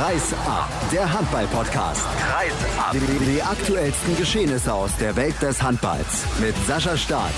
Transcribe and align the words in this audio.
Kreis 0.00 0.32
ab, 0.32 0.70
der 0.90 1.12
Handball-Podcast. 1.12 2.06
Kreis 2.18 2.54
ab. 2.78 2.92
Die, 2.94 3.32
die 3.32 3.42
aktuellsten 3.42 4.16
Geschehnisse 4.16 4.72
aus 4.72 4.96
der 4.96 5.14
Welt 5.14 5.34
des 5.42 5.62
Handballs 5.62 6.24
mit 6.40 6.56
Sascha 6.66 6.96
Staat. 6.96 7.34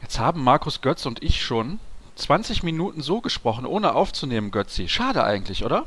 Jetzt 0.00 0.18
haben 0.18 0.42
Markus 0.42 0.80
Götz 0.80 1.04
und 1.04 1.22
ich 1.22 1.44
schon 1.44 1.80
20 2.16 2.62
Minuten 2.62 3.02
so 3.02 3.20
gesprochen, 3.20 3.66
ohne 3.66 3.94
aufzunehmen, 3.94 4.50
Götzi. 4.50 4.88
Schade 4.88 5.22
eigentlich, 5.22 5.66
oder? 5.66 5.84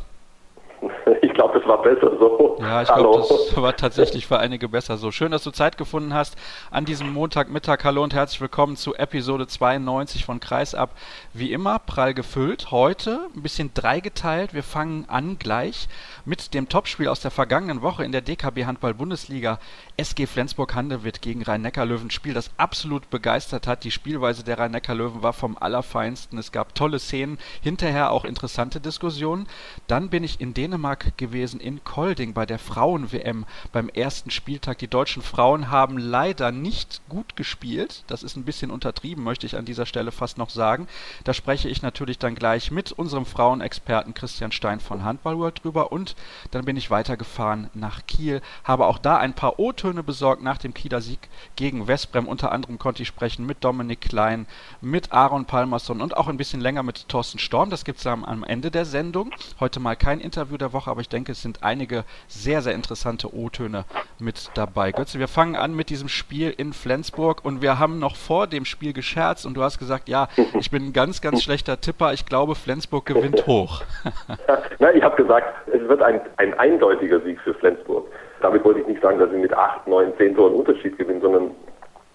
Ich 1.22 1.34
glaube, 1.34 1.60
es 1.60 1.68
war 1.68 1.82
besser 1.82 2.12
so. 2.20 2.58
Ja, 2.60 2.82
ich 2.82 2.94
glaube, 2.94 3.26
das 3.28 3.56
war 3.62 3.76
tatsächlich 3.76 4.28
für 4.28 4.40
einige 4.40 4.70
besser 4.70 4.98
so. 4.98 5.12
Schön, 5.12 5.32
dass 5.32 5.44
du 5.44 5.52
Zeit 5.52 5.78
gefunden 5.78 6.14
hast 6.14 6.36
an 6.70 6.86
diesem 6.86 7.12
Montagmittag. 7.12 7.84
Hallo 7.84 8.04
und 8.04 8.14
herzlich 8.14 8.42
willkommen 8.42 8.76
zu 8.76 8.96
Episode 8.96 9.48
92 9.48 10.26
von 10.26 10.40
Kreisab. 10.40 10.92
Wie 11.34 11.52
immer, 11.52 11.80
prall 11.80 12.14
gefüllt. 12.14 12.72
Heute 12.72 13.28
ein 13.36 13.42
bisschen 13.42 13.74
dreigeteilt. 13.74 14.54
Wir 14.54 14.64
fangen 14.64 15.06
an 15.08 15.38
gleich 15.40 15.88
mit 16.26 16.54
dem 16.54 16.70
Topspiel 16.70 17.08
aus 17.08 17.20
der 17.20 17.32
vergangenen 17.32 17.82
Woche 17.82 18.04
in 18.04 18.12
der 18.12 18.22
DKB 18.22 18.66
Handball 18.66 18.94
Bundesliga. 18.94 19.60
SG 19.98 20.28
Flensburg-Handewitt 20.28 21.22
gegen 21.22 21.44
Rhein-Neckar-Löwen. 21.44 22.12
Spiel, 22.12 22.34
das 22.34 22.52
absolut 22.58 23.10
begeistert 23.10 23.68
hat. 23.68 23.84
Die 23.84 23.92
Spielweise 23.92 24.44
der 24.44 24.60
Rhein-Neckar-Löwen 24.60 25.24
war 25.24 25.34
vom 25.34 25.58
Allerfeinsten. 25.58 26.38
Es 26.38 26.52
gab 26.52 26.76
tolle 26.76 27.00
Szenen, 27.00 27.40
hinterher 27.62 28.12
auch 28.12 28.26
interessante 28.26 28.80
Diskussionen. 28.80 29.48
Dann 29.88 30.10
bin 30.10 30.24
ich 30.24 30.40
in 30.42 30.54
Dänemark 30.54 31.18
gewesen, 31.18 31.60
in 31.60 31.84
Kolding 31.84 32.34
bei 32.34 32.46
der 32.46 32.60
Frauen-WM 32.60 33.46
beim 33.72 33.90
ersten 33.90 34.32
Spieltag. 34.32 34.78
Die 34.78 34.88
deutschen 34.88 35.22
Frauen 35.22 35.70
haben 35.70 35.98
leider 35.98 36.52
nicht 36.52 37.02
gut 37.10 37.36
gespielt. 37.36 38.04
Das 38.08 38.24
ist 38.24 38.36
ein 38.36 38.46
bisschen 38.46 38.72
untertrieben, 38.72 39.24
möchte 39.24 39.46
ich 39.46 39.58
an 39.58 39.66
dieser 39.66 39.86
Stelle 39.86 40.12
fast 40.12 40.38
noch 40.38 40.50
sagen. 40.50 40.88
Da 41.24 41.34
spreche 41.34 41.70
ich 41.70 41.82
natürlich 41.82 42.20
dann 42.20 42.36
gleich 42.36 42.72
mit 42.72 42.92
unserem 42.92 43.26
Frauenexperten 43.26 44.14
Christian 44.14 44.52
Stein 44.52 44.80
von 44.80 45.04
Handball 45.04 45.38
World 45.38 45.64
drüber 45.64 45.92
und 45.92 46.11
dann 46.52 46.66
bin 46.66 46.78
ich 46.78 46.92
weitergefahren 46.92 47.70
nach 47.74 48.06
Kiel, 48.08 48.42
habe 48.64 48.86
auch 48.86 48.98
da 48.98 49.18
ein 49.18 49.34
paar 49.34 49.60
O-Töne 49.60 50.04
besorgt 50.04 50.42
nach 50.42 50.58
dem 50.58 50.74
Kieler 50.74 51.02
Sieg 51.02 51.30
gegen 51.56 51.88
Westbrem. 51.88 52.28
Unter 52.28 52.52
anderem 52.52 52.78
konnte 52.80 53.04
ich 53.04 53.08
sprechen 53.08 53.46
mit 53.46 53.64
Dominik 53.64 54.02
Klein, 54.02 54.48
mit 54.82 55.12
Aaron 55.12 55.46
Palmerson 55.46 56.02
und 56.02 56.18
auch 56.18 56.28
ein 56.28 56.38
bisschen 56.38 56.62
länger 56.62 56.84
mit 56.84 57.08
Thorsten 57.10 57.40
Storm. 57.40 57.70
Das 57.70 57.86
gibt 57.86 58.00
es 58.00 58.08
am 58.08 58.44
Ende 58.44 58.72
der 58.72 58.86
Sendung. 58.86 59.32
Heute 59.60 59.80
mal 59.80 59.96
kein 59.96 60.20
Interview 60.20 60.58
der 60.58 60.74
Woche, 60.74 60.90
aber 60.90 61.02
ich 61.02 61.10
denke, 61.10 61.32
es 61.32 61.42
sind 61.42 61.64
einige 61.64 62.04
sehr, 62.28 62.62
sehr 62.62 62.74
interessante 62.74 63.34
O-Töne 63.36 63.86
mit 64.20 64.52
dabei. 64.54 64.92
Götze, 64.92 65.20
wir 65.20 65.28
fangen 65.28 65.56
an 65.56 65.76
mit 65.76 65.90
diesem 65.90 66.10
Spiel 66.10 66.54
in 66.56 66.74
Flensburg 66.74 67.44
und 67.44 67.62
wir 67.62 67.80
haben 67.80 68.00
noch 68.00 68.16
vor 68.16 68.48
dem 68.48 68.66
Spiel 68.66 68.94
gescherzt 68.94 69.46
und 69.46 69.56
du 69.56 69.64
hast 69.64 69.80
gesagt, 69.80 70.10
ja, 70.10 70.28
ich 70.60 70.72
bin 70.72 70.88
ein 70.88 70.94
ganz, 70.94 71.22
ganz 71.22 71.44
schlechter 71.44 71.80
Tipper. 71.80 72.14
Ich 72.14 72.26
glaube, 72.26 72.56
Flensburg 72.56 73.06
gewinnt 73.06 73.46
hoch. 73.48 73.82
Na, 74.80 74.92
ich 74.94 75.04
habe 75.04 75.16
gesagt, 75.16 75.68
es 75.68 75.88
wird 75.88 76.01
ein, 76.02 76.22
ein 76.38 76.54
eindeutiger 76.56 77.20
Sieg 77.22 77.40
für 77.42 77.54
Flensburg. 77.54 78.08
Damit 78.42 78.64
wollte 78.64 78.82
ich 78.82 78.88
nicht 78.88 79.02
sagen, 79.02 79.20
dass 79.20 79.30
sie 79.30 79.38
mit 79.38 79.54
8, 79.54 79.88
9, 79.88 80.14
10 80.18 80.36
Toren 80.36 80.54
Unterschied 80.54 80.98
gewinnen, 80.98 81.22
sondern 81.22 81.52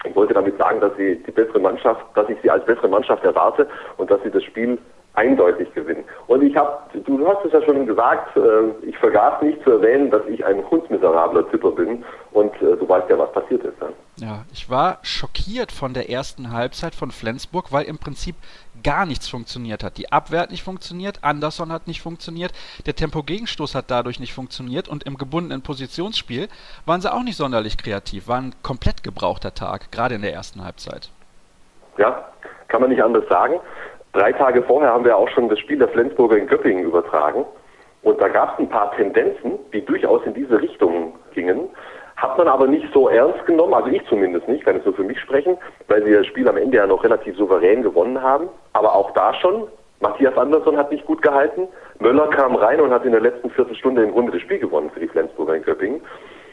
ich 0.05 0.15
wollte 0.15 0.35
damit 0.35 0.57
sagen, 0.59 0.81
dass 0.81 0.97
sie 0.97 1.17
die 1.27 1.31
bessere 1.31 1.59
Mannschaft, 1.59 2.05
dass 2.15 2.29
ich 2.29 2.39
sie 2.43 2.51
als 2.51 2.65
bessere 2.65 2.89
Mannschaft 2.89 3.25
erwarte 3.25 3.67
und 3.97 4.11
dass 4.11 4.23
sie 4.23 4.31
das 4.31 4.45
Spiel 4.45 4.79
eindeutig 5.17 5.73
gewinnen. 5.75 6.05
Und 6.27 6.43
ich 6.43 6.57
habe, 6.57 6.79
du 6.93 7.27
hast 7.27 7.45
es 7.45 7.53
ja 7.53 7.63
schon 7.63 7.87
gesagt, 7.87 8.37
äh, 8.37 8.87
ich 8.87 8.97
vergaß 8.99 9.43
nicht 9.43 9.63
zu 9.65 9.73
erwähnen, 9.73 10.11
dass 10.11 10.23
ich 10.29 10.45
ein 10.45 10.63
hundsmiserabler 10.71 11.51
Tipper 11.51 11.73
bin 11.73 12.05
und 12.33 12.55
äh, 12.57 12.77
du 12.77 12.89
weißt 12.89 13.09
ja, 13.11 13.19
was 13.19 13.33
passiert 13.33 13.65
ist 13.65 13.81
dann. 13.81 13.93
Ja, 14.19 14.45
ich 14.53 14.71
war 14.71 14.99
schockiert 15.03 15.73
von 15.73 15.95
der 15.95 16.11
ersten 16.11 16.53
Halbzeit 16.53 16.95
von 16.95 17.11
Flensburg, 17.11 17.73
weil 17.73 17.85
im 17.85 17.99
Prinzip 17.99 18.37
gar 18.83 19.07
nichts 19.07 19.29
funktioniert 19.29 19.83
hat. 19.83 19.99
Die 19.99 20.13
Abwehr 20.13 20.41
hat 20.41 20.51
nicht 20.51 20.63
funktioniert, 20.63 21.19
Anderson 21.23 21.73
hat 21.73 21.87
nicht 21.87 22.03
funktioniert, 22.03 22.53
der 22.85 22.95
Tempogegenstoß 22.95 23.75
hat 23.75 23.87
dadurch 23.89 24.21
nicht 24.21 24.35
funktioniert 24.35 24.89
und 24.89 25.05
im 25.05 25.17
gebundenen 25.17 25.63
Positionsspiel 25.63 26.49
waren 26.85 27.01
sie 27.01 27.13
auch 27.13 27.23
nicht 27.23 27.37
sonderlich 27.37 27.79
kreativ, 27.79 28.29
war 28.29 28.39
ein 28.39 28.55
komplett 28.63 29.03
gebrauchter 29.03 29.55
Tag, 29.55 29.91
gerade 29.91 30.15
in 30.15 30.23
der 30.23 30.33
ersten 30.33 30.63
Halbzeit. 30.65 31.11
Ja, 31.99 32.29
kann 32.69 32.81
man 32.81 32.91
nicht 32.91 33.03
anders 33.03 33.25
sagen. 33.29 33.55
Drei 34.17 34.33
Tage 34.33 34.63
vorher 34.63 34.95
haben 34.95 35.05
wir 35.05 35.15
auch 35.15 35.29
schon 35.29 35.51
das 35.51 35.59
Spiel 35.59 35.79
der 35.79 35.89
Flensburger 35.89 36.39
in 36.39 36.47
Göppingen 36.47 36.85
übertragen. 36.85 37.45
Und 38.03 38.19
da 38.19 38.29
gab 38.29 38.55
es 38.55 38.61
ein 38.61 38.69
paar 38.71 38.91
Tendenzen, 38.97 39.59
die 39.75 39.85
durchaus 39.85 40.25
in 40.25 40.33
diese 40.33 40.59
Richtung 40.59 41.13
gingen. 41.35 41.69
Hat 42.17 42.39
man 42.39 42.49
aber 42.49 42.67
nicht 42.67 42.91
so 42.95 43.11
ernst 43.11 43.45
genommen, 43.45 43.75
also 43.75 43.91
ich 43.91 44.03
zumindest 44.09 44.49
nicht, 44.49 44.65
kann 44.65 44.79
ich 44.79 44.85
nur 44.87 44.95
für 44.95 45.03
mich 45.03 45.21
sprechen, 45.21 45.59
weil 45.89 46.03
sie 46.03 46.15
das 46.15 46.25
Spiel 46.25 46.49
am 46.49 46.57
Ende 46.57 46.79
ja 46.79 46.87
noch 46.87 47.05
relativ 47.05 47.37
souverän 47.37 47.83
gewonnen 47.83 48.23
haben. 48.23 48.49
Aber 48.73 48.95
auch 48.95 49.11
da 49.11 49.35
schon, 49.35 49.65
Matthias 50.01 50.35
Andersson 50.39 50.79
hat 50.79 50.91
nicht 50.91 51.05
gut 51.05 51.21
gehalten. 51.21 51.69
Möller 51.99 52.29
kam 52.29 52.57
rein 52.57 52.81
und 52.81 52.93
hat 52.93 53.05
in 53.05 53.13
der 53.13 53.21
letzten 53.21 53.51
Viertelstunde 53.51 54.03
im 54.03 54.13
Grunde 54.13 54.33
das 54.33 54.41
Spiel 54.41 54.61
gewonnen 54.61 54.89
für 54.95 55.01
die 55.01 55.09
Flensburger 55.09 55.57
in 55.57 55.63
Göppingen. 55.63 56.01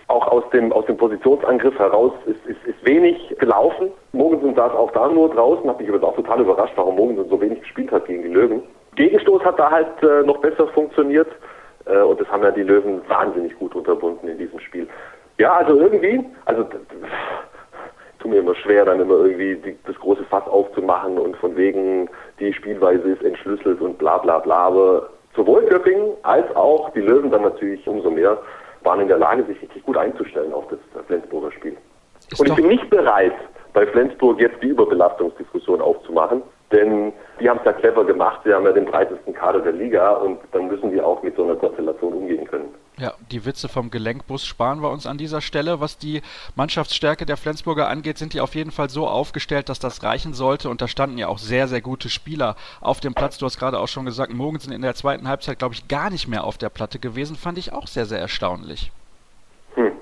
Auch 0.08 0.28
aus 0.28 0.44
dem, 0.52 0.72
aus 0.74 0.86
dem 0.86 0.97
Positionsangriff 0.97 1.78
heraus 1.80 2.12
ist, 2.25 2.46
ist, 2.46 2.64
ist 2.66 2.86
wenig 2.86 3.36
gelaufen. 3.40 3.91
Mogensen 4.12 4.53
saß 4.53 4.74
auch 4.74 4.91
da 4.91 5.08
nur 5.08 5.30
draußen, 5.30 5.68
hat 5.69 5.80
mich 5.80 5.90
aber 5.90 6.08
auch 6.08 6.16
total 6.16 6.41
überrascht, 6.41 6.74
warum 6.75 6.96
Mogensen 6.96 7.30
so 7.30 7.40
wenig 7.40 7.62
gespielt 7.62 7.91
hat 7.91 8.06
gegen 8.06 8.24
die 8.24 8.30
Löwen. 8.30 8.63
Gegenstoß 8.96 9.44
hat 9.44 9.58
da 9.58 9.72
halt 9.72 10.03
äh, 10.03 10.24
noch 10.24 10.38
besser 10.38 10.68
funktioniert 10.68 11.30
äh, 11.86 12.02
und 12.02 12.19
das 12.19 12.28
haben 12.30 12.44
ja 12.44 12.52
die 12.52 12.63
Löwen 12.63 13.02
wahnsinnig 13.08 13.58
gut 13.58 13.75
unterbunden 13.75 14.28
in 14.28 14.38
diesem 14.38 14.59
Spiel. 14.59 14.88
Ja, 15.38 15.53
also 15.53 15.80
irgendwie, 15.80 16.24
also 16.46 16.66
tut 18.19 18.31
mir 18.31 18.40
immer 18.40 18.56
schwer, 18.56 18.86
dann 18.86 19.00
immer 19.00 19.16
irgendwie 19.16 19.56
die, 19.56 19.78
das 19.86 19.96
große 19.96 20.24
Fass 20.25 20.47
aufzumachen 20.47 21.18
und 21.18 21.36
von 21.38 21.56
wegen 21.56 22.09
die 22.40 22.53
Spielweise 22.53 23.09
ist 23.09 23.24
entschlüsselt 23.24 23.81
und 23.81 23.97
bla 23.97 24.18
bla 24.19 24.40
bla, 24.40 24.68
aber 24.68 25.09
sowohl 25.36 25.63
Göppingen 25.63 26.12
als 26.24 26.56
auch 26.56 26.92
die 26.92 27.02
Löwen 27.02 27.31
dann 27.31 27.42
natürlich 27.42 27.88
umso 27.88 28.12
mehr 28.12 28.38
waren 28.83 29.01
in 29.01 29.07
der 29.07 29.17
Lage, 29.17 29.44
sich 29.45 29.61
richtig 29.61 29.83
gut 29.83 29.97
einzustellen 29.97 30.53
auf 30.53 30.66
das 30.69 30.79
Flensburger 31.07 31.51
Spiel. 31.51 31.77
Ist 32.31 32.39
und 32.39 32.47
ich 32.49 32.55
bin 32.55 32.67
nicht 32.67 32.89
bereit, 32.89 33.33
bei 33.73 33.85
Flensburg 33.88 34.39
jetzt 34.39 34.61
die 34.61 34.67
Überbelastungsdiskussion 34.67 35.81
aufzumachen, 35.81 36.41
denn 36.71 37.13
die 37.39 37.49
haben 37.49 37.59
es 37.59 37.66
ja 37.66 37.73
clever 37.73 38.05
gemacht, 38.05 38.41
sie 38.44 38.53
haben 38.53 38.66
ja 38.66 38.71
den 38.71 38.85
breitesten 38.85 39.33
Kader 39.33 39.59
der 39.59 39.73
Liga 39.73 40.13
und 40.13 40.39
dann 40.51 40.67
müssen 40.67 40.91
die 40.91 41.01
auch 41.01 41.21
mit 41.23 41.35
so 41.35 41.44
einer 41.44 41.55
Konstellation 41.55 42.13
umgehen 42.13 42.45
können. 42.45 42.73
Ja, 43.00 43.14
die 43.31 43.44
Witze 43.44 43.70
vom 43.70 43.90
Gelenkbus 43.90 44.46
sparen 44.46 44.84
wir 44.84 44.92
uns 44.92 45.08
an 45.08 45.18
dieser 45.18 45.42
Stelle. 45.42 45.81
Was 45.81 45.98
die 45.98 46.22
Mannschaftsstärke 46.56 47.26
der 47.26 47.38
Flensburger 47.38 47.88
angeht, 47.88 48.20
sind 48.20 48.34
die 48.34 48.42
auf 48.42 48.54
jeden 48.54 48.70
Fall 48.70 48.90
so 48.90 49.08
aufgestellt, 49.08 49.70
dass 49.70 49.80
das 49.80 50.04
reichen 50.04 50.34
sollte. 50.34 50.70
Und 50.70 50.80
da 50.81 50.88
standen 50.88 51.18
ja 51.18 51.28
auch 51.28 51.40
sehr, 51.40 51.68
sehr 51.68 51.81
gute 51.81 52.09
Spieler 52.09 52.56
auf 52.81 53.00
dem 53.00 53.16
Platz. 53.16 53.40
Du 53.40 53.48
hast 53.48 53.58
gerade 53.58 53.80
auch 53.80 53.88
schon 53.88 54.06
gesagt, 54.06 54.31
Morgen 54.31 54.59
sind 54.59 54.74
in 54.74 54.84
der 54.84 54.94
zweiten 54.94 55.28
Halbzeit, 55.28 55.58
glaube 55.58 55.74
ich, 55.74 55.88
gar 55.88 56.12
nicht 56.12 56.28
mehr 56.28 56.44
auf 56.44 56.59
der 56.59 56.70
Platte 56.70 57.00
gewesen. 57.00 57.36
Fand 57.36 57.58
ich 57.58 57.74
auch 57.74 57.88
sehr, 57.88 58.06
sehr 58.06 58.20
erstaunlich. 58.20 58.92
Hm. 59.74 59.94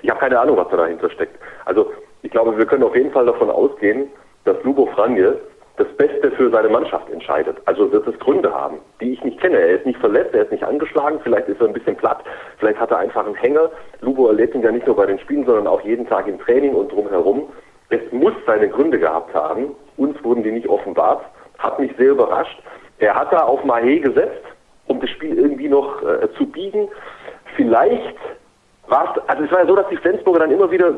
Ich 0.00 0.08
habe 0.08 0.20
keine 0.20 0.38
Ahnung, 0.38 0.56
was 0.56 0.68
da 0.68 0.76
dahinter 0.76 1.10
steckt. 1.10 1.36
Also 1.64 1.92
ich 2.22 2.30
glaube, 2.30 2.56
wir 2.56 2.66
können 2.66 2.84
auf 2.84 2.94
jeden 2.94 3.10
Fall 3.10 3.26
davon 3.26 3.50
ausgehen, 3.50 4.06
dass 4.44 4.62
Lubo 4.62 4.86
Franje 4.94 5.40
das 5.76 5.88
Beste 5.96 6.30
für 6.32 6.50
seine 6.50 6.68
Mannschaft 6.68 7.10
entscheidet. 7.10 7.58
Also 7.66 7.90
wird 7.92 8.06
es 8.06 8.18
Gründe 8.18 8.52
haben, 8.52 8.78
die 9.00 9.12
ich 9.12 9.22
nicht 9.24 9.40
kenne. 9.40 9.58
Er 9.58 9.76
ist 9.76 9.86
nicht 9.86 9.98
verletzt, 9.98 10.34
er 10.34 10.42
ist 10.42 10.52
nicht 10.52 10.64
angeschlagen, 10.64 11.20
vielleicht 11.22 11.48
ist 11.48 11.60
er 11.60 11.66
ein 11.66 11.72
bisschen 11.72 11.96
platt, 11.96 12.22
vielleicht 12.58 12.80
hat 12.80 12.90
er 12.90 12.98
einfach 12.98 13.26
einen 13.26 13.34
Hänger. 13.34 13.70
Lubo 14.00 14.28
erlebt 14.28 14.54
ihn 14.54 14.62
ja 14.62 14.72
nicht 14.72 14.86
nur 14.86 14.96
bei 14.96 15.06
den 15.06 15.18
Spielen, 15.18 15.44
sondern 15.44 15.66
auch 15.66 15.82
jeden 15.82 16.06
Tag 16.06 16.26
im 16.28 16.38
Training 16.40 16.74
und 16.74 16.90
drumherum. 16.92 17.48
Es 17.90 18.00
muss 18.10 18.32
seine 18.46 18.68
Gründe 18.68 18.98
gehabt 18.98 19.34
haben. 19.34 19.74
Uns 19.96 20.22
wurden 20.24 20.42
die 20.42 20.50
nicht 20.50 20.68
offenbart. 20.68 21.22
Hat 21.58 21.78
mich 21.78 21.92
sehr 21.96 22.10
überrascht. 22.10 22.60
Er 22.98 23.14
hat 23.14 23.32
da 23.32 23.40
auf 23.40 23.62
Mahé 23.64 24.00
gesetzt, 24.00 24.42
um 24.86 25.00
das 25.00 25.10
Spiel 25.10 25.38
irgendwie 25.38 25.68
noch 25.68 26.02
äh, 26.02 26.28
zu 26.36 26.46
biegen. 26.46 26.88
Vielleicht 27.54 28.16
war 28.88 29.14
es, 29.14 29.28
also 29.28 29.44
es 29.44 29.50
war 29.50 29.60
ja 29.60 29.66
so, 29.66 29.76
dass 29.76 29.88
die 29.88 29.96
Flensburger 29.96 30.40
dann 30.40 30.50
immer 30.50 30.70
wieder 30.70 30.94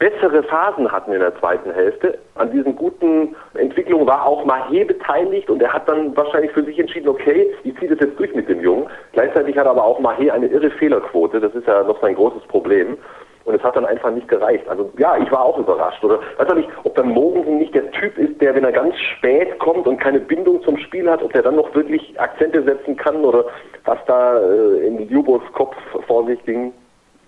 bessere 0.00 0.42
Phasen 0.42 0.90
hatten 0.90 1.12
in 1.12 1.20
der 1.20 1.38
zweiten 1.38 1.72
Hälfte. 1.72 2.18
An 2.34 2.50
diesen 2.50 2.74
guten 2.74 3.36
Entwicklungen 3.54 4.06
war 4.06 4.26
auch 4.26 4.44
Mahé 4.46 4.86
beteiligt 4.86 5.50
und 5.50 5.62
er 5.62 5.72
hat 5.72 5.88
dann 5.88 6.16
wahrscheinlich 6.16 6.50
für 6.52 6.64
sich 6.64 6.78
entschieden, 6.78 7.08
okay, 7.08 7.54
ich 7.64 7.78
ziehe 7.78 7.94
das 7.94 8.00
jetzt 8.00 8.18
durch 8.18 8.34
mit 8.34 8.48
dem 8.48 8.60
Jungen. 8.60 8.88
Gleichzeitig 9.12 9.56
hat 9.58 9.66
aber 9.66 9.84
auch 9.84 10.00
Mahé 10.00 10.30
eine 10.30 10.46
irre 10.46 10.70
Fehlerquote, 10.70 11.38
das 11.38 11.54
ist 11.54 11.66
ja 11.66 11.84
noch 11.84 12.00
sein 12.00 12.14
großes 12.14 12.42
Problem. 12.48 12.96
Und 13.44 13.54
es 13.54 13.62
hat 13.62 13.76
dann 13.76 13.84
einfach 13.84 14.10
nicht 14.10 14.28
gereicht. 14.28 14.68
Also 14.68 14.90
ja, 14.98 15.16
ich 15.16 15.30
war 15.30 15.42
auch 15.42 15.58
überrascht. 15.58 16.04
Oder 16.04 16.20
weiß 16.36 16.48
auch 16.48 16.54
nicht, 16.54 16.68
ob 16.84 16.94
dann 16.94 17.08
Mogensen 17.08 17.58
nicht 17.58 17.74
der 17.74 17.90
Typ 17.90 18.16
ist, 18.18 18.40
der, 18.40 18.54
wenn 18.54 18.64
er 18.64 18.72
ganz 18.72 18.94
spät 18.98 19.58
kommt 19.58 19.86
und 19.86 19.98
keine 19.98 20.20
Bindung 20.20 20.62
zum 20.62 20.76
Spiel 20.78 21.10
hat, 21.10 21.22
ob 21.22 21.32
der 21.32 21.42
dann 21.42 21.56
noch 21.56 21.74
wirklich 21.74 22.18
Akzente 22.20 22.62
setzen 22.62 22.96
kann 22.96 23.24
oder 23.24 23.44
was 23.84 23.98
da 24.06 24.38
äh, 24.38 24.86
in 24.86 25.08
Jubos 25.08 25.42
Kopf 25.52 25.74
vor 26.06 26.26
sich 26.26 26.42
ging, 26.44 26.72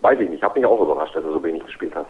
weiß 0.02 0.20
ich 0.20 0.28
nicht. 0.28 0.38
Ich 0.38 0.42
habe 0.42 0.58
mich 0.58 0.66
auch 0.66 0.80
überrascht, 0.80 1.16
dass 1.16 1.25
er 1.25 1.32
so 1.32 1.42
wenig 1.42 1.64
gespielt 1.64 1.94
hat. 1.94 2.06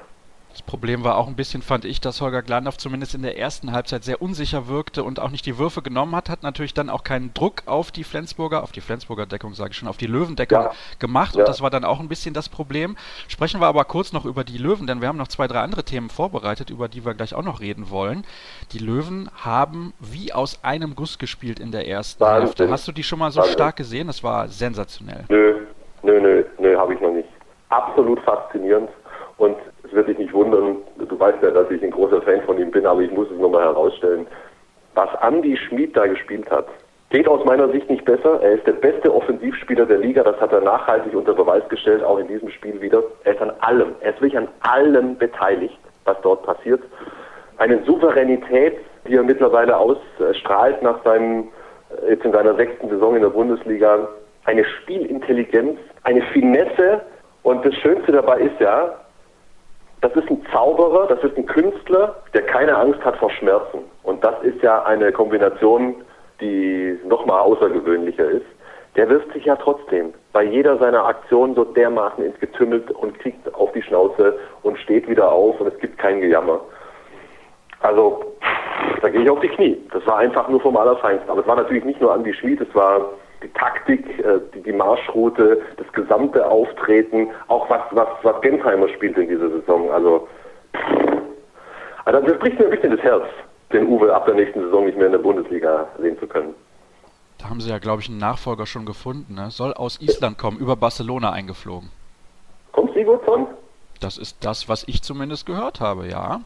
Das 0.52 0.60
Problem 0.60 1.02
war 1.02 1.16
auch 1.16 1.28
ein 1.28 1.34
bisschen, 1.34 1.62
fand 1.62 1.86
ich, 1.86 2.00
dass 2.00 2.20
Holger 2.20 2.42
Glandorf 2.42 2.76
zumindest 2.76 3.14
in 3.14 3.22
der 3.22 3.38
ersten 3.38 3.72
Halbzeit 3.72 4.04
sehr 4.04 4.20
unsicher 4.20 4.68
wirkte 4.68 5.02
und 5.02 5.18
auch 5.18 5.30
nicht 5.30 5.46
die 5.46 5.56
Würfe 5.56 5.80
genommen 5.80 6.14
hat, 6.14 6.28
hat 6.28 6.42
natürlich 6.42 6.74
dann 6.74 6.90
auch 6.90 7.04
keinen 7.04 7.32
Druck 7.32 7.62
auf 7.64 7.90
die 7.90 8.04
Flensburger, 8.04 8.62
auf 8.62 8.70
die 8.70 8.82
Flensburger 8.82 9.24
Deckung 9.24 9.54
sage 9.54 9.70
ich 9.70 9.78
schon, 9.78 9.88
auf 9.88 9.96
die 9.96 10.06
Löwendeckung 10.06 10.60
ja. 10.60 10.72
gemacht 10.98 11.34
ja. 11.34 11.40
und 11.40 11.48
das 11.48 11.62
war 11.62 11.70
dann 11.70 11.84
auch 11.84 12.00
ein 12.00 12.08
bisschen 12.08 12.34
das 12.34 12.50
Problem. 12.50 12.96
Sprechen 13.28 13.62
wir 13.62 13.66
aber 13.66 13.84
kurz 13.84 14.12
noch 14.12 14.26
über 14.26 14.44
die 14.44 14.58
Löwen, 14.58 14.86
denn 14.86 15.00
wir 15.00 15.08
haben 15.08 15.16
noch 15.16 15.28
zwei, 15.28 15.48
drei 15.48 15.60
andere 15.60 15.84
Themen 15.84 16.10
vorbereitet, 16.10 16.68
über 16.68 16.88
die 16.88 17.06
wir 17.06 17.14
gleich 17.14 17.34
auch 17.34 17.42
noch 17.42 17.60
reden 17.60 17.88
wollen. 17.88 18.24
Die 18.72 18.78
Löwen 18.78 19.30
haben 19.34 19.94
wie 20.00 20.34
aus 20.34 20.62
einem 20.62 20.94
Guss 20.94 21.18
gespielt 21.18 21.60
in 21.60 21.72
der 21.72 21.88
ersten 21.88 22.20
Wahnsinn. 22.20 22.46
Hälfte. 22.46 22.70
Hast 22.70 22.86
du 22.86 22.92
die 22.92 23.02
schon 23.02 23.18
mal 23.18 23.30
so 23.30 23.40
Wahnsinn. 23.40 23.54
stark 23.54 23.76
gesehen? 23.76 24.06
Das 24.06 24.22
war 24.22 24.48
sensationell. 24.48 25.24
Nö, 25.30 25.60
nö, 26.02 26.20
nö, 26.20 26.44
nö, 26.58 26.76
habe 26.76 26.92
ich 26.92 27.00
noch 27.00 27.12
nicht. 27.12 27.28
Absolut 27.70 28.20
faszinierend 28.20 28.90
und 29.38 29.56
es 29.92 29.96
wird 29.96 30.08
dich 30.08 30.18
nicht 30.18 30.32
wundern, 30.32 30.78
du 30.96 31.20
weißt 31.20 31.42
ja, 31.42 31.50
dass 31.50 31.70
ich 31.70 31.82
ein 31.82 31.90
großer 31.90 32.22
Fan 32.22 32.40
von 32.42 32.58
ihm 32.58 32.70
bin, 32.70 32.86
aber 32.86 33.02
ich 33.02 33.12
muss 33.12 33.30
es 33.30 33.38
nochmal 33.38 33.64
herausstellen. 33.64 34.26
Was 34.94 35.10
Andy 35.20 35.54
Schmid 35.56 35.94
da 35.94 36.06
gespielt 36.06 36.50
hat, 36.50 36.66
geht 37.10 37.28
aus 37.28 37.44
meiner 37.44 37.68
Sicht 37.68 37.90
nicht 37.90 38.06
besser. 38.06 38.40
Er 38.42 38.52
ist 38.52 38.66
der 38.66 38.72
beste 38.72 39.14
Offensivspieler 39.14 39.84
der 39.84 39.98
Liga, 39.98 40.22
das 40.22 40.40
hat 40.40 40.50
er 40.52 40.62
nachhaltig 40.62 41.14
unter 41.14 41.34
Beweis 41.34 41.68
gestellt, 41.68 42.02
auch 42.02 42.18
in 42.18 42.26
diesem 42.26 42.48
Spiel 42.48 42.80
wieder. 42.80 43.02
Er 43.24 43.34
ist 43.34 43.42
an 43.42 43.52
allem, 43.60 43.94
er 44.00 44.14
ist 44.14 44.22
wirklich 44.22 44.38
an 44.38 44.48
allem 44.60 45.18
beteiligt, 45.18 45.78
was 46.06 46.16
dort 46.22 46.42
passiert. 46.44 46.82
Eine 47.58 47.84
Souveränität, 47.84 48.78
die 49.06 49.16
er 49.16 49.22
mittlerweile 49.22 49.76
ausstrahlt 49.76 50.82
nach 50.82 51.04
seinem, 51.04 51.48
jetzt 52.08 52.24
in 52.24 52.32
seiner 52.32 52.54
sechsten 52.54 52.88
Saison 52.88 53.14
in 53.14 53.22
der 53.22 53.28
Bundesliga, 53.28 54.08
eine 54.46 54.64
Spielintelligenz, 54.64 55.78
eine 56.04 56.22
Finesse 56.32 57.02
und 57.42 57.64
das 57.64 57.74
Schönste 57.74 58.12
dabei 58.12 58.40
ist 58.40 58.58
ja, 58.58 58.94
das 60.02 60.12
ist 60.16 60.28
ein 60.28 60.44
Zauberer, 60.52 61.06
das 61.06 61.22
ist 61.22 61.38
ein 61.38 61.46
Künstler, 61.46 62.16
der 62.34 62.42
keine 62.42 62.76
Angst 62.76 63.02
hat 63.04 63.16
vor 63.16 63.30
Schmerzen. 63.30 63.78
Und 64.02 64.22
das 64.22 64.34
ist 64.42 64.60
ja 64.60 64.82
eine 64.82 65.12
Kombination, 65.12 65.94
die 66.40 66.98
nochmal 67.06 67.40
außergewöhnlicher 67.40 68.28
ist. 68.28 68.46
Der 68.96 69.08
wirft 69.08 69.32
sich 69.32 69.44
ja 69.44 69.56
trotzdem 69.56 70.12
bei 70.32 70.42
jeder 70.42 70.76
seiner 70.78 71.06
Aktionen 71.06 71.54
so 71.54 71.64
dermaßen 71.64 72.24
ins 72.24 72.38
Getümmel 72.40 72.82
und 73.00 73.18
kriegt 73.20 73.54
auf 73.54 73.72
die 73.72 73.82
Schnauze 73.82 74.38
und 74.62 74.76
steht 74.78 75.08
wieder 75.08 75.30
auf 75.30 75.58
und 75.60 75.68
es 75.68 75.78
gibt 75.78 75.96
kein 75.98 76.20
Gejammer. 76.20 76.60
Also, 77.80 78.34
da 79.00 79.08
gehe 79.08 79.22
ich 79.22 79.30
auf 79.30 79.40
die 79.40 79.48
Knie. 79.48 79.80
Das 79.92 80.04
war 80.06 80.18
einfach 80.18 80.48
nur 80.48 80.60
vom 80.60 80.76
Allerfeinsten. 80.76 81.30
Aber 81.30 81.40
es 81.40 81.46
war 81.46 81.56
natürlich 81.56 81.84
nicht 81.84 82.00
nur 82.00 82.12
Andi 82.12 82.34
Schmid, 82.34 82.60
es 82.60 82.74
war 82.74 83.08
die 83.42 83.48
Taktik, 83.48 84.06
äh, 84.18 84.40
die, 84.54 84.62
die 84.62 84.72
Marschroute, 84.72 85.60
das 85.76 85.90
gesamte 85.92 86.46
Auftreten, 86.46 87.28
auch 87.48 87.68
was, 87.68 87.82
was, 87.90 88.08
was 88.22 88.40
Gensheimer 88.42 88.88
spielt 88.90 89.16
in 89.18 89.28
dieser 89.28 89.50
Saison. 89.50 89.90
Also, 89.90 90.28
also 92.04 92.20
das 92.20 92.38
bricht 92.38 92.58
mir 92.58 92.66
ein 92.66 92.70
bisschen 92.70 92.92
das 92.92 93.00
Herz, 93.00 93.24
den 93.72 93.86
Uwe 93.86 94.14
ab 94.14 94.26
der 94.26 94.34
nächsten 94.34 94.60
Saison 94.60 94.86
nicht 94.86 94.96
mehr 94.96 95.06
in 95.06 95.12
der 95.12 95.18
Bundesliga 95.18 95.88
sehen 95.98 96.18
zu 96.18 96.26
können. 96.26 96.54
Da 97.38 97.50
haben 97.50 97.60
sie 97.60 97.70
ja, 97.70 97.78
glaube 97.78 98.02
ich, 98.02 98.08
einen 98.08 98.18
Nachfolger 98.18 98.66
schon 98.66 98.86
gefunden. 98.86 99.34
Ne? 99.34 99.50
Soll 99.50 99.74
aus 99.74 100.00
Island 100.00 100.38
kommen, 100.38 100.58
über 100.58 100.76
Barcelona 100.76 101.32
eingeflogen. 101.32 101.90
Kommt 102.70 102.94
Sigurdsson? 102.94 103.46
Das 104.00 104.16
ist 104.18 104.44
das, 104.44 104.68
was 104.68 104.84
ich 104.86 105.02
zumindest 105.02 105.46
gehört 105.46 105.80
habe, 105.80 106.06
ja. 106.06 106.40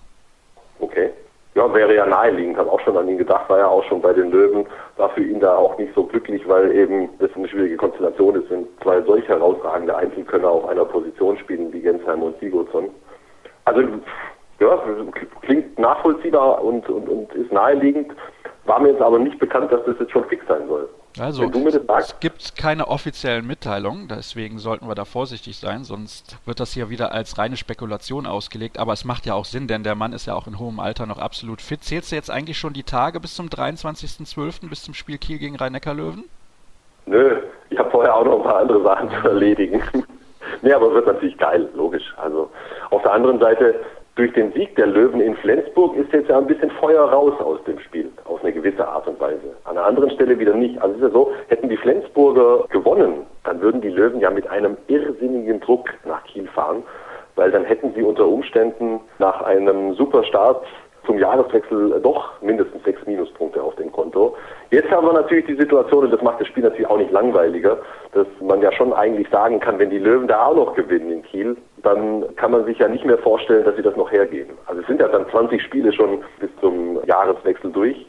Ja, 1.56 1.72
wäre 1.72 1.94
ja 1.94 2.04
naheliegend, 2.04 2.58
habe 2.58 2.70
auch 2.70 2.80
schon 2.80 2.98
an 2.98 3.08
ihn 3.08 3.16
gedacht, 3.16 3.48
war 3.48 3.58
ja 3.58 3.66
auch 3.66 3.82
schon 3.84 4.02
bei 4.02 4.12
den 4.12 4.30
Löwen, 4.30 4.66
war 4.98 5.08
für 5.08 5.22
ihn 5.22 5.40
da 5.40 5.56
auch 5.56 5.78
nicht 5.78 5.94
so 5.94 6.04
glücklich, 6.04 6.46
weil 6.46 6.70
eben 6.70 7.08
das 7.18 7.30
eine 7.34 7.48
schwierige 7.48 7.78
Konstellation 7.78 8.34
ist, 8.34 8.50
wenn 8.50 8.66
zwei 8.82 9.00
solch 9.00 9.26
herausragende 9.26 9.96
Einzelkönner 9.96 10.50
auf 10.50 10.68
einer 10.68 10.84
Position 10.84 11.38
spielen 11.38 11.72
wie 11.72 11.80
Gensheim 11.80 12.22
und 12.22 12.38
Sigurdsson. 12.40 12.90
Also 13.64 13.80
ja, 14.60 14.82
klingt 15.40 15.78
nachvollziehbar 15.78 16.62
und, 16.62 16.86
und, 16.90 17.08
und 17.08 17.34
ist 17.34 17.50
naheliegend, 17.50 18.12
war 18.66 18.78
mir 18.78 18.90
jetzt 18.90 19.00
aber 19.00 19.18
nicht 19.18 19.38
bekannt, 19.38 19.72
dass 19.72 19.82
das 19.86 19.96
jetzt 19.98 20.12
schon 20.12 20.26
fix 20.26 20.46
sein 20.46 20.68
soll. 20.68 20.86
Also, 21.18 21.50
es 21.98 22.20
gibt 22.20 22.56
keine 22.56 22.88
offiziellen 22.88 23.46
Mitteilungen, 23.46 24.08
deswegen 24.08 24.58
sollten 24.58 24.86
wir 24.86 24.94
da 24.94 25.04
vorsichtig 25.04 25.56
sein, 25.56 25.84
sonst 25.84 26.36
wird 26.44 26.60
das 26.60 26.72
hier 26.72 26.90
wieder 26.90 27.12
als 27.12 27.38
reine 27.38 27.56
Spekulation 27.56 28.26
ausgelegt. 28.26 28.78
Aber 28.78 28.92
es 28.92 29.04
macht 29.04 29.24
ja 29.24 29.34
auch 29.34 29.44
Sinn, 29.44 29.66
denn 29.66 29.82
der 29.82 29.94
Mann 29.94 30.12
ist 30.12 30.26
ja 30.26 30.34
auch 30.34 30.46
in 30.46 30.58
hohem 30.58 30.80
Alter 30.80 31.06
noch 31.06 31.18
absolut 31.18 31.62
fit. 31.62 31.84
Zählst 31.84 32.12
du 32.12 32.16
jetzt 32.16 32.30
eigentlich 32.30 32.58
schon 32.58 32.72
die 32.72 32.82
Tage 32.82 33.20
bis 33.20 33.34
zum 33.34 33.48
23.12., 33.48 34.68
bis 34.68 34.82
zum 34.82 34.94
Spiel 34.94 35.18
Kiel 35.18 35.38
gegen 35.38 35.56
Rhein-Neckar-Löwen? 35.56 36.24
Nö, 37.06 37.38
ich 37.70 37.78
habe 37.78 37.90
vorher 37.90 38.14
auch 38.14 38.24
noch 38.24 38.38
ein 38.38 38.42
paar 38.42 38.58
andere 38.58 38.82
Sachen 38.82 39.08
zu 39.08 39.28
erledigen. 39.28 39.82
nee, 40.62 40.72
aber 40.72 40.92
wird 40.92 41.06
natürlich 41.06 41.38
geil, 41.38 41.68
logisch. 41.74 42.14
Also 42.16 42.50
auf 42.90 43.02
der 43.02 43.12
anderen 43.12 43.38
Seite 43.38 43.76
durch 44.16 44.32
den 44.32 44.50
Sieg 44.52 44.74
der 44.76 44.86
Löwen 44.86 45.20
in 45.20 45.36
Flensburg 45.36 45.94
ist 45.94 46.10
jetzt 46.12 46.30
ja 46.30 46.38
ein 46.38 46.46
bisschen 46.46 46.70
Feuer 46.70 47.04
raus 47.04 47.34
aus 47.38 47.62
dem 47.64 47.78
Spiel, 47.80 48.10
auf 48.24 48.42
eine 48.42 48.52
gewisse 48.52 48.86
Art 48.88 49.06
und 49.06 49.20
Weise. 49.20 49.54
An 49.64 49.76
einer 49.76 49.86
anderen 49.86 50.10
Stelle 50.10 50.38
wieder 50.38 50.54
nicht. 50.54 50.80
Also 50.80 50.96
ist 50.96 51.02
ja 51.02 51.10
so, 51.10 51.32
hätten 51.48 51.68
die 51.68 51.76
Flensburger 51.76 52.64
gewonnen, 52.70 53.26
dann 53.44 53.60
würden 53.60 53.82
die 53.82 53.90
Löwen 53.90 54.20
ja 54.20 54.30
mit 54.30 54.48
einem 54.48 54.78
irrsinnigen 54.88 55.60
Druck 55.60 55.90
nach 56.06 56.24
Kiel 56.24 56.48
fahren, 56.48 56.82
weil 57.34 57.50
dann 57.50 57.64
hätten 57.64 57.92
sie 57.94 58.02
unter 58.02 58.26
Umständen 58.26 59.00
nach 59.18 59.42
einem 59.42 59.94
super 59.94 60.24
Start 60.24 60.64
zum 61.06 61.18
Jahreswechsel 61.18 62.00
doch 62.02 62.40
mindestens 62.42 62.82
sechs 62.84 63.04
Minuspunkte 63.06 63.62
auf 63.62 63.74
dem 63.76 63.92
Konto. 63.92 64.36
Jetzt 64.70 64.90
haben 64.90 65.06
wir 65.06 65.12
natürlich 65.12 65.46
die 65.46 65.56
Situation, 65.56 66.04
und 66.04 66.12
das 66.12 66.22
macht 66.22 66.40
das 66.40 66.48
Spiel 66.48 66.64
natürlich 66.64 66.88
auch 66.88 66.98
nicht 66.98 67.12
langweiliger, 67.12 67.78
dass 68.12 68.26
man 68.40 68.60
ja 68.60 68.72
schon 68.72 68.92
eigentlich 68.92 69.28
sagen 69.30 69.60
kann, 69.60 69.78
wenn 69.78 69.90
die 69.90 69.98
Löwen 69.98 70.26
da 70.26 70.46
auch 70.46 70.56
noch 70.56 70.74
gewinnen 70.74 71.10
in 71.10 71.22
Kiel, 71.22 71.56
dann 71.82 72.24
kann 72.36 72.50
man 72.50 72.64
sich 72.64 72.78
ja 72.78 72.88
nicht 72.88 73.04
mehr 73.04 73.18
vorstellen, 73.18 73.64
dass 73.64 73.76
sie 73.76 73.82
das 73.82 73.96
noch 73.96 74.10
hergeben. 74.10 74.54
Also 74.66 74.80
es 74.80 74.86
sind 74.86 75.00
ja 75.00 75.08
dann 75.08 75.28
20 75.30 75.62
Spiele 75.62 75.92
schon 75.92 76.22
bis 76.40 76.50
zum 76.60 76.98
Jahreswechsel 77.06 77.70
durch. 77.70 78.06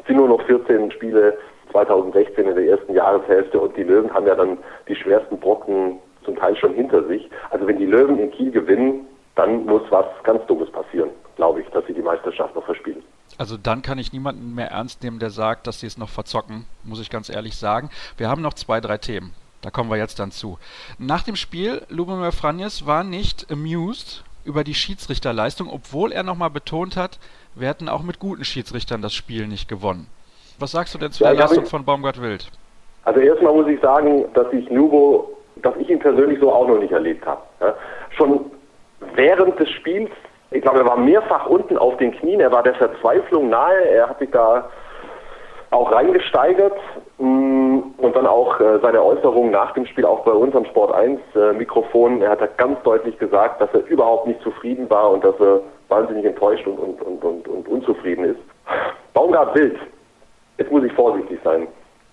Es 0.00 0.06
sind 0.06 0.16
nur 0.16 0.28
noch 0.28 0.42
14 0.42 0.90
Spiele 0.90 1.36
2016 1.72 2.48
in 2.48 2.54
der 2.54 2.66
ersten 2.66 2.94
Jahreshälfte 2.94 3.60
und 3.60 3.76
die 3.76 3.84
Löwen 3.84 4.12
haben 4.12 4.26
ja 4.26 4.34
dann 4.34 4.58
die 4.88 4.96
schwersten 4.96 5.38
Brocken 5.38 5.98
zum 6.24 6.36
Teil 6.36 6.56
schon 6.56 6.74
hinter 6.74 7.04
sich. 7.04 7.30
Also 7.50 7.66
wenn 7.66 7.78
die 7.78 7.86
Löwen 7.86 8.18
in 8.18 8.30
Kiel 8.30 8.50
gewinnen, 8.50 9.06
dann 9.36 9.64
muss 9.66 9.82
was 9.90 10.06
ganz 10.24 10.44
Dummes 10.46 10.70
passieren, 10.70 11.10
glaube 11.36 11.60
ich, 11.62 11.68
dass 11.68 11.84
sie 11.86 11.94
die 11.94 12.02
Meisterschaft 12.02 12.54
noch 12.54 12.64
verspielen. 12.64 13.02
Also 13.38 13.56
dann 13.56 13.82
kann 13.82 13.98
ich 13.98 14.12
niemanden 14.12 14.54
mehr 14.54 14.70
ernst 14.70 15.02
nehmen, 15.02 15.18
der 15.18 15.30
sagt, 15.30 15.66
dass 15.66 15.80
sie 15.80 15.86
es 15.86 15.96
noch 15.96 16.08
verzocken, 16.08 16.66
muss 16.84 17.00
ich 17.00 17.10
ganz 17.10 17.28
ehrlich 17.30 17.56
sagen. 17.56 17.90
Wir 18.16 18.28
haben 18.28 18.42
noch 18.42 18.54
zwei, 18.54 18.80
drei 18.80 18.98
Themen. 18.98 19.32
Da 19.62 19.70
kommen 19.70 19.90
wir 19.90 19.98
jetzt 19.98 20.18
dann 20.18 20.30
zu. 20.30 20.58
Nach 20.98 21.22
dem 21.22 21.36
Spiel, 21.36 21.82
Lubomir 21.88 22.32
Franjes 22.32 22.86
war 22.86 23.04
nicht 23.04 23.50
amused 23.50 24.24
über 24.44 24.64
die 24.64 24.74
Schiedsrichterleistung, 24.74 25.68
obwohl 25.70 26.12
er 26.12 26.22
nochmal 26.22 26.50
betont 26.50 26.96
hat, 26.96 27.18
wir 27.54 27.68
hätten 27.68 27.88
auch 27.88 28.02
mit 28.02 28.18
guten 28.18 28.44
Schiedsrichtern 28.44 29.02
das 29.02 29.12
Spiel 29.12 29.46
nicht 29.46 29.68
gewonnen. 29.68 30.06
Was 30.58 30.72
sagst 30.72 30.94
du 30.94 30.98
denn 30.98 31.12
zu 31.12 31.24
ja, 31.24 31.30
der 31.30 31.40
Leistung 31.40 31.66
von 31.66 31.84
Baumgart 31.84 32.20
Wild? 32.20 32.50
Also 33.04 33.20
erstmal 33.20 33.54
muss 33.54 33.66
ich 33.66 33.80
sagen, 33.80 34.26
dass 34.34 34.52
ich 34.52 34.68
Lubo, 34.70 35.30
dass 35.56 35.74
ich 35.76 35.88
ihn 35.88 35.98
persönlich 35.98 36.38
so 36.40 36.52
auch 36.52 36.66
noch 36.68 36.78
nicht 36.78 36.92
erlebt 36.92 37.24
habe. 37.26 37.42
Ja, 37.60 37.74
schon 38.16 38.50
während 39.14 39.58
des 39.58 39.70
Spiels, 39.70 40.10
ich 40.50 40.62
glaube, 40.62 40.80
er 40.80 40.86
war 40.86 40.96
mehrfach 40.96 41.46
unten 41.46 41.78
auf 41.78 41.96
den 41.98 42.12
Knien, 42.12 42.40
er 42.40 42.52
war 42.52 42.62
der 42.62 42.74
Verzweiflung 42.74 43.48
nahe, 43.50 43.84
er 43.84 44.08
hat 44.08 44.18
sich 44.18 44.30
da 44.30 44.68
auch 45.70 45.92
reingesteigert 45.92 46.76
mm, 47.18 47.78
und 47.98 48.16
dann 48.16 48.26
auch 48.26 48.58
äh, 48.58 48.80
seine 48.80 49.02
Äußerungen 49.02 49.52
nach 49.52 49.72
dem 49.72 49.86
Spiel 49.86 50.04
auch 50.04 50.24
bei 50.24 50.32
uns 50.32 50.54
am 50.56 50.64
Sport 50.64 50.92
1 50.92 51.20
äh, 51.36 51.52
Mikrofon. 51.52 52.22
Er 52.22 52.30
hat 52.30 52.40
da 52.40 52.46
ganz 52.46 52.82
deutlich 52.82 53.16
gesagt, 53.18 53.60
dass 53.60 53.72
er 53.72 53.86
überhaupt 53.86 54.26
nicht 54.26 54.42
zufrieden 54.42 54.90
war 54.90 55.12
und 55.12 55.22
dass 55.22 55.38
er 55.38 55.60
wahnsinnig 55.88 56.24
enttäuscht 56.24 56.66
und, 56.66 56.78
und, 56.78 57.00
und, 57.02 57.24
und, 57.24 57.48
und 57.48 57.68
unzufrieden 57.68 58.24
ist. 58.24 58.40
Baumgart 59.14 59.54
Wild, 59.54 59.78
jetzt 60.58 60.72
muss 60.72 60.82
ich 60.82 60.92
vorsichtig 60.92 61.38
sein. 61.44 61.68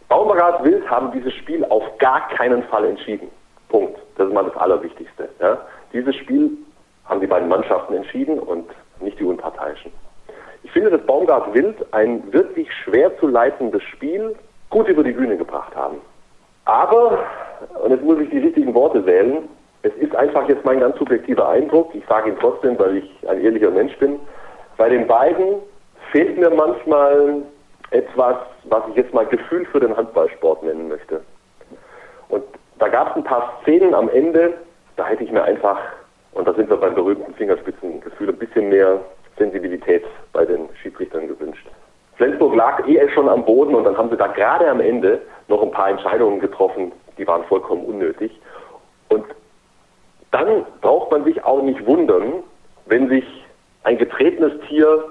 Baumgart 0.07 0.63
Wild 0.63 0.87
haben 0.89 1.11
dieses 1.11 1.33
Spiel 1.33 1.65
auf 1.65 1.83
gar 1.97 2.27
keinen 2.29 2.63
Fall 2.63 2.85
entschieden. 2.85 3.29
Punkt. 3.69 3.97
Das 4.17 4.27
ist 4.27 4.33
mal 4.33 4.45
das 4.45 4.55
Allerwichtigste. 4.57 5.29
Ja? 5.39 5.57
Dieses 5.93 6.15
Spiel 6.15 6.51
haben 7.07 7.21
die 7.21 7.27
beiden 7.27 7.47
Mannschaften 7.47 7.93
entschieden 7.93 8.39
und 8.39 8.69
nicht 8.99 9.19
die 9.19 9.23
Unparteiischen. 9.23 9.91
Ich 10.63 10.71
finde, 10.71 10.89
dass 10.89 11.01
Baumgart 11.05 11.53
Wild 11.53 11.75
ein 11.93 12.21
wirklich 12.33 12.67
schwer 12.83 13.17
zu 13.19 13.27
leitendes 13.27 13.83
Spiel 13.83 14.35
gut 14.69 14.87
über 14.87 15.03
die 15.03 15.13
Bühne 15.13 15.37
gebracht 15.37 15.75
haben. 15.75 15.97
Aber, 16.65 17.19
und 17.81 17.91
jetzt 17.91 18.03
muss 18.03 18.19
ich 18.19 18.29
die 18.29 18.39
richtigen 18.39 18.73
Worte 18.73 19.05
wählen, 19.05 19.47
es 19.83 19.93
ist 19.95 20.15
einfach 20.15 20.47
jetzt 20.49 20.65
mein 20.65 20.79
ganz 20.79 20.97
subjektiver 20.97 21.47
Eindruck, 21.47 21.93
ich 21.93 22.03
sage 22.07 22.29
ihn 22.29 22.37
trotzdem, 22.39 22.77
weil 22.77 22.97
ich 22.97 23.29
ein 23.29 23.41
ehrlicher 23.41 23.71
Mensch 23.71 23.95
bin, 23.97 24.19
bei 24.75 24.89
den 24.89 25.07
beiden 25.07 25.55
fehlt 26.11 26.37
mir 26.37 26.49
manchmal 26.49 27.43
etwas, 27.91 28.35
was 28.65 28.83
ich 28.89 28.95
jetzt 28.95 29.13
mal 29.13 29.25
Gefühl 29.25 29.65
für 29.67 29.79
den 29.79 29.95
Handballsport 29.95 30.63
nennen 30.63 30.89
möchte. 30.89 31.21
Und 32.29 32.43
da 32.79 32.89
gab 32.89 33.11
es 33.11 33.15
ein 33.15 33.23
paar 33.23 33.59
Szenen 33.61 33.93
am 33.93 34.09
Ende, 34.09 34.53
da 34.97 35.05
hätte 35.05 35.23
ich 35.23 35.31
mir 35.31 35.43
einfach, 35.43 35.79
und 36.37 36.47
da 36.47 36.53
sind 36.53 36.69
wir 36.69 36.77
beim 36.77 36.93
berühmten 36.93 37.33
Fingerspitzengefühl, 37.33 38.29
ein 38.29 38.37
bisschen 38.37 38.69
mehr 38.69 38.99
Sensibilität 39.37 40.03
bei 40.33 40.45
den 40.45 40.69
Schiedsrichtern 40.81 41.27
gewünscht. 41.27 41.67
Flensburg 42.15 42.55
lag 42.55 42.87
eh 42.87 43.09
schon 43.09 43.27
am 43.27 43.43
Boden 43.43 43.73
und 43.73 43.83
dann 43.83 43.97
haben 43.97 44.09
sie 44.09 44.17
da 44.17 44.27
gerade 44.27 44.69
am 44.69 44.79
Ende 44.79 45.21
noch 45.47 45.63
ein 45.63 45.71
paar 45.71 45.89
Entscheidungen 45.89 46.39
getroffen, 46.39 46.91
die 47.17 47.27
waren 47.27 47.43
vollkommen 47.45 47.85
unnötig. 47.85 48.39
Und 49.09 49.25
dann 50.31 50.65
braucht 50.81 51.11
man 51.11 51.23
sich 51.23 51.43
auch 51.43 51.61
nicht 51.61 51.85
wundern, 51.85 52.43
wenn 52.85 53.09
sich 53.09 53.25
ein 53.83 53.97
getretenes 53.97 54.53
Tier 54.67 55.05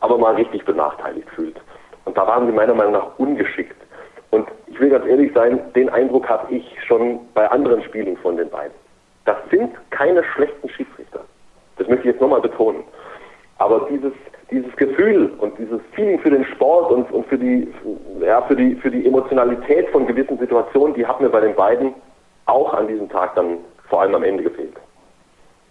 aber 0.00 0.18
mal 0.18 0.34
richtig 0.34 0.64
benachteiligt 0.64 1.28
fühlt. 1.30 1.60
Und 2.04 2.16
da 2.16 2.26
waren 2.26 2.46
sie 2.46 2.52
meiner 2.52 2.74
Meinung 2.74 2.92
nach 2.92 3.18
ungeschickt. 3.18 3.76
Und 4.30 4.48
ich 4.66 4.78
will 4.80 4.90
ganz 4.90 5.06
ehrlich 5.06 5.32
sein, 5.34 5.60
den 5.74 5.88
Eindruck 5.90 6.28
habe 6.28 6.52
ich 6.52 6.64
schon 6.86 7.20
bei 7.34 7.50
anderen 7.50 7.82
Spielen 7.82 8.16
von 8.18 8.36
den 8.36 8.50
beiden. 8.50 8.83
Das 9.24 9.36
sind 9.50 9.70
keine 9.90 10.22
schlechten 10.24 10.68
Schiedsrichter. 10.68 11.20
Das 11.76 11.88
möchte 11.88 12.06
ich 12.06 12.12
jetzt 12.12 12.20
nochmal 12.20 12.40
betonen. 12.40 12.84
Aber 13.58 13.86
dieses, 13.90 14.12
dieses 14.50 14.74
Gefühl 14.76 15.32
und 15.38 15.58
dieses 15.58 15.80
Feeling 15.92 16.18
für 16.18 16.30
den 16.30 16.44
Sport 16.44 16.90
und, 16.90 17.10
und 17.10 17.26
für, 17.26 17.38
die, 17.38 17.72
ja, 18.20 18.42
für, 18.42 18.56
die, 18.56 18.74
für 18.76 18.90
die 18.90 19.06
Emotionalität 19.06 19.88
von 19.90 20.06
gewissen 20.06 20.38
Situationen, 20.38 20.94
die 20.94 21.06
hat 21.06 21.20
mir 21.20 21.28
bei 21.28 21.40
den 21.40 21.54
beiden 21.54 21.94
auch 22.46 22.74
an 22.74 22.88
diesem 22.88 23.08
Tag 23.08 23.34
dann 23.36 23.58
vor 23.88 24.02
allem 24.02 24.14
am 24.14 24.22
Ende 24.22 24.42
gefehlt. 24.42 24.74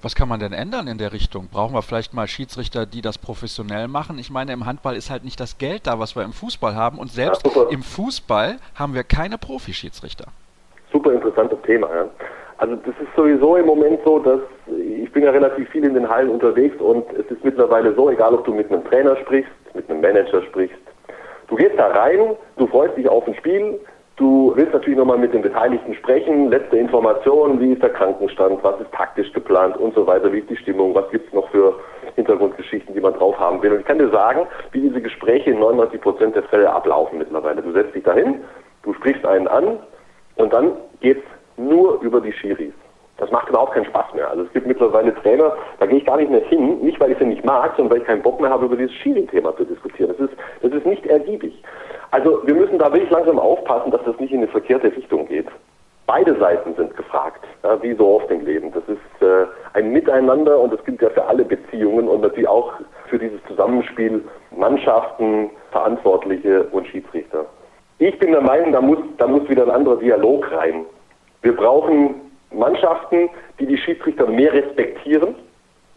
Was 0.01 0.15
kann 0.15 0.27
man 0.27 0.41
denn 0.41 0.51
ändern 0.51 0.87
in 0.87 0.97
der 0.97 1.13
Richtung? 1.13 1.47
Brauchen 1.47 1.73
wir 1.73 1.81
vielleicht 1.81 2.13
mal 2.13 2.27
Schiedsrichter, 2.27 2.85
die 2.85 3.01
das 3.01 3.17
professionell 3.17 3.87
machen? 3.87 4.19
Ich 4.19 4.29
meine, 4.29 4.51
im 4.51 4.65
Handball 4.65 4.97
ist 4.97 5.09
halt 5.09 5.23
nicht 5.23 5.39
das 5.39 5.57
Geld 5.57 5.87
da, 5.87 5.97
was 5.97 6.13
wir 6.17 6.23
im 6.23 6.33
Fußball 6.33 6.75
haben. 6.75 6.99
Und 6.99 7.09
selbst 7.09 7.45
ja, 7.45 7.63
im 7.69 7.83
Fußball 7.83 8.57
haben 8.75 8.95
wir 8.95 9.05
keine 9.05 9.37
Profischiedsrichter. 9.37 10.25
Super 10.91 11.13
interessantes 11.13 11.57
Thema. 11.61 11.87
Ja. 11.95 12.09
Also 12.57 12.75
das 12.75 12.95
ist 13.01 13.15
sowieso 13.15 13.55
im 13.55 13.65
Moment 13.65 13.99
so, 14.05 14.19
dass 14.19 14.39
ich 14.67 15.11
bin 15.11 15.23
ja 15.23 15.31
relativ 15.31 15.69
viel 15.69 15.83
in 15.83 15.93
den 15.93 16.07
Hallen 16.07 16.29
unterwegs 16.29 16.79
und 16.79 17.05
es 17.13 17.25
ist 17.29 17.43
mittlerweile 17.43 17.93
so, 17.93 18.09
egal 18.09 18.33
ob 18.33 18.45
du 18.45 18.53
mit 18.53 18.71
einem 18.71 18.83
Trainer 18.85 19.15
sprichst, 19.17 19.51
mit 19.73 19.89
einem 19.89 20.01
Manager 20.01 20.41
sprichst, 20.43 20.77
du 21.47 21.55
gehst 21.55 21.77
da 21.77 21.87
rein, 21.87 22.35
du 22.57 22.67
freust 22.67 22.95
dich 22.97 23.07
auf 23.09 23.27
ein 23.27 23.35
Spiel, 23.35 23.79
Du 24.15 24.53
willst 24.55 24.73
natürlich 24.73 24.99
nochmal 24.99 25.17
mit 25.17 25.33
den 25.33 25.41
Beteiligten 25.41 25.95
sprechen, 25.95 26.51
letzte 26.51 26.77
Informationen, 26.77 27.59
wie 27.59 27.73
ist 27.73 27.81
der 27.81 27.89
Krankenstand, 27.89 28.63
was 28.63 28.79
ist 28.79 28.91
taktisch 28.91 29.33
geplant 29.33 29.75
und 29.75 29.95
so 29.95 30.05
weiter, 30.05 30.31
wie 30.31 30.37
ist 30.37 30.49
die 30.51 30.55
Stimmung, 30.57 30.93
was 30.93 31.09
gibt 31.09 31.27
es 31.27 31.33
noch 31.33 31.49
für 31.49 31.79
Hintergrundgeschichten, 32.15 32.93
die 32.93 33.01
man 33.01 33.15
drauf 33.15 33.39
haben 33.39 33.63
will. 33.63 33.71
Und 33.71 33.79
ich 33.79 33.87
kann 33.87 33.97
dir 33.97 34.09
sagen, 34.09 34.45
wie 34.71 34.81
diese 34.81 35.01
Gespräche 35.01 35.49
in 35.49 35.59
99 35.59 35.99
Prozent 35.99 36.35
der 36.35 36.43
Fälle 36.43 36.71
ablaufen 36.71 37.17
mittlerweile. 37.17 37.63
Du 37.63 37.71
setzt 37.71 37.95
dich 37.95 38.03
dahin, 38.03 38.41
du 38.83 38.93
sprichst 38.93 39.25
einen 39.25 39.47
an 39.47 39.79
und 40.35 40.53
dann 40.53 40.73
geht 41.01 41.17
es 41.17 41.23
nur 41.57 42.01
über 42.01 42.21
die 42.21 42.33
Schiris. 42.33 42.73
Das 43.17 43.29
macht 43.31 43.49
überhaupt 43.49 43.73
keinen 43.73 43.85
Spaß 43.85 44.13
mehr. 44.15 44.29
Also 44.29 44.43
es 44.43 44.53
gibt 44.53 44.65
mittlerweile 44.65 45.13
Trainer, 45.15 45.55
da 45.79 45.85
gehe 45.85 45.99
ich 45.99 46.05
gar 46.05 46.17
nicht 46.17 46.31
mehr 46.31 46.41
hin, 46.41 46.79
nicht 46.81 46.99
weil 46.99 47.11
ich 47.11 47.17
sie 47.19 47.25
nicht 47.25 47.45
mag, 47.45 47.73
sondern 47.75 47.91
weil 47.91 48.01
ich 48.01 48.07
keinen 48.07 48.23
Bock 48.23 48.41
mehr 48.41 48.49
habe, 48.49 48.65
über 48.65 48.75
dieses 48.75 48.93
Schiri-Thema 48.95 49.55
zu 49.55 49.65
diskutieren. 49.65 50.13
Das 50.17 50.29
ist, 50.29 50.37
das 50.61 50.71
ist 50.71 50.85
nicht 50.85 51.05
ergiebig. 51.05 51.63
Also 52.11 52.41
wir 52.45 52.55
müssen 52.55 52.79
da 52.79 52.91
wirklich 52.91 53.11
langsam 53.11 53.39
aufpassen, 53.39 53.91
dass 53.91 54.03
das 54.03 54.19
nicht 54.19 54.31
in 54.31 54.39
eine 54.39 54.47
verkehrte 54.47 54.95
Richtung 54.95 55.27
geht. 55.27 55.47
Beide 56.05 56.37
Seiten 56.37 56.75
sind 56.75 56.97
gefragt, 56.97 57.45
ja, 57.63 57.81
wie 57.81 57.93
so 57.93 58.15
oft 58.15 58.29
im 58.29 58.45
Leben. 58.45 58.73
Das 58.73 58.83
ist 58.87 59.25
äh, 59.25 59.45
ein 59.73 59.93
Miteinander 59.93 60.59
und 60.59 60.73
das 60.73 60.83
gilt 60.83 61.01
ja 61.01 61.09
für 61.09 61.23
alle 61.23 61.45
Beziehungen 61.45 62.09
und 62.09 62.21
natürlich 62.21 62.49
auch 62.49 62.73
für 63.07 63.19
dieses 63.19 63.41
Zusammenspiel 63.47 64.21
Mannschaften, 64.51 65.49
Verantwortliche 65.71 66.63
und 66.71 66.87
Schiedsrichter. 66.87 67.45
Ich 67.99 68.17
bin 68.19 68.31
der 68.31 68.41
Meinung, 68.41 68.73
da 68.73 68.81
muss, 68.81 68.97
da 69.17 69.27
muss 69.27 69.47
wieder 69.47 69.63
ein 69.63 69.71
anderer 69.71 69.97
Dialog 69.97 70.51
rein. 70.51 70.85
Wir 71.43 71.55
brauchen 71.55 72.15
Mannschaften, 72.51 73.29
die 73.59 73.65
die 73.65 73.77
Schiedsrichter 73.77 74.25
mehr 74.27 74.53
respektieren. 74.53 75.35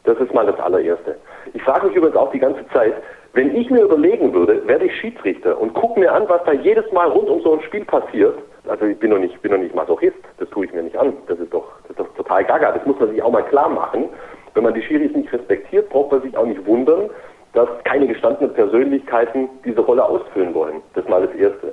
Das 0.04 0.18
ist 0.18 0.34
mal 0.34 0.46
das 0.46 0.58
allererste. 0.58 1.16
Ich 1.54 1.62
frage 1.62 1.86
mich 1.86 1.96
übrigens 1.96 2.16
auch 2.16 2.30
die 2.32 2.38
ganze 2.38 2.66
Zeit, 2.68 2.94
wenn 3.32 3.54
ich 3.54 3.70
mir 3.70 3.82
überlegen 3.82 4.32
würde, 4.32 4.66
werde 4.66 4.86
ich 4.86 4.96
Schiedsrichter 5.00 5.60
und 5.60 5.74
gucke 5.74 6.00
mir 6.00 6.12
an, 6.12 6.28
was 6.28 6.42
da 6.44 6.52
jedes 6.52 6.90
Mal 6.92 7.08
rund 7.08 7.28
um 7.28 7.40
so 7.42 7.54
ein 7.54 7.62
Spiel 7.62 7.84
passiert. 7.84 8.38
Also 8.66 8.86
ich 8.86 8.98
bin 8.98 9.10
doch 9.10 9.18
nicht, 9.18 9.40
bin 9.42 9.52
doch 9.52 9.58
nicht 9.58 9.74
Masochist, 9.74 10.16
das 10.38 10.48
tue 10.50 10.66
ich 10.66 10.72
mir 10.72 10.82
nicht 10.82 10.96
an. 10.96 11.12
Das 11.28 11.38
ist 11.38 11.52
doch, 11.52 11.66
das 11.82 11.90
ist 11.90 12.00
doch 12.00 12.14
total 12.14 12.44
gaga. 12.44 12.72
Das 12.72 12.84
muss 12.86 12.98
man 12.98 13.10
sich 13.10 13.22
auch 13.22 13.30
mal 13.30 13.44
klar 13.44 13.68
machen. 13.68 14.08
Wenn 14.54 14.64
man 14.64 14.74
die 14.74 14.82
Schiris 14.82 15.14
nicht 15.14 15.32
respektiert, 15.32 15.90
braucht 15.90 16.12
man 16.12 16.22
sich 16.22 16.36
auch 16.36 16.46
nicht 16.46 16.64
wundern, 16.66 17.10
dass 17.52 17.68
keine 17.84 18.06
gestandenen 18.06 18.52
Persönlichkeiten 18.54 19.48
diese 19.64 19.80
Rolle 19.80 20.04
ausfüllen 20.04 20.54
wollen. 20.54 20.82
Das 20.94 21.04
ist 21.04 21.10
mal 21.10 21.24
das 21.26 21.34
Erste. 21.36 21.72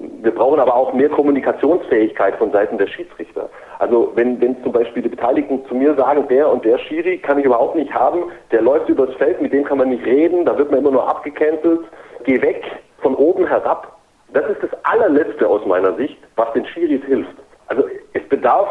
Wir 0.00 0.34
brauchen 0.34 0.58
aber 0.58 0.74
auch 0.74 0.92
mehr 0.92 1.08
Kommunikationsfähigkeit 1.08 2.36
von 2.36 2.50
Seiten 2.50 2.78
der 2.78 2.86
Schiedsrichter. 2.88 3.48
Also 3.78 4.12
wenn, 4.16 4.40
wenn 4.40 4.60
zum 4.62 4.72
Beispiel 4.72 5.02
die 5.02 5.08
Beteiligten 5.08 5.64
zu 5.66 5.74
mir 5.74 5.94
sagen, 5.94 6.26
der 6.28 6.50
und 6.50 6.64
der 6.64 6.78
Schiri 6.78 7.18
kann 7.18 7.38
ich 7.38 7.44
überhaupt 7.44 7.76
nicht 7.76 7.92
haben, 7.94 8.24
der 8.50 8.62
läuft 8.62 8.88
übers 8.88 9.14
Feld, 9.14 9.40
mit 9.40 9.52
dem 9.52 9.64
kann 9.64 9.78
man 9.78 9.90
nicht 9.90 10.04
reden, 10.04 10.44
da 10.44 10.58
wird 10.58 10.70
man 10.70 10.80
immer 10.80 10.90
nur 10.90 11.08
abgecancelt, 11.08 11.80
geh 12.24 12.40
weg, 12.42 12.64
von 13.02 13.14
oben 13.14 13.46
herab. 13.46 13.96
Das 14.32 14.48
ist 14.50 14.62
das 14.62 14.70
allerletzte 14.84 15.46
aus 15.46 15.64
meiner 15.66 15.94
Sicht, 15.94 16.18
was 16.34 16.52
den 16.54 16.66
Schiris 16.66 17.04
hilft. 17.04 17.34
Also 17.68 17.84
es 18.14 18.22
bedarf 18.28 18.68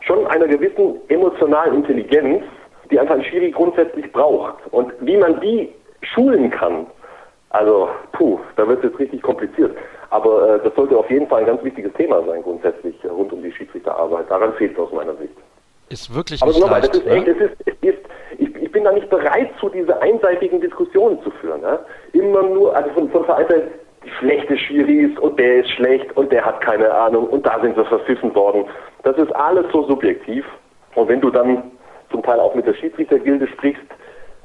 schon 0.00 0.26
einer 0.28 0.46
gewissen 0.46 1.00
emotionalen 1.08 1.76
Intelligenz, 1.76 2.44
die 2.90 3.00
einfach 3.00 3.16
ein 3.16 3.24
Schiri 3.24 3.50
grundsätzlich 3.50 4.12
braucht. 4.12 4.54
Und 4.70 4.92
wie 5.00 5.16
man 5.16 5.40
die 5.40 5.72
schulen 6.02 6.50
kann, 6.50 6.86
also 7.50 7.88
puh, 8.12 8.38
da 8.56 8.66
wird 8.66 8.78
es 8.78 8.90
jetzt 8.90 8.98
richtig 8.98 9.22
kompliziert. 9.22 9.76
Aber 10.12 10.56
äh, 10.56 10.60
das 10.62 10.74
sollte 10.74 10.94
auf 10.94 11.10
jeden 11.10 11.26
Fall 11.26 11.40
ein 11.40 11.46
ganz 11.46 11.64
wichtiges 11.64 11.90
Thema 11.94 12.22
sein, 12.26 12.42
grundsätzlich 12.42 13.02
äh, 13.02 13.08
rund 13.08 13.32
um 13.32 13.42
die 13.42 13.50
Schiedsrichterarbeit. 13.50 14.30
Daran 14.30 14.52
fehlt 14.52 14.72
es 14.72 14.78
aus 14.78 14.92
meiner 14.92 15.14
Sicht. 15.16 15.32
Ist 15.88 16.14
wirklich 16.14 16.42
Aber 16.42 16.50
nicht 16.50 16.60
nochmal, 16.60 16.80
leicht, 16.80 16.94
das 16.94 17.00
ist 17.00 17.06
ne? 17.06 17.14
echt, 17.14 17.28
es 17.28 17.36
ist, 17.38 17.56
es 17.64 17.74
ist, 17.80 17.98
ich, 18.36 18.56
ich, 18.56 18.72
bin 18.72 18.84
da 18.84 18.92
nicht 18.92 19.08
bereit, 19.08 19.50
zu 19.58 19.70
diese 19.70 20.02
einseitigen 20.02 20.60
Diskussionen 20.60 21.22
zu 21.22 21.30
führen. 21.30 21.62
Ne? 21.62 21.78
Immer 22.12 22.42
nur, 22.42 22.76
also 22.76 22.90
von, 22.90 23.08
von 23.08 23.24
Vereinsseite, 23.24 23.68
die 24.04 24.10
schlechte 24.10 24.58
Schiris 24.58 25.18
und 25.18 25.38
der 25.38 25.60
ist 25.60 25.70
schlecht 25.70 26.14
und 26.14 26.30
der 26.30 26.44
hat 26.44 26.60
keine 26.60 26.92
Ahnung 26.92 27.28
und 27.28 27.46
da 27.46 27.58
sind 27.62 27.74
wir 27.74 27.86
verpfiffen 27.86 28.34
worden. 28.34 28.66
Das 29.04 29.16
ist 29.16 29.34
alles 29.34 29.64
so 29.72 29.88
subjektiv. 29.88 30.44
Und 30.94 31.08
wenn 31.08 31.22
du 31.22 31.30
dann 31.30 31.72
zum 32.10 32.22
Teil 32.22 32.38
auch 32.38 32.54
mit 32.54 32.66
der 32.66 32.74
Schiedsrichtergilde 32.74 33.46
sprichst, 33.46 33.80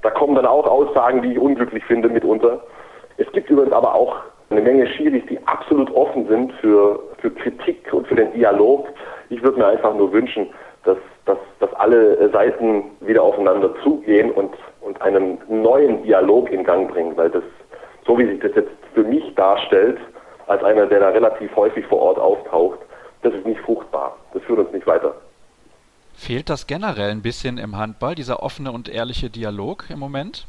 da 0.01 0.11
kommen 0.11 0.35
dann 0.35 0.45
auch 0.45 0.65
Aussagen, 0.65 1.21
die 1.23 1.33
ich 1.33 1.39
unglücklich 1.39 1.83
finde 1.83 2.07
mitunter. 2.07 2.61
Es 3.17 3.29
gibt 3.33 3.49
übrigens 3.49 3.73
aber 3.73 3.93
auch 3.93 4.15
eine 4.49 4.61
Menge 4.61 4.87
Schiris, 4.87 5.23
die 5.29 5.39
absolut 5.45 5.93
offen 5.93 6.27
sind 6.27 6.53
für, 6.53 6.99
für 7.19 7.31
Kritik 7.31 7.91
und 7.91 8.07
für 8.07 8.15
den 8.15 8.31
Dialog. 8.33 8.87
Ich 9.29 9.41
würde 9.43 9.59
mir 9.59 9.67
einfach 9.67 9.93
nur 9.93 10.11
wünschen, 10.13 10.47
dass, 10.85 10.97
dass, 11.25 11.37
dass 11.59 11.73
alle 11.73 12.29
Seiten 12.31 12.83
wieder 13.01 13.23
aufeinander 13.23 13.73
zugehen 13.83 14.31
und, 14.31 14.51
und 14.81 15.01
einen 15.01 15.37
neuen 15.49 16.03
Dialog 16.03 16.49
in 16.49 16.63
Gang 16.63 16.89
bringen, 16.89 17.15
weil 17.17 17.29
das, 17.29 17.43
so 18.05 18.17
wie 18.17 18.25
sich 18.25 18.39
das 18.39 18.51
jetzt 18.55 18.71
für 18.93 19.03
mich 19.03 19.35
darstellt, 19.35 19.99
als 20.47 20.63
einer, 20.63 20.85
der 20.85 21.01
da 21.01 21.09
relativ 21.09 21.53
häufig 21.55 21.85
vor 21.87 21.99
Ort 21.99 22.17
auftaucht, 22.17 22.79
das 23.21 23.33
ist 23.33 23.45
nicht 23.45 23.59
fruchtbar. 23.61 24.15
Das 24.33 24.41
führt 24.43 24.59
uns 24.59 24.71
nicht 24.71 24.87
weiter. 24.87 25.13
Fehlt 26.13 26.49
das 26.49 26.67
generell 26.67 27.11
ein 27.11 27.21
bisschen 27.21 27.57
im 27.57 27.77
Handball, 27.77 28.15
dieser 28.15 28.41
offene 28.41 28.71
und 28.71 28.89
ehrliche 28.89 29.29
Dialog 29.29 29.85
im 29.89 29.99
Moment? 29.99 30.47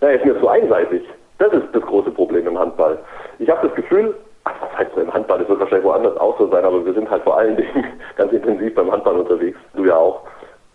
Ja, 0.00 0.08
er 0.08 0.14
ist 0.14 0.24
mir 0.24 0.40
zu 0.40 0.48
einseitig. 0.48 1.02
Das 1.40 1.52
ist 1.54 1.68
das 1.72 1.82
große 1.82 2.10
Problem 2.10 2.46
im 2.46 2.58
Handball. 2.58 2.98
Ich 3.38 3.48
habe 3.48 3.66
das 3.66 3.74
Gefühl, 3.74 4.14
ach, 4.44 4.52
was 4.60 4.78
heißt 4.78 4.94
so 4.94 5.00
im 5.00 5.12
Handball, 5.12 5.38
das 5.38 5.48
wird 5.48 5.58
wahrscheinlich 5.58 5.86
woanders 5.86 6.16
auch 6.18 6.38
so 6.38 6.46
sein, 6.48 6.64
aber 6.64 6.84
wir 6.84 6.92
sind 6.92 7.10
halt 7.10 7.22
vor 7.22 7.38
allen 7.38 7.56
Dingen 7.56 7.86
ganz 8.16 8.30
intensiv 8.30 8.74
beim 8.74 8.92
Handball 8.92 9.16
unterwegs, 9.16 9.58
du 9.74 9.86
ja 9.86 9.96
auch. 9.96 10.20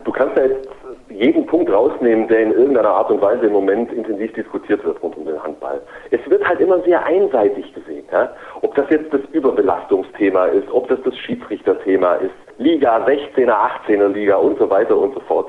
Du 0.04 0.10
kannst 0.10 0.36
ja 0.36 0.46
jetzt 0.46 0.68
jeden 1.08 1.46
Punkt 1.46 1.70
rausnehmen, 1.72 2.26
der 2.26 2.40
in 2.40 2.52
irgendeiner 2.52 2.90
Art 2.90 3.10
und 3.10 3.22
Weise 3.22 3.46
im 3.46 3.52
Moment 3.52 3.92
intensiv 3.92 4.32
diskutiert 4.34 4.84
wird 4.84 5.00
rund 5.02 5.16
um 5.16 5.24
den 5.24 5.40
Handball. 5.40 5.80
Es 6.10 6.20
wird 6.28 6.46
halt 6.46 6.60
immer 6.60 6.80
sehr 6.80 7.04
einseitig 7.04 7.72
gesehen. 7.72 8.04
Ja? 8.10 8.30
Ob 8.62 8.74
das 8.74 8.90
jetzt 8.90 9.12
das 9.14 9.20
Überbelastungsthema 9.32 10.46
ist, 10.46 10.68
ob 10.72 10.88
das 10.88 11.00
das 11.04 11.16
Schiedsrichterthema 11.16 12.16
ist, 12.16 12.34
Liga, 12.58 13.04
16er, 13.06 13.54
18er 13.88 14.08
Liga 14.08 14.36
und 14.36 14.58
so 14.58 14.68
weiter 14.68 14.96
und 14.96 15.14
so 15.14 15.20
fort. 15.20 15.48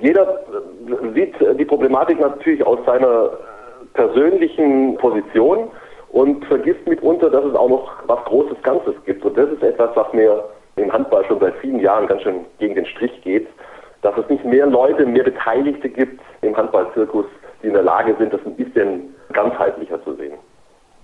Jeder 0.00 0.40
sieht 1.14 1.34
die 1.58 1.64
Problematik 1.64 2.20
natürlich 2.20 2.64
aus 2.66 2.78
seiner 2.84 3.30
persönlichen 3.94 4.96
Position 4.96 5.70
und 6.10 6.44
vergisst 6.46 6.86
mitunter, 6.86 7.30
dass 7.30 7.44
es 7.44 7.54
auch 7.54 7.68
noch 7.68 7.92
was 8.06 8.24
Großes 8.24 8.62
Ganzes 8.62 8.94
gibt. 9.04 9.24
Und 9.24 9.36
das 9.36 9.50
ist 9.50 9.62
etwas, 9.62 9.90
was 9.94 10.12
mir 10.12 10.44
im 10.76 10.92
Handball 10.92 11.24
schon 11.26 11.40
seit 11.40 11.56
vielen 11.56 11.80
Jahren 11.80 12.06
ganz 12.06 12.22
schön 12.22 12.46
gegen 12.58 12.74
den 12.74 12.86
Strich 12.86 13.20
geht, 13.22 13.46
dass 14.02 14.16
es 14.16 14.28
nicht 14.28 14.44
mehr 14.44 14.66
Leute, 14.66 15.04
mehr 15.04 15.24
Beteiligte 15.24 15.88
gibt 15.88 16.20
im 16.42 16.56
Handballzirkus, 16.56 17.26
die 17.62 17.68
in 17.68 17.72
der 17.74 17.82
Lage 17.82 18.14
sind, 18.18 18.32
das 18.32 18.40
ein 18.46 18.54
bisschen 18.54 19.14
ganzheitlicher 19.32 20.02
zu 20.04 20.14
sehen. 20.14 20.34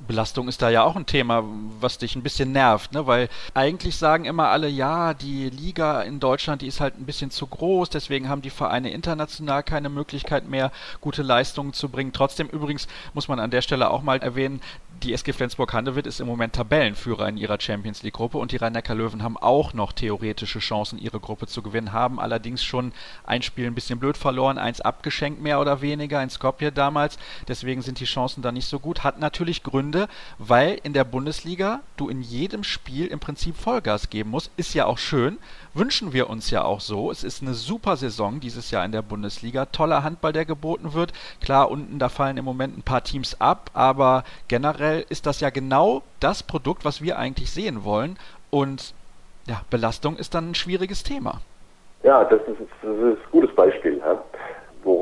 Belastung 0.07 0.49
ist 0.49 0.63
da 0.63 0.71
ja 0.71 0.83
auch 0.85 0.97
ein 0.97 1.07
Thema, 1.07 1.45
was 1.81 1.99
dich 1.99 2.17
ein 2.17 2.23
bisschen 2.23 2.53
nervt, 2.53 2.93
ne? 2.93 3.07
Weil 3.07 3.29
eigentlich 3.55 3.97
sagen 3.97 4.25
immer 4.25 4.49
alle, 4.49 4.69
ja, 4.69 5.15
die 5.15 5.51
Liga 5.51 6.03
in 6.03 6.21
Deutschland, 6.21 6.63
die 6.63 6.67
ist 6.67 6.81
halt 6.81 6.99
ein 6.99 7.07
bisschen 7.07 7.31
zu 7.31 7.47
groß, 7.47 7.91
deswegen 7.91 8.29
haben 8.29 8.43
die 8.43 8.51
Vereine 8.51 8.91
international 8.91 9.63
keine 9.63 9.89
Möglichkeit 9.89 10.49
mehr, 10.49 10.73
gute 11.01 11.23
Leistungen 11.23 11.73
zu 11.73 11.89
bringen. 11.89 12.13
Trotzdem 12.13 12.49
übrigens 12.49 12.89
muss 13.13 13.29
man 13.29 13.41
an 13.41 13.51
der 13.51 13.63
Stelle 13.63 13.91
auch 13.91 14.03
mal 14.03 14.19
erwähnen, 14.19 14.61
die 15.03 15.13
SG 15.13 15.33
Flensburg-Handewitt 15.33 16.07
ist 16.07 16.21
im 16.21 16.27
Moment 16.27 16.55
Tabellenführer 16.55 17.29
in 17.29 17.37
ihrer 17.37 17.61
Champions 17.61 18.03
League-Gruppe 18.03 18.39
und 18.39 18.53
die 18.53 18.57
Rhein-Neckar-Löwen 18.57 19.23
haben 19.23 19.37
auch 19.37 19.75
noch 19.75 19.93
theoretische 19.93 20.61
Chancen, 20.61 20.99
ihre 20.99 21.21
Gruppe 21.21 21.47
zu 21.47 21.63
gewinnen, 21.63 21.93
haben 21.93 22.21
allerdings 22.21 22.63
schon 22.63 22.93
ein 23.25 23.43
Spiel 23.43 23.67
ein 23.67 23.75
bisschen 23.75 23.99
blöd 23.99 24.17
verloren, 24.17 24.57
eins 24.57 24.81
abgeschenkt 24.81 25.43
mehr 25.43 25.61
oder 25.61 25.83
weniger 25.83 26.23
in 26.23 26.31
Skopje 26.31 26.73
damals. 26.73 27.19
Deswegen 27.49 27.83
sind 27.83 28.01
die 28.01 28.05
Chancen 28.05 28.43
da 28.43 28.53
nicht 28.53 28.67
so 28.67 28.79
gut. 28.79 29.05
Hat 29.05 29.19
natürlich 29.19 29.63
Gründe, 29.63 29.94
Gründe, 29.95 30.09
weil 30.39 30.79
in 30.83 30.93
der 30.93 31.05
Bundesliga 31.05 31.81
du 31.97 32.09
in 32.09 32.21
jedem 32.21 32.65
Spiel 32.65 33.07
im 33.07 33.21
Prinzip 33.21 33.57
Vollgas 33.57 34.11
geben 34.11 34.31
musst. 34.31 34.51
Ist 34.57 34.75
ja 34.75 34.87
auch 34.87 34.99
schön, 34.99 35.39
wünschen 35.73 36.13
wir 36.13 36.29
uns 36.29 36.51
ja 36.51 36.65
auch 36.65 36.81
so. 36.81 37.11
Es 37.11 37.25
ist 37.25 37.43
eine 37.43 37.55
super 37.55 37.97
Saison 37.97 38.41
dieses 38.41 38.71
Jahr 38.71 38.85
in 38.85 38.93
der 38.93 39.03
Bundesliga. 39.03 39.67
Toller 39.67 40.03
Handball, 40.03 40.33
der 40.33 40.45
geboten 40.45 40.95
wird. 40.95 41.13
Klar, 41.41 41.71
unten 41.71 41.99
da 41.99 42.09
fallen 42.09 42.37
im 42.37 42.45
Moment 42.45 42.77
ein 42.77 42.83
paar 42.83 43.05
Teams 43.05 43.41
ab, 43.41 43.71
aber 43.75 44.25
generell 44.49 45.05
ist 45.09 45.27
das 45.27 45.41
ja 45.41 45.51
genau 45.51 46.03
das 46.21 46.43
Produkt, 46.43 46.85
was 46.85 47.01
wir 47.01 47.19
eigentlich 47.19 47.51
sehen 47.51 47.85
wollen. 47.85 48.19
Und 48.51 48.95
ja, 49.47 49.61
Belastung 49.71 50.17
ist 50.17 50.35
dann 50.35 50.51
ein 50.51 50.55
schwieriges 50.55 51.03
Thema. 51.03 51.41
Ja, 52.03 52.25
das 52.25 52.41
ist, 52.43 52.61
das 52.83 52.97
ist 52.97 53.03
ein 53.03 53.17
gutes 53.31 53.55
Beispiel. 53.55 53.99
Ja. 53.99 54.23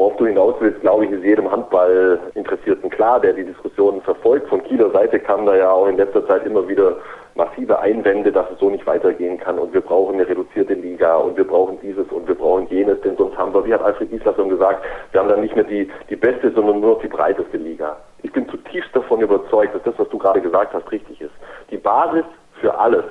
Worauf 0.02 0.16
du 0.16 0.26
hinaus 0.26 0.56
willst, 0.58 0.80
glaube 0.80 1.04
ich, 1.04 1.12
ist 1.12 1.22
jedem 1.22 1.48
Handball-Interessierten 1.48 2.90
klar, 2.90 3.20
der 3.20 3.34
die 3.34 3.44
Diskussionen 3.44 4.00
verfolgt. 4.02 4.48
Von 4.48 4.64
Kieler 4.64 4.90
Seite 4.90 5.20
kamen 5.20 5.46
da 5.46 5.54
ja 5.54 5.70
auch 5.70 5.86
in 5.86 5.96
letzter 5.96 6.26
Zeit 6.26 6.44
immer 6.44 6.66
wieder 6.66 6.96
massive 7.36 7.78
Einwände, 7.78 8.32
dass 8.32 8.50
es 8.50 8.58
so 8.58 8.68
nicht 8.68 8.84
weitergehen 8.84 9.38
kann 9.38 9.60
und 9.60 9.72
wir 9.72 9.80
brauchen 9.80 10.14
eine 10.14 10.28
reduzierte 10.28 10.74
Liga 10.74 11.18
und 11.18 11.36
wir 11.36 11.46
brauchen 11.46 11.78
dieses 11.82 12.08
und 12.08 12.26
wir 12.26 12.34
brauchen 12.34 12.66
jenes, 12.66 13.00
denn 13.02 13.16
sonst 13.16 13.38
haben 13.38 13.54
wir, 13.54 13.64
wie 13.64 13.72
hat 13.72 13.80
Alfred 13.80 14.10
Gislason 14.10 14.48
gesagt, 14.48 14.84
wir 15.12 15.20
haben 15.20 15.28
dann 15.28 15.40
nicht 15.40 15.54
mehr 15.54 15.62
die, 15.62 15.88
die 16.10 16.16
beste, 16.16 16.50
sondern 16.50 16.80
nur 16.80 16.94
noch 16.94 17.00
die 17.00 17.06
breiteste 17.06 17.56
Liga. 17.58 17.96
Ich 18.24 18.32
bin 18.32 18.48
zutiefst 18.48 18.90
davon 18.96 19.20
überzeugt, 19.20 19.72
dass 19.72 19.84
das, 19.84 19.94
was 19.98 20.08
du 20.08 20.18
gerade 20.18 20.40
gesagt 20.40 20.74
hast, 20.74 20.90
richtig 20.90 21.20
ist. 21.20 21.34
Die 21.70 21.76
Basis 21.76 22.24
für 22.60 22.76
alles 22.76 23.04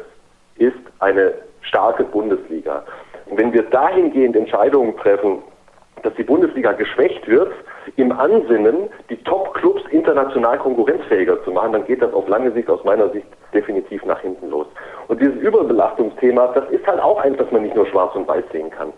ist 0.58 0.76
eine 1.00 1.36
starke 1.62 2.04
Bundesliga. 2.04 2.84
Und 3.28 3.40
wenn 3.40 3.54
wir 3.54 3.64
dahingehend 3.64 4.36
Entscheidungen 4.36 4.98
treffen, 4.98 5.42
dass 6.04 6.14
die 6.16 6.24
Bundesliga 6.24 6.72
geschwächt 6.74 7.28
wird, 7.28 7.52
im 7.96 8.12
Ansinnen, 8.12 8.90
die 9.10 9.18
Top-Clubs 9.18 9.82
international 9.92 10.58
konkurrenzfähiger 10.58 11.44
zu 11.44 11.52
machen, 11.52 11.74
dann 11.74 11.86
geht 11.86 12.02
das 12.02 12.14
auf 12.14 12.28
lange 12.28 12.52
Sicht 12.52 12.70
aus 12.70 12.84
meiner 12.84 13.10
Sicht 13.10 13.28
definitiv 13.54 14.04
nach 14.06 14.20
hinten 14.20 14.50
los. 14.50 14.68
Und 15.08 15.22
dieses 15.22 15.36
Überbelastungsthema, 15.36 16.48
das 16.48 16.70
ist 16.70 16.86
halt 16.88 17.00
auch 17.02 17.20
eins, 17.22 17.38
das 17.38 17.52
man 17.52 17.64
nicht 17.64 17.76
nur 17.76 17.86
schwarz 17.88 18.16
und 18.16 18.28
weiß 18.28 18.44
sehen 18.52 18.70
kann. 18.70 18.94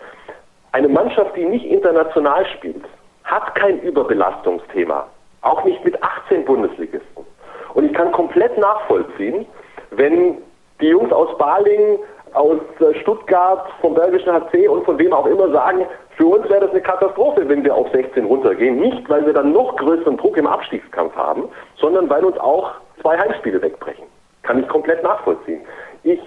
Eine 0.72 0.90
Mannschaft, 0.90 1.36
die 1.36 1.46
nicht 1.46 1.66
international 1.66 2.46
spielt, 2.58 2.84
hat 3.24 3.56
kein 3.56 3.80
Überbelastungsthema. 3.82 5.08
Auch 5.42 5.64
nicht 5.64 5.84
mit 5.84 6.02
18 6.02 6.46
Bundesligisten. 6.46 7.26
Und 7.74 7.86
ich 7.86 7.94
kann 7.94 8.12
komplett 8.12 8.58
nachvollziehen, 8.58 9.46
wenn 9.92 10.38
die 10.82 10.88
Jungs 10.88 11.12
aus 11.12 11.38
Balingen 11.38 12.00
aus 12.34 12.60
äh, 12.80 12.94
Stuttgart, 13.02 13.68
vom 13.82 13.94
Belgischen 13.94 14.32
HC 14.32 14.68
und 14.68 14.86
von 14.86 14.98
wem 14.98 15.14
auch 15.14 15.26
immer 15.26 15.50
sagen, 15.52 15.86
für 16.18 16.28
uns 16.28 16.48
wäre 16.50 16.62
das 16.62 16.72
eine 16.72 16.82
Katastrophe, 16.82 17.48
wenn 17.48 17.64
wir 17.64 17.76
auf 17.76 17.90
16 17.92 18.26
runtergehen. 18.26 18.80
Nicht, 18.80 19.10
weil 19.10 19.26
wir 19.26 19.34
dann 19.34 19.52
noch 19.52 19.76
größeren 19.78 20.18
Druck 20.18 20.38
im 20.38 20.48
Abstiegskampf 20.48 21.16
haben, 21.16 21.46
sondern 21.78 22.10
weil 22.10 22.24
uns 22.24 22.38
auch 22.38 22.72
zwei 23.02 23.18
Heimspiele 23.18 23.62
wegbrechen. 23.62 24.06
Kann 24.44 24.60
ich 24.60 24.68
komplett 24.68 25.02
nachvollziehen. 25.04 25.62
Ich 26.04 26.20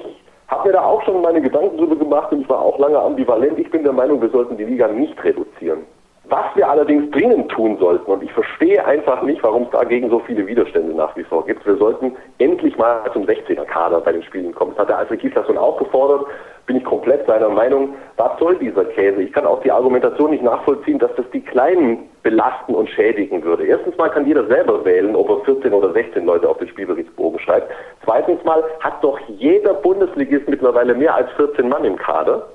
habe 0.48 0.68
mir 0.68 0.74
da 0.74 0.84
auch 0.84 1.02
schon 1.02 1.22
meine 1.22 1.40
Gedanken 1.40 1.76
drüber 1.76 1.96
gemacht 1.96 2.32
und 2.32 2.42
ich 2.42 2.48
war 2.48 2.60
auch 2.60 2.78
lange 2.78 2.98
ambivalent. 2.98 3.58
Ich 3.58 3.70
bin 3.70 3.84
der 3.84 3.92
Meinung, 3.92 4.20
wir 4.20 4.30
sollten 4.30 4.56
die 4.56 4.64
Liga 4.64 4.88
nicht 4.88 5.22
reduzieren. 5.22 5.84
Was 6.28 6.44
wir 6.56 6.68
allerdings 6.68 7.08
dringend 7.12 7.52
tun 7.52 7.76
sollten, 7.78 8.10
und 8.10 8.20
ich 8.20 8.32
verstehe 8.32 8.84
einfach 8.84 9.22
nicht, 9.22 9.40
warum 9.44 9.62
es 9.62 9.70
dagegen 9.70 10.10
so 10.10 10.18
viele 10.18 10.44
Widerstände 10.46 10.92
nach 10.92 11.16
wie 11.16 11.22
vor 11.22 11.46
gibt, 11.46 11.64
wir 11.64 11.76
sollten 11.76 12.16
endlich 12.38 12.76
mal 12.76 13.00
zum 13.12 13.26
16er-Kader 13.26 14.00
bei 14.00 14.10
den 14.10 14.24
Spielen 14.24 14.52
kommen. 14.52 14.72
Das 14.72 14.80
hat 14.80 14.88
der 14.88 14.98
Alfred 14.98 15.20
Kieslasson 15.20 15.56
auch 15.56 15.78
gefordert, 15.78 16.26
bin 16.66 16.76
ich 16.76 16.84
komplett 16.84 17.26
seiner 17.28 17.48
Meinung. 17.48 17.94
Was 18.16 18.36
soll 18.40 18.56
dieser 18.56 18.84
Käse? 18.86 19.22
Ich 19.22 19.32
kann 19.32 19.46
auch 19.46 19.62
die 19.62 19.70
Argumentation 19.70 20.32
nicht 20.32 20.42
nachvollziehen, 20.42 20.98
dass 20.98 21.14
das 21.14 21.26
die 21.32 21.42
Kleinen 21.42 22.08
belasten 22.24 22.74
und 22.74 22.90
schädigen 22.90 23.44
würde. 23.44 23.64
Erstens 23.64 23.96
mal 23.96 24.10
kann 24.10 24.26
jeder 24.26 24.46
selber 24.48 24.84
wählen, 24.84 25.14
ob 25.14 25.28
er 25.30 25.44
14 25.44 25.72
oder 25.72 25.92
16 25.92 26.26
Leute 26.26 26.48
auf 26.48 26.58
den 26.58 26.66
Spielberichtsbogen 26.66 27.38
schreibt. 27.38 27.70
Zweitens 28.04 28.42
mal 28.42 28.64
hat 28.80 29.02
doch 29.04 29.20
jeder 29.28 29.74
Bundesligist 29.74 30.48
mittlerweile 30.48 30.94
mehr 30.94 31.14
als 31.14 31.30
14 31.36 31.68
Mann 31.68 31.84
im 31.84 31.96
Kader. 31.96 32.48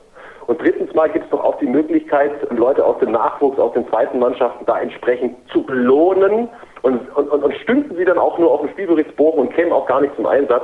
Und 0.47 0.61
drittens 0.61 0.93
mal 0.93 1.09
gibt 1.09 1.25
es 1.25 1.31
doch 1.31 1.43
auch 1.43 1.57
die 1.59 1.67
Möglichkeit, 1.67 2.31
Leute 2.51 2.85
aus 2.85 2.99
dem 2.99 3.11
Nachwuchs, 3.11 3.59
aus 3.59 3.73
den 3.73 3.87
zweiten 3.89 4.19
Mannschaften 4.19 4.65
da 4.65 4.79
entsprechend 4.79 5.35
zu 5.49 5.63
belohnen 5.63 6.49
und, 6.81 7.15
und, 7.15 7.29
und, 7.29 7.43
und 7.43 7.53
stünden 7.57 7.95
sie 7.95 8.05
dann 8.05 8.17
auch 8.17 8.37
nur 8.37 8.51
auf 8.51 8.61
dem 8.61 8.69
Spielberichtsbogen 8.71 9.39
und 9.39 9.53
kämen 9.53 9.71
auch 9.71 9.85
gar 9.85 10.01
nicht 10.01 10.15
zum 10.15 10.25
Einsatz. 10.25 10.63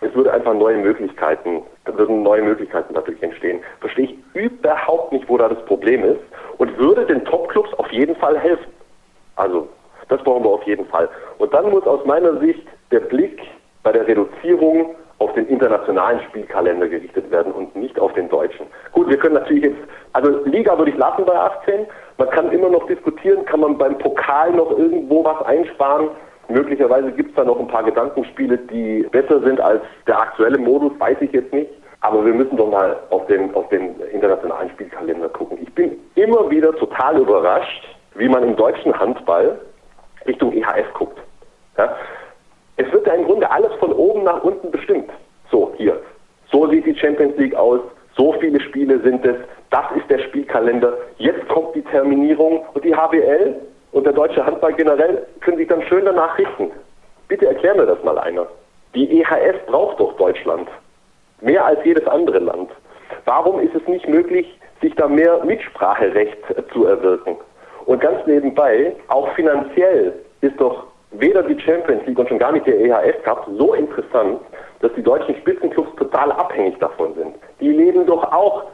Es 0.00 0.14
würde 0.14 0.32
einfach 0.32 0.54
neue 0.54 0.76
Möglichkeiten, 0.76 1.62
da 1.84 1.96
würden 1.96 2.22
neue 2.22 2.42
Möglichkeiten 2.42 2.94
dadurch 2.94 3.20
entstehen. 3.20 3.60
Verstehe 3.80 4.04
ich 4.04 4.16
überhaupt 4.34 5.12
nicht, 5.12 5.28
wo 5.28 5.36
da 5.36 5.48
das 5.48 5.64
Problem 5.64 6.04
ist 6.04 6.20
und 6.58 6.76
würde 6.78 7.04
den 7.04 7.24
Topclubs 7.24 7.72
auf 7.74 7.90
jeden 7.90 8.14
Fall 8.16 8.38
helfen. 8.38 8.72
Also, 9.36 9.68
das 10.08 10.22
brauchen 10.22 10.44
wir 10.44 10.50
auf 10.50 10.62
jeden 10.64 10.86
Fall. 10.86 11.08
Und 11.38 11.52
dann 11.52 11.70
muss 11.70 11.84
aus 11.86 12.04
meiner 12.04 12.38
Sicht 12.38 12.66
der 12.90 13.00
Blick 13.00 13.40
bei 13.82 13.92
der 13.92 14.06
Reduzierung 14.06 14.94
auf 15.18 15.32
den 15.34 15.48
internationalen 15.48 16.20
Spielkalender 16.28 16.88
gerichtet 16.88 17.30
werden 17.30 17.52
und 17.52 17.74
nicht 17.74 17.98
auf 17.98 18.12
den 18.14 18.28
deutschen. 18.28 18.66
Gut, 18.92 19.08
wir 19.08 19.16
können 19.16 19.34
natürlich 19.34 19.64
jetzt, 19.64 19.78
also 20.12 20.44
Liga 20.44 20.78
würde 20.78 20.92
ich 20.92 20.96
lassen 20.96 21.24
bei 21.24 21.34
18. 21.34 21.86
Man 22.18 22.30
kann 22.30 22.52
immer 22.52 22.68
noch 22.68 22.86
diskutieren, 22.86 23.44
kann 23.44 23.60
man 23.60 23.76
beim 23.76 23.98
Pokal 23.98 24.52
noch 24.52 24.70
irgendwo 24.70 25.24
was 25.24 25.42
einsparen. 25.46 26.08
Möglicherweise 26.48 27.12
gibt 27.12 27.30
es 27.30 27.36
da 27.36 27.44
noch 27.44 27.58
ein 27.58 27.68
paar 27.68 27.82
Gedankenspiele, 27.82 28.58
die 28.58 29.06
besser 29.10 29.40
sind 29.40 29.60
als 29.60 29.82
der 30.06 30.20
aktuelle 30.20 30.58
Modus, 30.58 30.92
weiß 30.98 31.18
ich 31.20 31.32
jetzt 31.32 31.52
nicht. 31.52 31.70
Aber 32.00 32.24
wir 32.24 32.32
müssen 32.32 32.56
doch 32.56 32.70
mal 32.70 32.96
auf 33.10 33.26
den, 33.26 33.52
auf 33.54 33.68
den 33.70 34.00
internationalen 34.12 34.70
Spielkalender 34.70 35.28
gucken. 35.28 35.58
Ich 35.60 35.72
bin 35.74 35.98
immer 36.14 36.48
wieder 36.48 36.72
total 36.76 37.18
überrascht, 37.18 37.96
wie 38.14 38.28
man 38.28 38.44
im 38.44 38.54
deutschen 38.54 38.98
Handball 38.98 39.58
Richtung 40.26 40.52
EHF 40.52 40.92
guckt. 40.94 41.18
Ja? 41.76 41.94
Es 42.78 42.90
wird 42.92 43.06
ja 43.06 43.14
im 43.14 43.24
Grunde 43.24 43.50
alles 43.50 43.72
von 43.80 43.92
oben 43.92 44.22
nach 44.22 44.42
unten 44.44 44.70
bestimmt. 44.70 45.10
So, 45.50 45.72
hier. 45.76 46.00
So 46.50 46.68
sieht 46.68 46.86
die 46.86 46.96
Champions 46.96 47.36
League 47.36 47.54
aus. 47.54 47.80
So 48.16 48.32
viele 48.34 48.60
Spiele 48.60 49.00
sind 49.00 49.24
es. 49.26 49.36
Das 49.70 49.84
ist 49.96 50.08
der 50.08 50.20
Spielkalender. 50.20 50.96
Jetzt 51.18 51.46
kommt 51.48 51.74
die 51.74 51.82
Terminierung 51.82 52.64
und 52.72 52.84
die 52.84 52.94
HBL 52.94 53.56
und 53.92 54.04
der 54.04 54.12
deutsche 54.12 54.44
Handball 54.44 54.72
generell 54.74 55.26
können 55.40 55.58
sich 55.58 55.68
dann 55.68 55.82
schön 55.82 56.04
danach 56.04 56.38
richten. 56.38 56.70
Bitte 57.26 57.46
erklär 57.46 57.74
mir 57.74 57.86
das 57.86 58.02
mal 58.04 58.16
einer. 58.18 58.46
Die 58.94 59.20
EHF 59.20 59.66
braucht 59.66 59.98
doch 59.98 60.16
Deutschland. 60.16 60.68
Mehr 61.40 61.64
als 61.64 61.80
jedes 61.84 62.06
andere 62.06 62.38
Land. 62.38 62.70
Warum 63.24 63.60
ist 63.60 63.74
es 63.74 63.86
nicht 63.88 64.08
möglich, 64.08 64.58
sich 64.80 64.94
da 64.94 65.08
mehr 65.08 65.44
Mitspracherecht 65.44 66.38
zu 66.72 66.86
erwirken? 66.86 67.36
Und 67.86 68.00
ganz 68.00 68.24
nebenbei, 68.26 68.94
auch 69.08 69.28
finanziell 69.34 70.12
ist 70.40 70.60
doch 70.60 70.84
weder 71.12 71.42
die 71.42 71.58
Champions 71.60 72.04
League 72.06 72.18
und 72.18 72.28
schon 72.28 72.38
gar 72.38 72.52
nicht 72.52 72.66
der 72.66 72.78
EHF 72.78 73.22
Cup 73.22 73.48
so 73.56 73.74
interessant, 73.74 74.40
dass 74.80 74.92
die 74.94 75.02
deutschen 75.02 75.34
Spitzenclubs 75.36 75.94
total 75.96 76.32
abhängig 76.32 76.78
davon 76.78 77.14
sind. 77.14 77.34
Die 77.60 77.70
leben 77.70 78.06
doch 78.06 78.24
auch 78.32 78.64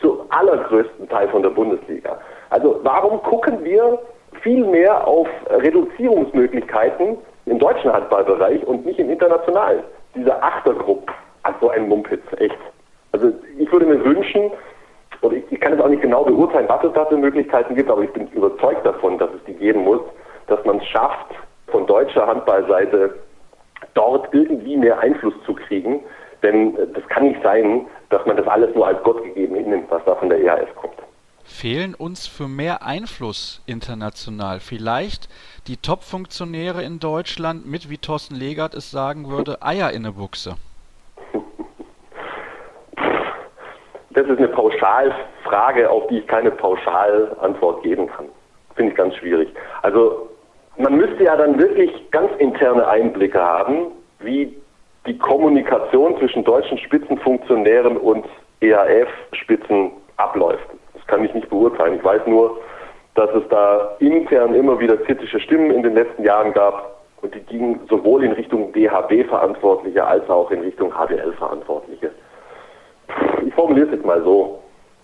zu 0.00 0.24
allergrößten 0.30 1.08
Teil 1.08 1.28
von 1.28 1.42
der 1.42 1.50
Bundesliga. 1.50 2.18
Also 2.50 2.80
warum 2.82 3.22
gucken 3.22 3.64
wir 3.64 3.98
viel 4.42 4.64
mehr 4.64 5.06
auf 5.06 5.28
Reduzierungsmöglichkeiten 5.50 7.18
im 7.46 7.58
deutschen 7.58 7.92
Handballbereich 7.92 8.64
und 8.66 8.86
nicht 8.86 8.98
im 8.98 9.10
internationalen? 9.10 9.82
Diese 10.14 10.42
Achtergruppe 10.42 11.12
hat 11.42 11.56
so 11.60 11.68
ein 11.70 11.88
Mumpitz, 11.88 12.22
echt. 12.38 12.58
Also 13.12 13.32
ich 13.58 13.70
würde 13.70 13.86
mir 13.86 14.04
wünschen, 14.04 14.50
und 15.20 15.32
ich, 15.32 15.44
ich 15.50 15.60
kann 15.60 15.72
es 15.72 15.80
auch 15.80 15.88
nicht 15.88 16.02
genau 16.02 16.24
beurteilen, 16.24 16.68
was 16.68 16.84
es 16.84 16.92
da 16.92 17.04
für 17.06 17.16
Möglichkeiten 17.16 17.74
gibt, 17.74 17.90
aber 17.90 18.02
ich 18.02 18.12
bin 18.12 18.28
überzeugt 18.28 18.84
davon, 18.84 19.18
dass 19.18 19.30
es 19.30 19.44
die 19.46 19.54
geben 19.54 19.84
muss, 19.84 20.00
dass 20.46 20.64
man 20.64 20.78
es 20.78 20.86
schafft, 20.86 21.34
von 21.68 21.86
deutscher 21.86 22.26
Handballseite 22.26 23.14
dort 23.94 24.32
irgendwie 24.32 24.76
mehr 24.76 24.98
Einfluss 24.98 25.34
zu 25.44 25.54
kriegen. 25.54 26.00
Denn 26.42 26.76
äh, 26.76 26.86
das 26.92 27.06
kann 27.08 27.28
nicht 27.28 27.42
sein, 27.42 27.86
dass 28.10 28.24
man 28.26 28.36
das 28.36 28.46
alles 28.46 28.74
nur 28.74 28.86
als 28.86 29.02
Gott 29.02 29.22
gegeben 29.22 29.56
hinnimmt, 29.56 29.90
was 29.90 30.04
da 30.04 30.14
von 30.14 30.28
der 30.28 30.40
EAS 30.40 30.68
kommt. 30.76 30.94
Fehlen 31.44 31.94
uns 31.94 32.26
für 32.26 32.48
mehr 32.48 32.82
Einfluss 32.82 33.62
international 33.66 34.60
vielleicht 34.60 35.28
die 35.66 35.76
Top-Funktionäre 35.76 36.82
in 36.82 37.00
Deutschland 37.00 37.66
mit, 37.66 37.90
wie 37.90 37.98
Thorsten 37.98 38.34
Legert 38.34 38.74
es 38.74 38.90
sagen 38.90 39.28
würde, 39.28 39.62
Eier 39.62 39.90
in 39.90 40.04
der 40.04 40.12
Buchse? 40.12 40.56
Das 44.10 44.26
ist 44.26 44.38
eine 44.38 44.48
Pauschalfrage, 44.48 45.90
auf 45.90 46.06
die 46.06 46.18
ich 46.18 46.26
keine 46.26 46.50
Pauschalantwort 46.50 47.82
geben 47.82 48.06
kann. 48.06 48.26
Finde 48.74 48.92
ich 48.92 48.96
ganz 48.96 49.14
schwierig. 49.16 49.48
Also 49.82 50.30
man 50.76 50.96
müsste 50.96 51.24
ja 51.24 51.36
dann 51.36 51.58
wirklich 51.58 51.90
ganz 52.10 52.30
interne 52.38 52.86
Einblicke 52.86 53.40
haben, 53.40 53.92
wie 54.20 54.56
die 55.06 55.18
Kommunikation 55.18 56.18
zwischen 56.18 56.44
deutschen 56.44 56.78
Spitzenfunktionären 56.78 57.96
und 57.96 58.24
EAF-Spitzen 58.60 59.92
abläuft. 60.16 60.66
Das 60.94 61.06
kann 61.06 61.24
ich 61.24 61.34
nicht 61.34 61.50
beurteilen. 61.50 61.96
Ich 61.96 62.04
weiß 62.04 62.22
nur, 62.26 62.58
dass 63.14 63.30
es 63.34 63.46
da 63.48 63.96
intern 63.98 64.54
immer 64.54 64.78
wieder 64.80 64.96
kritische 64.96 65.38
Stimmen 65.40 65.70
in 65.70 65.82
den 65.82 65.94
letzten 65.94 66.24
Jahren 66.24 66.52
gab 66.52 67.02
und 67.22 67.34
die 67.34 67.40
gingen 67.40 67.80
sowohl 67.88 68.24
in 68.24 68.32
Richtung 68.32 68.72
DHB-Verantwortliche 68.72 70.04
als 70.04 70.28
auch 70.28 70.50
in 70.50 70.60
Richtung 70.60 70.92
HDL-Verantwortliche. 70.92 72.10
Ich 73.46 73.54
formuliere 73.54 73.86
es 73.86 73.92
jetzt 73.92 74.06
mal 74.06 74.22
so. 74.22 74.60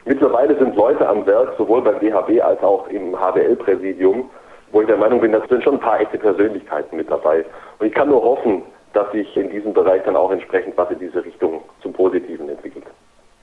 Mittlerweile 0.06 0.56
sind 0.58 0.74
Leute 0.76 1.06
am 1.06 1.26
Werk, 1.26 1.54
sowohl 1.58 1.82
beim 1.82 2.00
DHB 2.00 2.40
als 2.42 2.62
auch 2.62 2.88
im 2.88 3.14
HDL-Präsidium, 3.14 4.30
wo 4.72 4.80
ich 4.80 4.86
der 4.86 4.96
Meinung 4.96 5.20
bin, 5.20 5.32
da 5.32 5.40
sind 5.48 5.62
schon 5.62 5.74
ein 5.74 5.80
paar 5.80 6.00
echte 6.00 6.18
Persönlichkeiten 6.18 6.96
mit 6.96 7.10
dabei. 7.10 7.44
Und 7.78 7.86
ich 7.86 7.94
kann 7.94 8.08
nur 8.08 8.22
hoffen, 8.22 8.62
dass 8.92 9.10
sich 9.12 9.36
in 9.36 9.50
diesem 9.50 9.72
Bereich 9.72 10.02
dann 10.04 10.16
auch 10.16 10.30
entsprechend 10.30 10.76
was 10.76 10.90
in 10.90 10.98
diese 10.98 11.24
Richtung 11.24 11.62
zum 11.82 11.92
Positiven 11.92 12.48
entwickelt. 12.48 12.84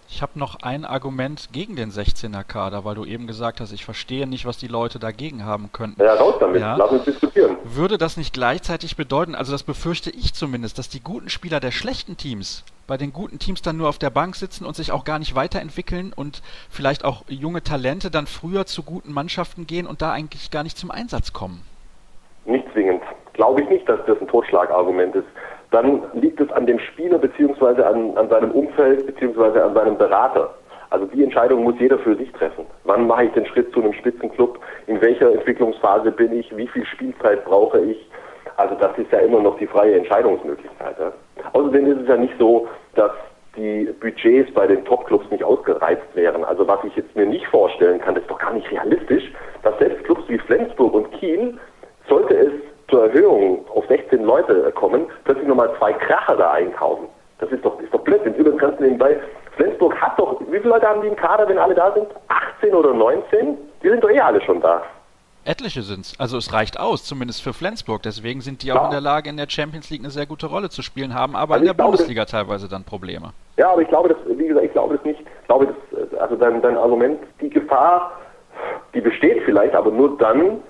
Ich 0.09 0.21
habe 0.21 0.39
noch 0.39 0.55
ein 0.61 0.85
Argument 0.85 1.49
gegen 1.51 1.75
den 1.75 1.91
16er 1.91 2.43
Kader, 2.43 2.85
weil 2.85 2.95
du 2.95 3.03
eben 3.03 3.27
gesagt 3.27 3.59
hast, 3.59 3.73
ich 3.73 3.83
verstehe 3.83 4.25
nicht, 4.25 4.45
was 4.45 4.57
die 4.57 4.67
Leute 4.67 4.99
dagegen 4.99 5.43
haben 5.43 5.69
könnten. 5.73 6.01
Ja, 6.01 6.13
raus 6.13 6.35
damit. 6.39 6.61
Ja. 6.61 6.77
Lass 6.77 6.91
uns 6.91 7.03
diskutieren. 7.03 7.57
Würde 7.65 7.97
das 7.97 8.15
nicht 8.15 8.33
gleichzeitig 8.33 8.95
bedeuten, 8.95 9.35
also 9.35 9.51
das 9.51 9.63
befürchte 9.63 10.09
ich 10.09 10.33
zumindest, 10.33 10.77
dass 10.77 10.87
die 10.87 11.01
guten 11.01 11.29
Spieler 11.29 11.59
der 11.59 11.71
schlechten 11.71 12.15
Teams 12.15 12.63
bei 12.87 12.97
den 12.97 13.13
guten 13.13 13.39
Teams 13.39 13.61
dann 13.61 13.77
nur 13.77 13.89
auf 13.89 13.99
der 13.99 14.09
Bank 14.09 14.35
sitzen 14.35 14.65
und 14.65 14.75
sich 14.75 14.91
auch 14.91 15.03
gar 15.03 15.19
nicht 15.19 15.35
weiterentwickeln 15.35 16.13
und 16.15 16.41
vielleicht 16.69 17.05
auch 17.05 17.23
junge 17.27 17.61
Talente 17.61 18.09
dann 18.09 18.27
früher 18.27 18.65
zu 18.65 18.83
guten 18.83 19.13
Mannschaften 19.13 19.67
gehen 19.67 19.85
und 19.85 20.01
da 20.01 20.11
eigentlich 20.11 20.51
gar 20.51 20.63
nicht 20.63 20.77
zum 20.77 20.91
Einsatz 20.91 21.33
kommen? 21.33 21.61
Nicht 22.45 22.65
zwingend. 22.73 23.03
Glaube 23.33 23.61
ich 23.61 23.69
nicht, 23.69 23.87
dass 23.87 23.99
das 24.07 24.19
ein 24.19 24.27
Totschlagargument 24.27 25.15
ist 25.15 25.27
dann 25.71 26.03
liegt 26.13 26.39
es 26.39 26.51
an 26.51 26.65
dem 26.65 26.79
Spieler 26.79 27.17
beziehungsweise 27.17 27.85
an, 27.85 28.17
an 28.17 28.29
seinem 28.29 28.51
Umfeld 28.51 29.05
beziehungsweise 29.05 29.63
an 29.63 29.73
seinem 29.73 29.97
Berater. 29.97 30.53
Also 30.89 31.05
die 31.07 31.23
Entscheidung 31.23 31.63
muss 31.63 31.75
jeder 31.79 31.99
für 31.99 32.15
sich 32.15 32.31
treffen. 32.31 32.65
Wann 32.85 33.07
mache 33.07 33.25
ich 33.25 33.31
den 33.33 33.45
Schritt 33.45 33.73
zu 33.73 33.81
einem 33.81 33.93
Spitzenclub? 33.93 34.59
In 34.87 35.01
welcher 35.01 35.33
Entwicklungsphase 35.33 36.11
bin 36.11 36.31
ich? 36.31 36.55
Wie 36.55 36.67
viel 36.67 36.85
Spielzeit 36.85 37.43
brauche 37.43 37.79
ich? 37.81 38.09
Also 38.55 38.75
das 38.75 38.97
ist 38.97 39.11
ja 39.11 39.19
immer 39.19 39.41
noch 39.41 39.57
die 39.57 39.67
freie 39.67 39.97
Entscheidungsmöglichkeit. 39.97 40.95
Ja. 40.97 41.11
Außerdem 41.53 41.91
ist 41.91 42.01
es 42.01 42.07
ja 42.07 42.17
nicht 42.17 42.33
so, 42.39 42.67
dass 42.95 43.11
die 43.55 43.85
Budgets 43.99 44.53
bei 44.53 44.67
den 44.67 44.85
Topclubs 44.85 45.29
nicht 45.31 45.43
ausgereizt 45.43 46.07
wären. 46.13 46.43
Also 46.43 46.67
was 46.67 46.83
ich 46.83 46.95
jetzt 46.95 47.15
mir 47.15 47.25
nicht 47.25 47.45
vorstellen 47.47 47.99
kann, 47.99 48.15
ist 48.15 48.29
doch 48.29 48.37
gar 48.37 48.53
nicht 48.53 48.69
realistisch, 48.71 49.31
dass 49.63 49.77
selbst 49.79 50.03
Clubs 50.05 50.23
wie 50.27 50.37
Flensburg 50.37 50.93
und 50.93 51.11
Kiel, 51.13 51.57
sollte 52.07 52.35
es 52.35 52.51
zur 52.89 53.07
Erhöhung 53.07 53.65
auf 53.73 53.85
16 53.87 54.23
Leute 54.23 54.71
kommen, 54.73 55.07
plötzlich 55.25 55.47
nochmal 55.47 55.71
zwei 55.77 55.91
Kracher 55.93 56.37
da 56.37 56.51
einkaufen. 56.51 57.07
Das 57.39 57.51
ist 57.51 57.65
doch, 57.65 57.79
ist 57.81 57.93
doch 57.93 58.01
Blödsinn. 58.01 58.35
Übrigens 58.35 58.61
ganz 58.61 58.79
nebenbei, 58.79 59.19
Flensburg 59.55 59.99
hat 59.99 60.17
doch, 60.19 60.39
wie 60.41 60.57
viele 60.59 60.69
Leute 60.69 60.87
haben 60.87 61.01
die 61.01 61.07
im 61.07 61.15
Kader, 61.15 61.47
wenn 61.49 61.57
alle 61.57 61.75
da 61.75 61.91
sind? 61.93 62.07
18 62.59 62.73
oder 62.73 62.93
19? 62.93 63.57
Die 63.83 63.89
sind 63.89 64.03
doch 64.03 64.09
eh 64.09 64.19
alle 64.19 64.41
schon 64.41 64.61
da. 64.61 64.81
Etliche 65.47 65.81
sind's. 65.81 66.13
Also 66.19 66.37
es 66.37 66.51
reicht 66.51 66.79
aus, 66.79 67.05
zumindest 67.05 67.41
für 67.41 67.53
Flensburg. 67.53 68.03
Deswegen 68.03 68.41
sind 68.41 68.63
die 68.63 68.73
auch 68.73 68.85
in 68.85 68.91
der 68.91 69.01
Lage, 69.01 69.29
in 69.29 69.37
der 69.37 69.49
Champions 69.49 69.89
League 69.89 70.01
eine 70.01 70.09
sehr 70.09 70.25
gute 70.25 70.47
Rolle 70.47 70.69
zu 70.69 70.81
spielen, 70.81 71.15
haben 71.15 71.35
aber 71.35 71.53
also 71.53 71.63
in 71.63 71.67
der 71.67 71.73
glaube, 71.73 71.91
Bundesliga 71.91 72.23
das, 72.23 72.31
teilweise 72.31 72.67
dann 72.67 72.83
Probleme. 72.83 73.31
Ja, 73.55 73.71
aber 73.71 73.81
ich 73.81 73.87
glaube 73.87 74.09
das, 74.09 74.17
wie 74.37 74.47
gesagt, 74.47 74.65
ich 74.65 74.73
glaube 74.73 74.97
das 74.97 75.05
nicht. 75.05 75.21
Ich 75.21 75.47
glaube, 75.47 75.67
das, 75.67 76.19
also 76.19 76.35
dein, 76.35 76.61
dein 76.61 76.75
Argument, 76.77 77.19
die 77.39 77.49
Gefahr, 77.49 78.11
die 78.93 78.99
besteht 78.99 79.41
vielleicht, 79.45 79.73
aber 79.73 79.89
nur 79.89 80.17
dann, 80.17 80.61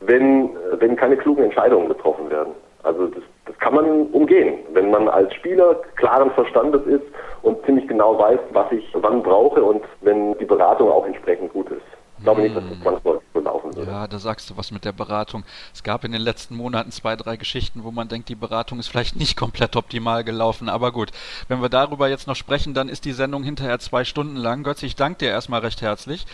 wenn, 0.00 0.50
wenn 0.78 0.96
keine 0.96 1.16
klugen 1.18 1.44
Entscheidungen 1.44 1.88
getroffen 1.88 2.30
werden. 2.30 2.54
Also 2.84 3.08
das, 3.08 3.22
das 3.44 3.58
kann 3.58 3.74
man 3.74 4.06
umgehen, 4.06 4.60
wenn 4.72 4.90
man 4.90 5.08
als 5.08 5.32
Spieler 5.34 5.76
klaren 5.96 6.30
Verstandes 6.30 6.84
ist 6.86 7.04
und 7.42 7.62
ziemlich 7.66 7.86
genau 7.86 8.18
weiß, 8.18 8.40
was 8.52 8.72
ich 8.72 8.88
wann 8.94 9.22
brauche 9.22 9.62
und 9.62 9.84
wenn 10.00 10.36
die 10.38 10.46
Beratung 10.46 10.90
auch 10.90 11.06
entsprechend 11.06 11.52
gut 11.52 11.70
ist. 11.70 11.82
Ich 12.22 12.24
glaube 12.24 12.42
nicht, 12.42 12.54
dass 12.54 12.62
das 12.68 12.80
zwangsläufig 12.80 13.28
so 13.34 13.40
laufen 13.40 13.74
würde. 13.74 13.90
Ja, 13.90 14.06
da 14.06 14.20
sagst 14.20 14.48
du 14.48 14.56
was 14.56 14.70
mit 14.70 14.84
der 14.84 14.92
Beratung. 14.92 15.42
Es 15.74 15.82
gab 15.82 16.04
in 16.04 16.12
den 16.12 16.20
letzten 16.20 16.54
Monaten 16.54 16.92
zwei, 16.92 17.16
drei 17.16 17.36
Geschichten, 17.36 17.82
wo 17.82 17.90
man 17.90 18.06
denkt, 18.06 18.28
die 18.28 18.36
Beratung 18.36 18.78
ist 18.78 18.86
vielleicht 18.86 19.16
nicht 19.16 19.36
komplett 19.36 19.74
optimal 19.74 20.22
gelaufen. 20.22 20.68
Aber 20.68 20.92
gut, 20.92 21.10
wenn 21.48 21.60
wir 21.60 21.68
darüber 21.68 22.08
jetzt 22.08 22.28
noch 22.28 22.36
sprechen, 22.36 22.74
dann 22.74 22.88
ist 22.88 23.06
die 23.06 23.12
Sendung 23.12 23.42
hinterher 23.42 23.80
zwei 23.80 24.04
Stunden 24.04 24.36
lang. 24.36 24.62
Götz, 24.62 24.84
ich 24.84 24.94
danke 24.94 25.18
dir 25.18 25.30
erstmal 25.30 25.62
recht 25.62 25.82
herzlich. 25.82 26.24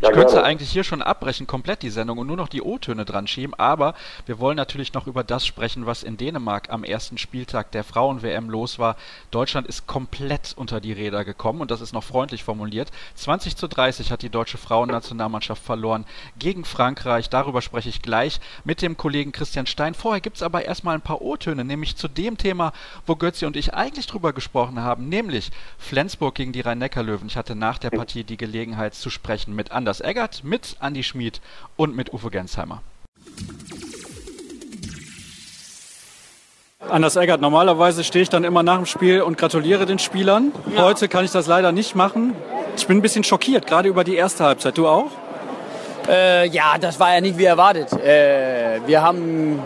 Ich 0.00 0.12
könnte 0.12 0.44
eigentlich 0.44 0.70
hier 0.70 0.84
schon 0.84 1.02
abbrechen, 1.02 1.48
komplett 1.48 1.82
die 1.82 1.90
Sendung 1.90 2.18
und 2.18 2.28
nur 2.28 2.36
noch 2.36 2.46
die 2.46 2.62
O-Töne 2.62 3.04
dran 3.04 3.26
schieben, 3.26 3.54
aber 3.54 3.94
wir 4.26 4.38
wollen 4.38 4.56
natürlich 4.56 4.94
noch 4.94 5.08
über 5.08 5.24
das 5.24 5.44
sprechen, 5.44 5.86
was 5.86 6.04
in 6.04 6.16
Dänemark 6.16 6.70
am 6.70 6.84
ersten 6.84 7.18
Spieltag 7.18 7.72
der 7.72 7.82
Frauen-WM 7.82 8.48
los 8.48 8.78
war. 8.78 8.94
Deutschland 9.32 9.66
ist 9.66 9.88
komplett 9.88 10.54
unter 10.56 10.80
die 10.80 10.92
Räder 10.92 11.24
gekommen 11.24 11.60
und 11.60 11.72
das 11.72 11.80
ist 11.80 11.94
noch 11.94 12.04
freundlich 12.04 12.44
formuliert. 12.44 12.92
20 13.16 13.56
zu 13.56 13.66
30 13.66 14.12
hat 14.12 14.22
die 14.22 14.30
deutsche 14.30 14.56
Frauennationalmannschaft 14.56 15.37
verloren 15.40 16.04
gegen 16.38 16.64
Frankreich. 16.64 17.28
Darüber 17.28 17.60
spreche 17.60 17.88
ich 17.88 18.00
gleich 18.00 18.40
mit 18.64 18.80
dem 18.82 18.96
Kollegen 18.96 19.32
Christian 19.32 19.66
Stein. 19.66 19.94
Vorher 19.94 20.20
gibt 20.20 20.36
es 20.36 20.42
aber 20.42 20.64
erstmal 20.64 20.94
ein 20.94 21.02
paar 21.02 21.20
O-Töne, 21.20 21.64
nämlich 21.64 21.96
zu 21.96 22.08
dem 22.08 22.38
Thema, 22.38 22.72
wo 23.06 23.16
Götzi 23.16 23.46
und 23.46 23.56
ich 23.56 23.74
eigentlich 23.74 24.06
drüber 24.06 24.32
gesprochen 24.32 24.80
haben, 24.80 25.08
nämlich 25.08 25.50
Flensburg 25.76 26.34
gegen 26.34 26.52
die 26.52 26.60
Rhein-Neckar-Löwen. 26.60 27.28
Ich 27.28 27.36
hatte 27.36 27.56
nach 27.56 27.78
der 27.78 27.90
Partie 27.90 28.24
die 28.24 28.36
Gelegenheit 28.36 28.94
zu 28.94 29.10
sprechen 29.10 29.54
mit 29.54 29.72
Anders 29.72 29.88
Anders 29.88 30.00
Eggert, 30.02 30.44
mit 30.44 30.76
Andy 30.82 31.02
Schmid 31.02 31.40
und 31.76 31.96
mit 31.96 32.12
Uwe 32.12 32.30
Gensheimer. 32.30 32.82
Anders 36.88 37.16
Eggert, 37.16 37.40
normalerweise 37.40 38.04
stehe 38.04 38.22
ich 38.22 38.28
dann 38.28 38.44
immer 38.44 38.62
nach 38.62 38.76
dem 38.76 38.86
Spiel 38.86 39.22
und 39.22 39.38
gratuliere 39.38 39.86
den 39.86 39.98
Spielern. 39.98 40.52
Ja. 40.74 40.82
Heute 40.82 41.08
kann 41.08 41.24
ich 41.24 41.30
das 41.30 41.46
leider 41.46 41.72
nicht 41.72 41.94
machen. 41.94 42.34
Ich 42.76 42.86
bin 42.86 42.98
ein 42.98 43.02
bisschen 43.02 43.24
schockiert, 43.24 43.66
gerade 43.66 43.88
über 43.88 44.04
die 44.04 44.14
erste 44.14 44.44
Halbzeit. 44.44 44.76
Du 44.76 44.86
auch? 44.86 45.10
Äh, 46.06 46.48
ja, 46.48 46.76
das 46.80 46.98
war 47.00 47.14
ja 47.14 47.20
nicht 47.20 47.38
wie 47.38 47.44
erwartet. 47.44 47.92
Äh, 47.92 48.80
wir 48.86 49.02
haben 49.02 49.62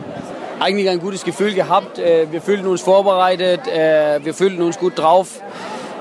eigentlich 0.60 0.88
ein 0.88 1.00
gutes 1.00 1.24
Gefühl 1.24 1.54
gehabt. 1.54 1.98
Äh, 1.98 2.26
wir 2.30 2.40
fühlten 2.40 2.66
uns 2.66 2.80
vorbereitet, 2.80 3.66
äh, 3.66 4.20
wir 4.24 4.34
fühlten 4.34 4.62
uns 4.62 4.78
gut 4.78 4.98
drauf. 4.98 5.40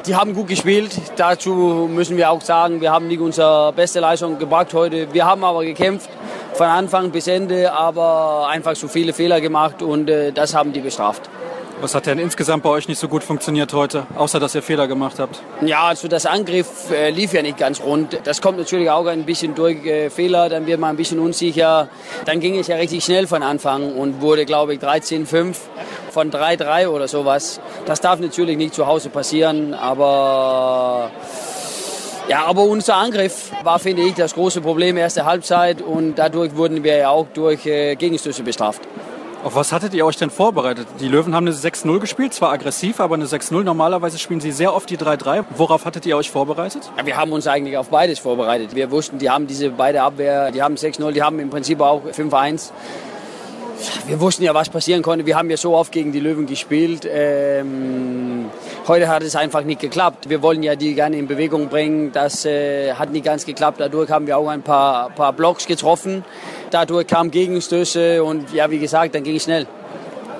Die 0.05 0.15
haben 0.15 0.33
gut 0.33 0.47
gespielt. 0.47 0.99
Dazu 1.15 1.87
müssen 1.91 2.17
wir 2.17 2.31
auch 2.31 2.41
sagen, 2.41 2.81
wir 2.81 2.91
haben 2.91 3.07
nicht 3.07 3.19
unsere 3.19 3.71
beste 3.73 3.99
Leistung 3.99 4.39
gebracht 4.39 4.73
heute. 4.73 5.13
Wir 5.13 5.25
haben 5.25 5.43
aber 5.43 5.63
gekämpft 5.63 6.09
von 6.53 6.67
Anfang 6.67 7.11
bis 7.11 7.27
Ende, 7.27 7.71
aber 7.71 8.47
einfach 8.49 8.75
so 8.75 8.87
viele 8.87 9.13
Fehler 9.13 9.41
gemacht 9.41 9.81
und 9.81 10.09
äh, 10.09 10.31
das 10.31 10.55
haben 10.55 10.73
die 10.73 10.81
bestraft. 10.81 11.29
Was 11.81 11.95
hat 11.95 12.05
denn 12.05 12.19
insgesamt 12.19 12.61
bei 12.61 12.69
euch 12.69 12.87
nicht 12.87 12.99
so 12.99 13.07
gut 13.07 13.23
funktioniert 13.23 13.73
heute, 13.73 14.05
außer 14.15 14.39
dass 14.39 14.53
ihr 14.53 14.61
Fehler 14.61 14.87
gemacht 14.87 15.17
habt? 15.17 15.41
Ja, 15.61 15.85
also 15.85 16.07
das 16.07 16.27
Angriff 16.27 16.91
äh, 16.91 17.09
lief 17.09 17.33
ja 17.33 17.41
nicht 17.41 17.57
ganz 17.57 17.81
rund. 17.81 18.19
Das 18.23 18.39
kommt 18.39 18.59
natürlich 18.59 18.87
auch 18.91 19.07
ein 19.07 19.25
bisschen 19.25 19.55
durch 19.55 19.83
äh, 19.83 20.11
Fehler, 20.11 20.47
dann 20.47 20.67
wird 20.67 20.79
man 20.79 20.91
ein 20.91 20.95
bisschen 20.95 21.17
unsicher. 21.17 21.89
Dann 22.25 22.39
ging 22.39 22.59
es 22.59 22.67
ja 22.67 22.75
richtig 22.75 23.03
schnell 23.03 23.25
von 23.25 23.41
Anfang 23.41 23.95
und 23.95 24.21
wurde, 24.21 24.45
glaube 24.45 24.75
ich, 24.75 24.79
13-5 24.79 25.55
von 26.11 26.29
3-3 26.29 26.87
oder 26.87 27.07
sowas. 27.07 27.59
Das 27.87 27.99
darf 27.99 28.19
natürlich 28.19 28.57
nicht 28.57 28.75
zu 28.75 28.85
Hause 28.85 29.09
passieren, 29.09 29.73
aber 29.73 31.09
ja, 32.29 32.45
aber 32.45 32.61
unser 32.61 32.95
Angriff 32.95 33.51
war, 33.63 33.79
finde 33.79 34.03
ich, 34.03 34.13
das 34.13 34.35
große 34.35 34.61
Problem 34.61 34.97
erste 34.97 35.25
Halbzeit 35.25 35.81
und 35.81 36.13
dadurch 36.13 36.55
wurden 36.55 36.83
wir 36.83 36.95
ja 36.95 37.09
auch 37.09 37.25
durch 37.33 37.65
äh, 37.65 37.95
Gegenstöße 37.95 38.43
bestraft. 38.43 38.81
Auf 39.43 39.55
was 39.55 39.71
hattet 39.71 39.95
ihr 39.95 40.05
euch 40.05 40.17
denn 40.17 40.29
vorbereitet? 40.29 40.87
Die 40.99 41.07
Löwen 41.07 41.33
haben 41.33 41.47
eine 41.47 41.55
6-0 41.55 41.97
gespielt, 41.97 42.31
zwar 42.31 42.51
aggressiv, 42.51 42.99
aber 42.99 43.15
eine 43.15 43.25
6-0. 43.25 43.63
Normalerweise 43.63 44.19
spielen 44.19 44.39
sie 44.39 44.51
sehr 44.51 44.71
oft 44.71 44.87
die 44.87 44.99
3-3. 44.99 45.45
Worauf 45.55 45.85
hattet 45.85 46.05
ihr 46.05 46.15
euch 46.15 46.29
vorbereitet? 46.29 46.91
Ja, 46.95 47.05
wir 47.07 47.17
haben 47.17 47.31
uns 47.31 47.47
eigentlich 47.47 47.75
auf 47.75 47.89
beides 47.89 48.19
vorbereitet. 48.19 48.75
Wir 48.75 48.91
wussten, 48.91 49.17
die 49.17 49.31
haben 49.31 49.47
diese 49.47 49.71
beide 49.71 50.03
Abwehr, 50.03 50.51
die 50.51 50.61
haben 50.61 50.75
6-0, 50.75 51.11
die 51.11 51.23
haben 51.23 51.39
im 51.39 51.49
Prinzip 51.49 51.81
auch 51.81 52.03
5-1 52.05 52.71
wir 54.05 54.19
wussten 54.19 54.43
ja, 54.43 54.53
was 54.53 54.69
passieren 54.69 55.01
konnte. 55.01 55.25
Wir 55.25 55.35
haben 55.35 55.49
ja 55.49 55.57
so 55.57 55.75
oft 55.75 55.91
gegen 55.91 56.11
die 56.11 56.19
Löwen 56.19 56.45
gespielt. 56.45 57.07
Ähm, 57.09 58.49
heute 58.87 59.07
hat 59.07 59.23
es 59.23 59.35
einfach 59.35 59.63
nicht 59.63 59.81
geklappt. 59.81 60.29
Wir 60.29 60.41
wollen 60.41 60.63
ja 60.63 60.75
die 60.75 60.93
gerne 60.93 61.17
in 61.17 61.27
Bewegung 61.27 61.69
bringen. 61.69 62.11
Das 62.11 62.45
äh, 62.45 62.93
hat 62.93 63.11
nicht 63.11 63.25
ganz 63.25 63.45
geklappt. 63.45 63.79
Dadurch 63.79 64.11
haben 64.11 64.27
wir 64.27 64.37
auch 64.37 64.49
ein 64.49 64.61
paar, 64.61 65.09
paar 65.09 65.33
Blocks 65.33 65.65
getroffen. 65.65 66.23
Dadurch 66.71 67.05
kamen 67.05 67.31
Gegenstöße 67.31 68.23
und 68.23 68.53
ja, 68.53 68.71
wie 68.71 68.79
gesagt, 68.79 69.13
dann 69.13 69.23
ging 69.23 69.35
es 69.35 69.43
schnell. 69.43 69.67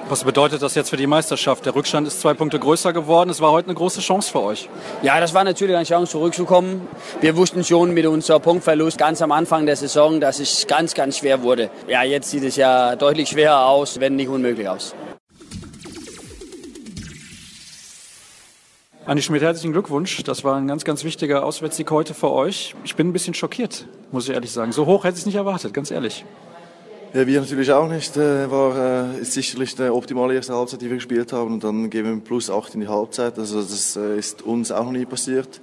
Was 0.08 0.24
bedeutet 0.24 0.62
das 0.62 0.76
jetzt 0.76 0.90
für 0.90 0.98
die 0.98 1.08
Meisterschaft? 1.08 1.66
Der 1.66 1.76
Rückstand 1.76 2.08
ist 2.08 2.22
zwei 2.22 2.34
Punkte 2.34 2.58
größer 2.58 2.94
geworden. 2.94 3.30
Es 3.30 3.42
war 3.42 3.52
heute 3.52 3.68
eine 3.68 3.76
große 3.76 4.02
Chance 4.02 4.32
für 4.32 4.42
euch. 4.42 4.70
Ja, 5.04 5.20
das 5.20 5.34
war 5.34 5.44
natürlich 5.44 5.76
eine 5.76 5.86
Chance 5.86 6.14
zurückzukommen. 6.14 6.88
Wir 7.20 7.36
wussten 7.36 7.64
schon 7.64 7.94
mit 7.94 8.06
unserem 8.06 8.42
Punktverlust 8.42 8.98
ganz 8.98 9.22
am 9.22 9.32
Anfang 9.32 9.66
der 9.66 9.76
Saison, 9.76 10.20
dass 10.20 10.40
es 10.40 10.68
ganz, 10.68 10.94
ganz 10.94 11.18
schwer 11.18 11.44
wurde. 11.44 11.70
Ja, 11.88 12.04
jetzt 12.04 12.30
sieht 12.30 12.44
es 12.44 12.56
ja 12.56 12.96
deutlich 12.96 13.30
schwerer 13.30 13.66
aus, 13.66 14.00
wenn 14.00 14.16
nicht 14.16 14.30
unmöglich 14.30 14.68
aus. 14.68 14.96
Andi 19.06 19.22
Schmidt, 19.24 19.42
herzlichen 19.42 19.74
Glückwunsch. 19.74 20.24
Das 20.24 20.44
war 20.46 20.56
ein 20.56 20.68
ganz, 20.68 20.86
ganz 20.86 21.04
wichtiger 21.04 21.44
Auswärtssieg 21.44 21.92
heute 21.92 22.14
für 22.14 22.32
euch. 22.32 22.76
Ich 22.84 22.96
bin 22.96 23.10
ein 23.10 23.14
bisschen 23.14 23.34
schockiert, 23.34 23.88
muss 24.12 24.28
ich 24.28 24.34
ehrlich 24.34 24.52
sagen. 24.52 24.72
So 24.72 24.86
hoch 24.86 25.04
hätte 25.04 25.16
ich 25.16 25.22
es 25.22 25.26
nicht 25.26 25.36
erwartet, 25.36 25.74
ganz 25.74 25.92
ehrlich. 25.92 26.26
Ja, 27.14 27.28
wir 27.28 27.42
natürlich 27.42 27.72
auch 27.74 27.90
nicht. 27.90 28.16
Äh, 28.16 28.50
war 28.50 29.16
äh, 29.18 29.20
ist 29.20 29.34
sicherlich 29.34 29.76
die 29.76 29.90
optimale 29.90 30.34
erste 30.34 30.54
Halbzeit, 30.54 30.82
die 30.82 30.90
wir 30.90 30.96
gespielt 30.96 31.34
haben. 31.34 31.56
Und 31.56 31.64
dann 31.64 31.90
gehen 31.90 32.06
wir 32.06 32.16
plus 32.24 32.50
8 32.50 32.76
in 32.76 32.82
die 32.82 32.88
Halbzeit. 32.88 33.38
Also 33.38 33.62
das 33.62 33.98
äh, 33.98 34.18
ist 34.18 34.44
uns 34.44 34.72
auch 34.72 34.86
noch 34.86 34.94
nie 34.94 35.06
passiert. 35.06 35.60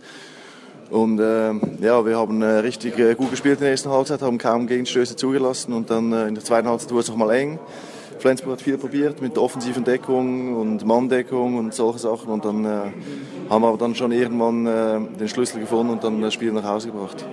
Und 0.91 1.21
äh, 1.21 1.53
ja, 1.81 2.05
wir 2.05 2.17
haben 2.17 2.41
äh, 2.43 2.47
richtig 2.47 2.99
äh, 2.99 3.15
gut 3.15 3.31
gespielt 3.31 3.59
in 3.59 3.63
der 3.63 3.71
ersten 3.73 3.91
Halbzeit, 3.91 4.23
haben 4.23 4.39
kaum 4.39 4.67
Gegenstöße 4.67 5.17
zugelassen 5.17 5.73
und 5.73 5.91
dann 5.91 6.13
in 6.13 6.35
der 6.35 6.45
zweiten 6.45 6.69
Halbzeit 6.69 6.91
wurde 6.91 7.03
es 7.03 7.09
nochmal 7.09 7.31
eng. 7.35 7.59
Flensburg 8.19 8.53
hat 8.53 8.63
viel 8.63 8.79
probiert 8.79 9.21
mit 9.21 9.39
offensiven 9.39 9.85
Deckung 9.85 10.57
und 10.57 10.85
Manndeckung 10.85 11.57
und 11.57 11.75
solche 11.75 12.01
Sachen 12.01 12.31
und 12.33 12.45
dann 12.45 12.67
haben 12.67 13.63
wir 13.63 13.69
aber 13.69 13.79
dann 13.79 13.95
schon 13.95 14.11
irgendwann 14.11 14.65
den 14.65 15.29
Schlüssel 15.29 15.61
gefunden 15.61 15.93
und 15.93 16.03
dann 16.03 16.21
das 16.21 16.35
Spiel 16.35 16.51
nach 16.51 16.65
Hause 16.65 16.89
gebracht. 16.89 17.25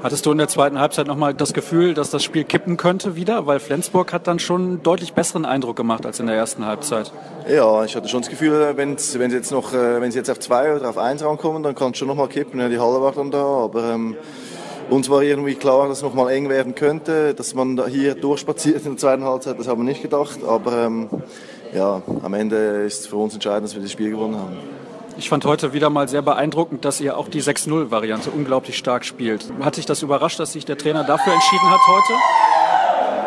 Hattest 0.00 0.24
du 0.26 0.30
in 0.30 0.38
der 0.38 0.46
zweiten 0.46 0.78
Halbzeit 0.78 1.08
nochmal 1.08 1.34
das 1.34 1.52
Gefühl, 1.52 1.92
dass 1.92 2.10
das 2.10 2.22
Spiel 2.22 2.44
kippen 2.44 2.76
könnte 2.76 3.16
wieder? 3.16 3.48
Weil 3.48 3.58
Flensburg 3.58 4.12
hat 4.12 4.28
dann 4.28 4.38
schon 4.38 4.62
einen 4.62 4.82
deutlich 4.84 5.12
besseren 5.12 5.44
Eindruck 5.44 5.74
gemacht 5.74 6.06
als 6.06 6.20
in 6.20 6.28
der 6.28 6.36
ersten 6.36 6.64
Halbzeit. 6.64 7.12
Ja, 7.48 7.84
ich 7.84 7.96
hatte 7.96 8.08
schon 8.08 8.20
das 8.20 8.30
Gefühl, 8.30 8.74
wenn, 8.76 8.96
sie 8.96 9.18
jetzt 9.18 9.50
noch, 9.50 9.72
äh, 9.74 10.00
wenn 10.00 10.12
sie 10.12 10.18
jetzt 10.18 10.30
auf 10.30 10.38
zwei 10.38 10.76
oder 10.76 10.88
auf 10.88 10.98
eins 10.98 11.24
rankommen, 11.24 11.64
dann 11.64 11.74
kann 11.74 11.90
es 11.90 11.98
schon 11.98 12.06
nochmal 12.06 12.28
kippen. 12.28 12.60
Ja, 12.60 12.68
die 12.68 12.78
Halle 12.78 13.00
war 13.00 13.10
dann 13.10 13.32
da, 13.32 13.42
aber 13.42 13.90
ähm, 13.90 14.16
uns 14.88 15.10
war 15.10 15.22
irgendwie 15.22 15.56
klar, 15.56 15.88
dass 15.88 15.98
es 15.98 16.04
nochmal 16.04 16.32
eng 16.32 16.48
werden 16.48 16.76
könnte, 16.76 17.34
dass 17.34 17.54
man 17.54 17.84
hier 17.88 18.14
durchspaziert 18.14 18.84
in 18.84 18.92
der 18.92 18.98
zweiten 18.98 19.24
Halbzeit. 19.24 19.58
Das 19.58 19.66
haben 19.66 19.80
wir 19.80 19.84
nicht 19.84 20.02
gedacht, 20.02 20.38
aber 20.46 20.84
ähm, 20.84 21.08
ja, 21.74 22.02
am 22.22 22.34
Ende 22.34 22.84
ist 22.86 23.00
es 23.00 23.06
für 23.08 23.16
uns 23.16 23.34
entscheidend, 23.34 23.64
dass 23.64 23.74
wir 23.74 23.82
das 23.82 23.90
Spiel 23.90 24.10
gewonnen 24.10 24.36
haben. 24.36 24.77
Ich 25.18 25.28
fand 25.28 25.44
heute 25.44 25.72
wieder 25.72 25.90
mal 25.90 26.08
sehr 26.08 26.22
beeindruckend, 26.22 26.84
dass 26.84 27.00
ihr 27.00 27.18
auch 27.18 27.26
die 27.28 27.42
6-0-Variante 27.42 28.30
unglaublich 28.30 28.78
stark 28.78 29.04
spielt. 29.04 29.46
Hat 29.60 29.74
sich 29.74 29.84
das 29.84 30.00
überrascht, 30.02 30.38
dass 30.38 30.52
sich 30.52 30.64
der 30.64 30.78
Trainer 30.78 31.02
dafür 31.02 31.32
entschieden 31.32 31.68
hat 31.68 31.80
heute? 31.88 32.12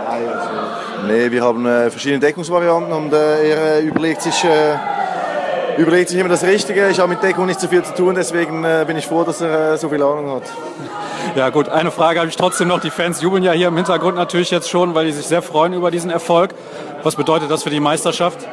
Also, 0.10 1.08
nee, 1.08 1.32
wir 1.32 1.43
haben 1.43 1.65
äh, 1.65 1.89
verschiedene 1.89 2.21
Deckungsvarianten 2.21 2.93
und 2.93 3.12
äh, 3.12 3.49
er 3.49 3.80
äh, 3.80 3.82
überlegt 3.82 4.21
sich, 4.21 4.41
äh, 4.45 4.77
überlegt 5.77 6.08
sich 6.08 6.17
immer 6.17 6.30
das 6.30 6.45
Richtige. 6.45 6.88
Ich 6.88 6.99
habe 7.01 7.10
mit 7.10 7.23
Deckung 7.23 7.45
nicht 7.45 7.60
so 7.60 7.67
viel 7.67 7.84
zu 7.84 7.93
tun, 7.93 8.15
deswegen 8.15 8.63
äh, 8.63 8.86
bin 8.88 8.95
ich 8.95 9.06
froh, 9.06 9.25
dass 9.25 9.41
er 9.41 9.73
äh, 9.73 9.77
so 9.77 9.89
viel 9.89 10.01
Ahnung 10.01 10.32
hat. 10.36 10.43
Ja 11.36 11.49
gut, 11.49 11.67
eine 11.67 11.91
Frage 11.91 12.19
habe 12.19 12.30
ich 12.30 12.38
trotzdem 12.38 12.69
noch. 12.69 12.80
Die 12.80 12.89
Fans 12.89 13.21
jubeln 13.21 13.43
ja 13.43 13.51
hier 13.51 13.67
im 13.67 13.75
Hintergrund 13.75 14.15
natürlich 14.15 14.49
jetzt 14.49 14.69
schon, 14.69 14.95
weil 14.95 15.08
die 15.08 15.12
sich 15.12 15.25
sehr 15.25 15.41
freuen 15.41 15.73
über 15.73 15.91
diesen 15.91 16.10
Erfolg. 16.10 16.51
Was 17.04 17.17
bedeutet 17.17 17.51
das 17.51 17.63
für 17.63 17.69
die 17.69 17.82
Meisterschaft? 17.82 18.47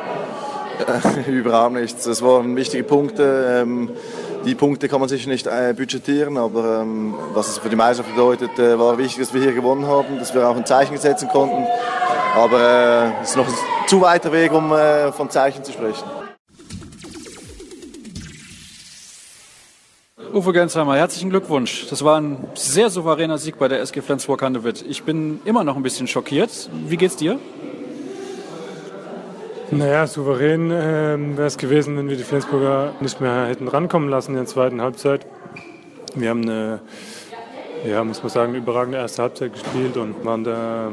Überhaupt 1.26 1.74
nichts. 1.74 2.06
Es 2.06 2.22
waren 2.22 2.56
wichtige 2.56 2.84
Punkte. 2.84 3.62
Ähm, 3.62 3.90
die 4.44 4.54
Punkte 4.54 4.88
kann 4.88 5.00
man 5.00 5.08
sich 5.08 5.26
nicht 5.26 5.46
äh, 5.46 5.74
budgetieren, 5.76 6.38
aber 6.38 6.82
ähm, 6.82 7.14
was 7.34 7.48
es 7.48 7.58
für 7.58 7.68
die 7.68 7.76
Meisterschaft 7.76 8.14
bedeutet, 8.14 8.58
äh, 8.58 8.78
war 8.78 8.96
wichtig, 8.98 9.18
dass 9.18 9.34
wir 9.34 9.42
hier 9.42 9.52
gewonnen 9.52 9.86
haben, 9.86 10.18
dass 10.18 10.34
wir 10.34 10.48
auch 10.48 10.56
ein 10.56 10.66
Zeichen 10.66 10.96
setzen 10.96 11.28
konnten. 11.28 11.66
Aber 12.36 12.60
äh, 12.60 13.22
es 13.22 13.30
ist 13.30 13.36
noch 13.36 13.48
ein 13.48 13.54
zu 13.86 14.00
weiter 14.00 14.32
Weg, 14.32 14.52
um 14.52 14.72
äh, 14.72 15.12
von 15.12 15.28
Zeichen 15.30 15.64
zu 15.64 15.72
sprechen. 15.72 16.04
Uwe 20.32 20.52
Gensheimer, 20.52 20.94
herzlichen 20.96 21.30
Glückwunsch. 21.30 21.86
Das 21.88 22.04
war 22.04 22.20
ein 22.20 22.46
sehr 22.54 22.90
souveräner 22.90 23.38
Sieg 23.38 23.58
bei 23.58 23.66
der 23.66 23.80
SG 23.80 24.02
Flensburg-Handewitt. 24.02 24.84
Ich 24.88 25.02
bin 25.02 25.40
immer 25.44 25.64
noch 25.64 25.74
ein 25.74 25.82
bisschen 25.82 26.06
schockiert. 26.06 26.68
Wie 26.86 26.96
geht's 26.96 27.16
dir? 27.16 27.38
Naja, 29.70 30.06
souverän 30.06 30.70
äh, 30.70 31.36
wäre 31.36 31.46
es 31.46 31.58
gewesen, 31.58 31.98
wenn 31.98 32.08
wir 32.08 32.16
die 32.16 32.22
Flensburger 32.22 32.94
nicht 33.00 33.20
mehr 33.20 33.46
hätten 33.46 33.68
rankommen 33.68 34.08
lassen 34.08 34.30
in 34.30 34.38
der 34.38 34.46
zweiten 34.46 34.80
Halbzeit. 34.80 35.26
Wir 36.14 36.30
haben 36.30 36.42
eine, 36.42 36.80
ja, 37.86 38.02
muss 38.02 38.22
man 38.22 38.30
sagen, 38.30 38.54
überragende 38.54 38.96
erste 38.96 39.22
Halbzeit 39.22 39.52
gespielt 39.52 39.98
und 39.98 40.24
waren 40.24 40.44
da 40.44 40.90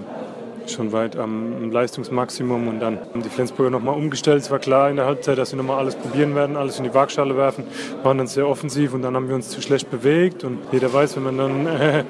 schon 0.67 0.91
weit 0.91 1.15
am 1.15 1.71
Leistungsmaximum 1.71 2.67
und 2.67 2.79
dann 2.81 2.99
haben 2.99 3.23
die 3.23 3.29
Flensburger 3.29 3.71
nochmal 3.71 3.95
umgestellt. 3.95 4.41
Es 4.41 4.51
war 4.51 4.59
klar 4.59 4.89
in 4.89 4.97
der 4.97 5.05
Halbzeit, 5.05 5.37
dass 5.37 5.51
sie 5.51 5.55
nochmal 5.55 5.79
alles 5.79 5.95
probieren 5.95 6.35
werden, 6.35 6.57
alles 6.57 6.77
in 6.77 6.83
die 6.83 6.93
Waagschale 6.93 7.37
werfen, 7.37 7.63
waren 8.03 8.17
dann 8.17 8.27
sehr 8.27 8.45
offensiv 8.45 8.93
und 8.93 9.03
dann 9.03 9.15
haben 9.15 9.29
wir 9.29 9.35
uns 9.35 9.49
zu 9.49 9.61
schlecht 9.61 9.89
bewegt 9.89 10.43
und 10.43 10.59
jeder 10.73 10.91
weiß, 10.91 11.15
wenn 11.15 11.23
man 11.23 11.37
dann 11.37 11.67
äh, 11.67 12.03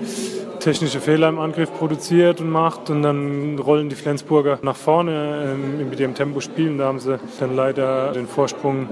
technische 0.65 0.99
Fehler 0.99 1.29
im 1.29 1.37
Angriff 1.37 1.71
produziert 1.71 2.41
und 2.41 2.49
macht 2.49 2.89
und 2.89 3.03
dann 3.03 3.59
rollen 3.59 3.87
die 3.87 3.95
Flensburger 3.95 4.57
nach 4.63 4.75
vorne 4.75 5.53
ähm, 5.53 5.89
mit 5.91 5.99
ihrem 5.99 6.15
Tempo 6.15 6.39
spielen. 6.39 6.79
Da 6.79 6.85
haben 6.85 6.99
sie 6.99 7.19
dann 7.39 7.55
leider 7.55 8.13
den 8.13 8.27
Vorsprung 8.27 8.89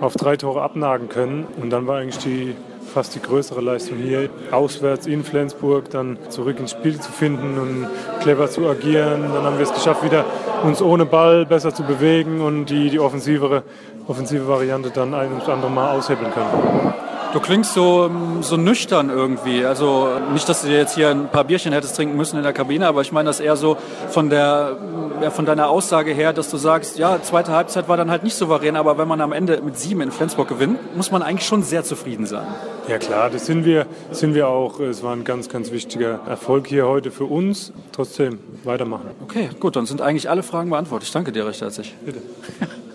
auf 0.00 0.14
drei 0.14 0.36
Tore 0.36 0.62
abnagen 0.62 1.08
können 1.08 1.48
und 1.60 1.70
dann 1.70 1.88
war 1.88 1.98
eigentlich 1.98 2.18
die 2.18 2.54
fast 2.94 3.16
die 3.16 3.20
größere 3.20 3.60
Leistung 3.60 3.98
hier, 3.98 4.30
auswärts 4.52 5.08
in 5.08 5.24
Flensburg, 5.24 5.90
dann 5.90 6.18
zurück 6.28 6.60
ins 6.60 6.70
Spiel 6.70 7.00
zu 7.00 7.10
finden 7.10 7.58
und 7.58 7.88
clever 8.20 8.48
zu 8.48 8.68
agieren. 8.68 9.22
Dann 9.34 9.42
haben 9.42 9.58
wir 9.58 9.64
es 9.64 9.74
geschafft, 9.74 10.04
wieder 10.04 10.24
uns 10.62 10.80
ohne 10.80 11.04
Ball 11.04 11.46
besser 11.46 11.74
zu 11.74 11.82
bewegen 11.82 12.40
und 12.42 12.66
die, 12.66 12.90
die 12.90 13.00
offensivere, 13.00 13.64
offensive 14.06 14.46
Variante 14.46 14.90
dann 14.90 15.14
ein 15.14 15.32
und 15.32 15.48
andere 15.48 15.70
Mal 15.70 15.98
aushebeln 15.98 16.30
können. 16.30 17.09
Du 17.32 17.38
klingst 17.38 17.74
so, 17.74 18.06
ähm, 18.06 18.42
so 18.42 18.56
nüchtern 18.56 19.08
irgendwie. 19.08 19.64
Also 19.64 20.08
nicht, 20.32 20.48
dass 20.48 20.62
du 20.62 20.68
dir 20.68 20.78
jetzt 20.78 20.96
hier 20.96 21.10
ein 21.10 21.28
paar 21.28 21.44
Bierchen 21.44 21.72
hättest 21.72 21.94
trinken 21.94 22.16
müssen 22.16 22.36
in 22.36 22.42
der 22.42 22.52
Kabine, 22.52 22.88
aber 22.88 23.02
ich 23.02 23.12
meine 23.12 23.28
das 23.28 23.38
eher 23.38 23.54
so 23.56 23.76
von 24.08 24.30
der, 24.30 24.76
ja, 25.22 25.30
von 25.30 25.46
deiner 25.46 25.68
Aussage 25.68 26.12
her, 26.12 26.32
dass 26.32 26.50
du 26.50 26.56
sagst, 26.56 26.98
ja, 26.98 27.22
zweite 27.22 27.52
Halbzeit 27.52 27.88
war 27.88 27.96
dann 27.96 28.10
halt 28.10 28.24
nicht 28.24 28.34
souverän, 28.34 28.74
aber 28.74 28.98
wenn 28.98 29.06
man 29.06 29.20
am 29.20 29.32
Ende 29.32 29.60
mit 29.62 29.78
sieben 29.78 30.00
in 30.00 30.10
Flensburg 30.10 30.48
gewinnt, 30.48 30.96
muss 30.96 31.12
man 31.12 31.22
eigentlich 31.22 31.46
schon 31.46 31.62
sehr 31.62 31.84
zufrieden 31.84 32.26
sein. 32.26 32.46
Ja 32.88 32.98
klar, 32.98 33.30
das 33.30 33.46
sind 33.46 33.64
wir, 33.64 33.86
sind 34.10 34.34
wir 34.34 34.48
auch. 34.48 34.80
Es 34.80 35.04
war 35.04 35.14
ein 35.14 35.22
ganz, 35.22 35.48
ganz 35.48 35.70
wichtiger 35.70 36.20
Erfolg 36.26 36.66
hier 36.66 36.88
heute 36.88 37.12
für 37.12 37.24
uns. 37.24 37.72
Trotzdem 37.92 38.40
weitermachen. 38.64 39.10
Okay, 39.22 39.50
gut, 39.60 39.76
dann 39.76 39.86
sind 39.86 40.02
eigentlich 40.02 40.28
alle 40.28 40.42
Fragen 40.42 40.70
beantwortet. 40.70 41.06
Ich 41.06 41.12
danke 41.12 41.30
dir 41.30 41.46
recht 41.46 41.60
herzlich. 41.60 41.94
Bitte. 42.04 42.20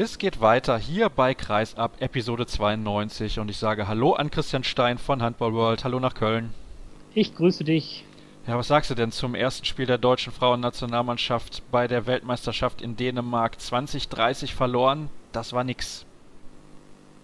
Es 0.00 0.18
geht 0.18 0.40
weiter 0.40 0.78
hier 0.78 1.08
bei 1.08 1.34
Kreisab 1.34 2.00
Episode 2.00 2.46
92 2.46 3.40
und 3.40 3.50
ich 3.50 3.56
sage 3.56 3.88
Hallo 3.88 4.12
an 4.12 4.30
Christian 4.30 4.62
Stein 4.62 4.96
von 4.96 5.20
Handball 5.20 5.52
World. 5.54 5.82
Hallo 5.82 5.98
nach 5.98 6.14
Köln. 6.14 6.54
Ich 7.14 7.34
grüße 7.34 7.64
dich. 7.64 8.04
Ja, 8.46 8.56
was 8.56 8.68
sagst 8.68 8.92
du 8.92 8.94
denn 8.94 9.10
zum 9.10 9.34
ersten 9.34 9.64
Spiel 9.64 9.86
der 9.86 9.98
deutschen 9.98 10.32
Frauennationalmannschaft 10.32 11.64
bei 11.72 11.88
der 11.88 12.06
Weltmeisterschaft 12.06 12.80
in 12.80 12.94
Dänemark? 12.94 13.60
2030 13.60 14.54
verloren, 14.54 15.10
das 15.32 15.52
war 15.52 15.64
nix. 15.64 16.06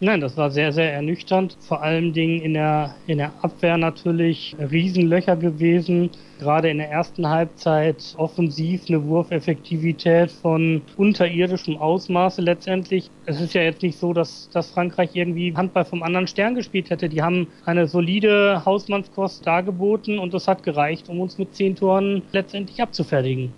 Nein, 0.00 0.20
das 0.20 0.36
war 0.36 0.50
sehr, 0.50 0.72
sehr 0.72 0.92
ernüchternd. 0.92 1.56
Vor 1.60 1.80
allen 1.80 2.12
Dingen 2.12 2.40
in 2.42 2.54
der, 2.54 2.96
in 3.06 3.18
der 3.18 3.32
Abwehr 3.42 3.78
natürlich 3.78 4.56
Riesenlöcher 4.58 5.36
gewesen. 5.36 6.10
Gerade 6.40 6.68
in 6.68 6.78
der 6.78 6.90
ersten 6.90 7.28
Halbzeit 7.28 8.14
offensiv 8.16 8.82
eine 8.88 9.04
Wurfeffektivität 9.04 10.32
von 10.32 10.82
unterirdischem 10.96 11.76
Ausmaße 11.76 12.42
letztendlich. 12.42 13.08
Es 13.26 13.40
ist 13.40 13.54
ja 13.54 13.62
jetzt 13.62 13.82
nicht 13.82 13.96
so, 13.96 14.12
dass, 14.12 14.50
dass 14.50 14.72
Frankreich 14.72 15.10
irgendwie 15.14 15.54
Handball 15.56 15.84
vom 15.84 16.02
anderen 16.02 16.26
Stern 16.26 16.56
gespielt 16.56 16.90
hätte. 16.90 17.08
Die 17.08 17.22
haben 17.22 17.46
eine 17.64 17.86
solide 17.86 18.62
Hausmannskost 18.66 19.46
dargeboten 19.46 20.18
und 20.18 20.34
das 20.34 20.48
hat 20.48 20.64
gereicht, 20.64 21.08
um 21.08 21.20
uns 21.20 21.38
mit 21.38 21.54
zehn 21.54 21.76
Toren 21.76 22.22
letztendlich 22.32 22.82
abzufertigen. 22.82 23.52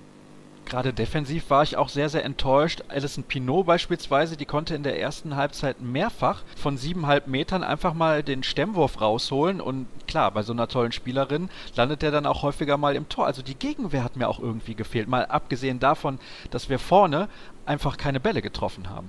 Gerade 0.67 0.93
defensiv 0.93 1.49
war 1.49 1.63
ich 1.63 1.77
auch 1.77 1.89
sehr, 1.89 2.09
sehr 2.09 2.25
enttäuscht. 2.25 2.83
Alison 2.89 3.23
Pinot 3.23 3.67
beispielsweise, 3.67 4.37
die 4.37 4.47
konnte 4.47 4.75
in 4.75 4.83
der 4.83 5.01
ersten 5.01 5.37
Halbzeit 5.37 5.81
mehrfach 5.81 6.43
von 6.57 6.77
siebeneinhalb 6.77 7.29
Metern 7.29 7.63
einfach 7.63 7.95
mal 7.95 8.25
den 8.25 8.43
Stemmwurf 8.43 9.01
rausholen. 9.01 9.61
Und 9.61 9.87
klar, 10.09 10.33
bei 10.33 10.43
so 10.43 10.53
einer 10.53 10.67
tollen 10.67 10.91
Spielerin 10.91 11.51
landet 11.77 12.03
der 12.03 12.11
dann 12.11 12.27
auch 12.27 12.43
häufiger 12.43 12.79
mal 12.79 12.97
im 12.97 13.09
Tor. 13.09 13.27
Also 13.27 13.43
die 13.43 13.55
Gegenwehr 13.55 14.03
hat 14.03 14.17
mir 14.17 14.29
auch 14.29 14.41
irgendwie 14.41 14.75
gefehlt. 14.75 15.07
Mal 15.09 15.27
abgesehen 15.27 15.79
davon, 15.79 16.19
dass 16.51 16.69
wir 16.69 16.81
vorne 16.81 17.29
einfach 17.65 17.97
keine 17.97 18.19
Bälle 18.19 18.43
getroffen 18.43 18.91
haben. 18.91 19.09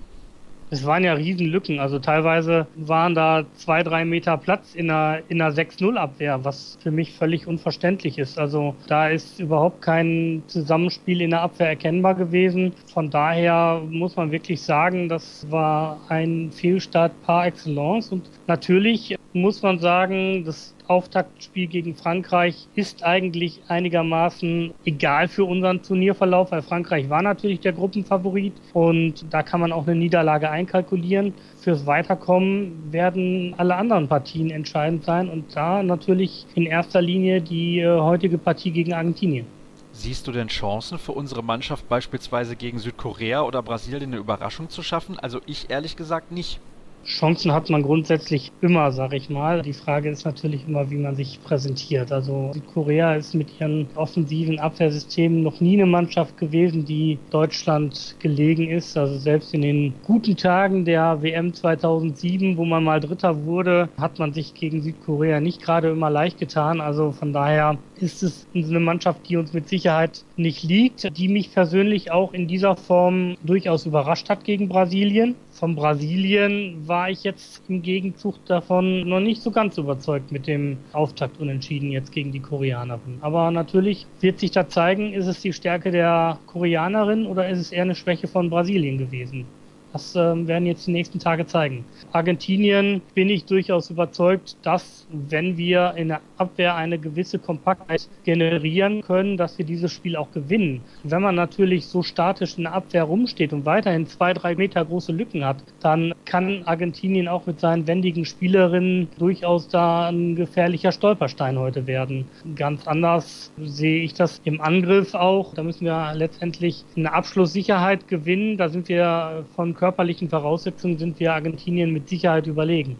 Es 0.69 0.85
waren 0.85 1.03
ja 1.03 1.13
Riesenlücken. 1.13 1.79
Also 1.79 1.99
teilweise 1.99 2.67
waren 2.75 3.15
da 3.15 3.45
zwei, 3.53 3.83
drei 3.83 4.03
Meter 4.03 4.37
Platz 4.37 4.75
in 4.75 4.89
einer, 4.91 5.21
in 5.29 5.41
einer 5.41 5.53
6-0-Abwehr, 5.53 6.43
was 6.43 6.77
für 6.81 6.91
mich 6.91 7.13
völlig 7.13 7.47
unverständlich 7.47 8.17
ist. 8.17 8.37
Also 8.37 8.75
da 8.87 9.07
ist 9.07 9.39
überhaupt 9.39 9.81
kein 9.81 10.43
Zusammenspiel 10.47 11.21
in 11.21 11.29
der 11.29 11.41
Abwehr 11.41 11.69
erkennbar 11.69 12.15
gewesen. 12.15 12.73
Von 12.93 13.09
daher 13.09 13.81
muss 13.89 14.17
man 14.17 14.31
wirklich 14.31 14.61
sagen, 14.61 15.07
das 15.07 15.49
war 15.49 16.01
ein 16.09 16.51
Fehlstart 16.51 17.13
par 17.21 17.45
excellence. 17.45 18.11
Und 18.11 18.29
natürlich 18.47 19.15
muss 19.31 19.61
man 19.61 19.79
sagen, 19.79 20.43
das 20.43 20.75
Auftaktspiel 20.87 21.67
gegen 21.67 21.95
Frankreich 21.95 22.67
ist 22.75 23.03
eigentlich 23.03 23.61
einigermaßen 23.67 24.73
egal 24.85 25.27
für 25.27 25.45
unseren 25.45 25.81
Turnierverlauf, 25.81 26.51
weil 26.51 26.61
Frankreich 26.61 27.09
war 27.09 27.21
natürlich 27.21 27.59
der 27.59 27.73
Gruppenfavorit 27.73 28.53
und 28.73 29.25
da 29.31 29.43
kann 29.43 29.59
man 29.59 29.71
auch 29.71 29.87
eine 29.87 29.95
Niederlage 29.95 30.49
einkalkulieren. 30.49 31.33
Fürs 31.59 31.85
Weiterkommen 31.85 32.91
werden 32.91 33.53
alle 33.57 33.75
anderen 33.75 34.07
Partien 34.07 34.49
entscheidend 34.49 35.03
sein 35.03 35.29
und 35.29 35.55
da 35.55 35.83
natürlich 35.83 36.45
in 36.55 36.65
erster 36.65 37.01
Linie 37.01 37.41
die 37.41 37.79
äh, 37.79 37.99
heutige 37.99 38.37
Partie 38.37 38.71
gegen 38.71 38.93
Argentinien. 38.93 39.45
Siehst 39.91 40.27
du 40.27 40.31
denn 40.31 40.47
Chancen 40.47 40.99
für 40.99 41.13
unsere 41.13 41.43
Mannschaft 41.43 41.89
beispielsweise 41.89 42.55
gegen 42.55 42.77
Südkorea 42.77 43.41
oder 43.41 43.63
Brasilien 43.63 44.11
eine 44.11 44.17
Überraschung 44.17 44.69
zu 44.69 44.83
schaffen? 44.83 45.17
Also 45.17 45.41
ich 45.47 45.71
ehrlich 45.71 45.95
gesagt 45.95 46.31
nicht. 46.31 46.59
Chancen 47.07 47.53
hat 47.53 47.69
man 47.69 47.83
grundsätzlich 47.83 48.51
immer, 48.59 48.91
sag 48.91 49.13
ich 49.13 49.29
mal. 49.29 49.61
Die 49.61 49.73
Frage 49.73 50.09
ist 50.09 50.25
natürlich 50.25 50.67
immer, 50.67 50.91
wie 50.91 50.97
man 50.97 51.15
sich 51.15 51.41
präsentiert. 51.41 52.11
Also 52.11 52.51
Südkorea 52.53 53.15
ist 53.15 53.33
mit 53.33 53.59
ihren 53.59 53.87
offensiven 53.95 54.59
Abwehrsystemen 54.59 55.41
noch 55.41 55.61
nie 55.61 55.77
eine 55.77 55.85
Mannschaft 55.85 56.37
gewesen, 56.37 56.85
die 56.85 57.17
Deutschland 57.29 58.17
gelegen 58.19 58.69
ist. 58.69 58.97
Also 58.97 59.17
selbst 59.17 59.53
in 59.53 59.61
den 59.61 59.93
guten 60.03 60.35
Tagen 60.35 60.83
der 60.83 61.21
WM 61.21 61.53
2007, 61.53 62.57
wo 62.57 62.65
man 62.65 62.83
mal 62.83 62.99
Dritter 62.99 63.45
wurde, 63.45 63.89
hat 63.97 64.19
man 64.19 64.33
sich 64.33 64.53
gegen 64.53 64.81
Südkorea 64.81 65.39
nicht 65.39 65.61
gerade 65.61 65.89
immer 65.89 66.09
leicht 66.09 66.37
getan. 66.37 66.81
Also 66.81 67.13
von 67.13 67.31
daher 67.31 67.77
ist 67.95 68.21
es 68.21 68.47
eine 68.53 68.81
Mannschaft, 68.81 69.29
die 69.29 69.37
uns 69.37 69.53
mit 69.53 69.69
Sicherheit 69.69 70.25
nicht 70.35 70.63
liegt, 70.63 71.17
die 71.17 71.29
mich 71.29 71.53
persönlich 71.53 72.11
auch 72.11 72.33
in 72.33 72.47
dieser 72.47 72.75
Form 72.75 73.35
durchaus 73.43 73.85
überrascht 73.85 74.29
hat 74.29 74.43
gegen 74.43 74.67
Brasilien. 74.67 75.35
Von 75.57 75.75
Brasilien 75.75 76.87
war 76.87 77.09
ich 77.09 77.23
jetzt 77.23 77.63
im 77.67 77.81
Gegenzug 77.81 78.45
davon 78.45 79.09
noch 79.09 79.19
nicht 79.19 79.41
so 79.41 79.49
ganz 79.49 79.79
überzeugt 79.79 80.31
mit 80.31 80.45
dem 80.45 80.77
Auftakt 80.93 81.39
unentschieden 81.39 81.89
jetzt 81.89 82.11
gegen 82.11 82.31
die 82.31 82.41
Koreanerin. 82.41 83.17
Aber 83.21 83.49
natürlich 83.49 84.05
wird 84.21 84.39
sich 84.39 84.51
da 84.51 84.69
zeigen, 84.69 85.13
ist 85.13 85.25
es 85.25 85.41
die 85.41 85.53
Stärke 85.53 85.89
der 85.89 86.37
Koreanerin 86.45 87.25
oder 87.25 87.49
ist 87.49 87.57
es 87.57 87.71
eher 87.71 87.81
eine 87.81 87.95
Schwäche 87.95 88.27
von 88.27 88.51
Brasilien 88.51 88.99
gewesen. 88.99 89.47
Das 89.93 90.15
äh, 90.15 90.47
werden 90.47 90.65
jetzt 90.65 90.87
die 90.87 90.91
nächsten 90.91 91.19
Tage 91.19 91.45
zeigen. 91.45 91.85
Argentinien 92.11 93.01
bin 93.15 93.29
ich 93.29 93.45
durchaus 93.45 93.89
überzeugt, 93.89 94.57
dass 94.63 95.07
wenn 95.11 95.57
wir 95.57 95.93
in 95.95 96.09
der 96.09 96.21
Abwehr 96.37 96.75
eine 96.75 96.99
gewisse 96.99 97.39
Kompaktheit 97.39 98.07
generieren 98.23 99.01
können, 99.01 99.37
dass 99.37 99.57
wir 99.57 99.65
dieses 99.65 99.91
Spiel 99.91 100.15
auch 100.15 100.31
gewinnen. 100.31 100.81
Wenn 101.03 101.21
man 101.21 101.35
natürlich 101.35 101.85
so 101.85 102.03
statisch 102.03 102.57
in 102.57 102.63
der 102.63 102.73
Abwehr 102.73 103.03
rumsteht 103.03 103.53
und 103.53 103.65
weiterhin 103.65 104.07
zwei, 104.07 104.33
drei 104.33 104.55
Meter 104.55 104.83
große 104.83 105.11
Lücken 105.11 105.45
hat, 105.45 105.63
dann 105.79 106.13
kann 106.25 106.63
Argentinien 106.65 107.27
auch 107.27 107.45
mit 107.45 107.59
seinen 107.59 107.87
wendigen 107.87 108.25
Spielerinnen 108.25 109.07
durchaus 109.17 109.67
da 109.67 110.09
ein 110.09 110.35
gefährlicher 110.35 110.91
Stolperstein 110.91 111.57
heute 111.57 111.87
werden. 111.87 112.25
Ganz 112.55 112.87
anders 112.87 113.51
sehe 113.57 114.03
ich 114.03 114.13
das 114.13 114.41
im 114.43 114.59
Angriff 114.61 115.13
auch. 115.13 115.53
Da 115.53 115.63
müssen 115.63 115.85
wir 115.85 116.13
letztendlich 116.13 116.83
eine 116.95 117.13
Abschlusssicherheit 117.13 118.07
gewinnen. 118.07 118.57
Da 118.57 118.69
sind 118.69 118.89
wir 118.89 119.45
von 119.55 119.73
körperlichen 119.77 120.29
Voraussetzungen 120.29 120.97
sind 120.97 121.19
wir 121.19 121.33
Argentinien 121.33 121.93
mit 121.93 122.09
Sicherheit 122.09 122.47
überlegen. 122.47 122.97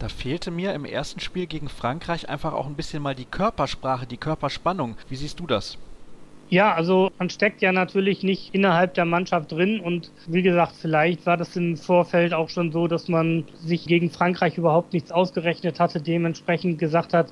Da 0.00 0.08
fehlte 0.08 0.50
mir 0.50 0.72
im 0.72 0.86
ersten 0.86 1.20
Spiel 1.20 1.46
gegen 1.46 1.68
Frankreich 1.68 2.28
einfach 2.28 2.54
auch 2.54 2.66
ein 2.66 2.74
bisschen 2.74 3.02
mal 3.02 3.14
die 3.14 3.26
Körpersprache, 3.26 4.06
die 4.06 4.16
Körperspannung. 4.16 4.96
Wie 5.08 5.16
siehst 5.16 5.38
du 5.38 5.46
das? 5.46 5.76
Ja, 6.48 6.74
also 6.74 7.12
man 7.18 7.30
steckt 7.30 7.62
ja 7.62 7.70
natürlich 7.70 8.24
nicht 8.24 8.52
innerhalb 8.52 8.94
der 8.94 9.04
Mannschaft 9.04 9.52
drin 9.52 9.78
und 9.78 10.10
wie 10.26 10.42
gesagt, 10.42 10.72
vielleicht 10.80 11.24
war 11.24 11.36
das 11.36 11.54
im 11.54 11.76
Vorfeld 11.76 12.34
auch 12.34 12.48
schon 12.48 12.72
so, 12.72 12.88
dass 12.88 13.06
man 13.06 13.44
sich 13.54 13.86
gegen 13.86 14.10
Frankreich 14.10 14.58
überhaupt 14.58 14.92
nichts 14.92 15.12
ausgerechnet 15.12 15.78
hatte, 15.78 16.00
dementsprechend 16.00 16.80
gesagt 16.80 17.14
hat, 17.14 17.28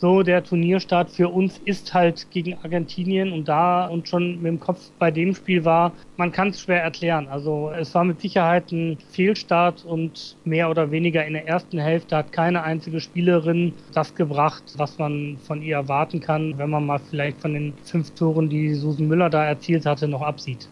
so 0.00 0.22
der 0.22 0.44
Turnierstart 0.44 1.10
für 1.10 1.28
uns 1.28 1.58
ist 1.64 1.92
halt 1.92 2.30
gegen 2.30 2.54
Argentinien 2.62 3.32
und 3.32 3.48
da 3.48 3.86
und 3.86 4.08
schon 4.08 4.36
mit 4.36 4.46
dem 4.46 4.60
Kopf 4.60 4.90
bei 4.98 5.10
dem 5.10 5.34
Spiel 5.34 5.64
war, 5.64 5.92
man 6.16 6.30
kann 6.30 6.48
es 6.48 6.60
schwer 6.60 6.82
erklären. 6.82 7.26
Also 7.28 7.72
es 7.76 7.94
war 7.94 8.04
mit 8.04 8.20
Sicherheit 8.20 8.70
ein 8.70 8.98
Fehlstart 9.10 9.84
und 9.84 10.36
mehr 10.44 10.70
oder 10.70 10.90
weniger 10.90 11.26
in 11.26 11.32
der 11.32 11.48
ersten 11.48 11.78
Hälfte 11.78 12.16
hat 12.16 12.32
keine 12.32 12.62
einzige 12.62 13.00
Spielerin 13.00 13.74
das 13.92 14.14
gebracht, 14.14 14.62
was 14.76 14.98
man 14.98 15.36
von 15.38 15.62
ihr 15.62 15.76
erwarten 15.76 16.20
kann, 16.20 16.56
wenn 16.58 16.70
man 16.70 16.86
mal 16.86 17.00
vielleicht 17.10 17.40
von 17.40 17.54
den 17.54 17.74
fünf 17.84 18.10
Toren, 18.12 18.48
die 18.48 18.74
Susan 18.74 19.08
Müller 19.08 19.30
da 19.30 19.44
erzielt 19.44 19.84
hatte, 19.84 20.06
noch 20.06 20.22
absieht. 20.22 20.68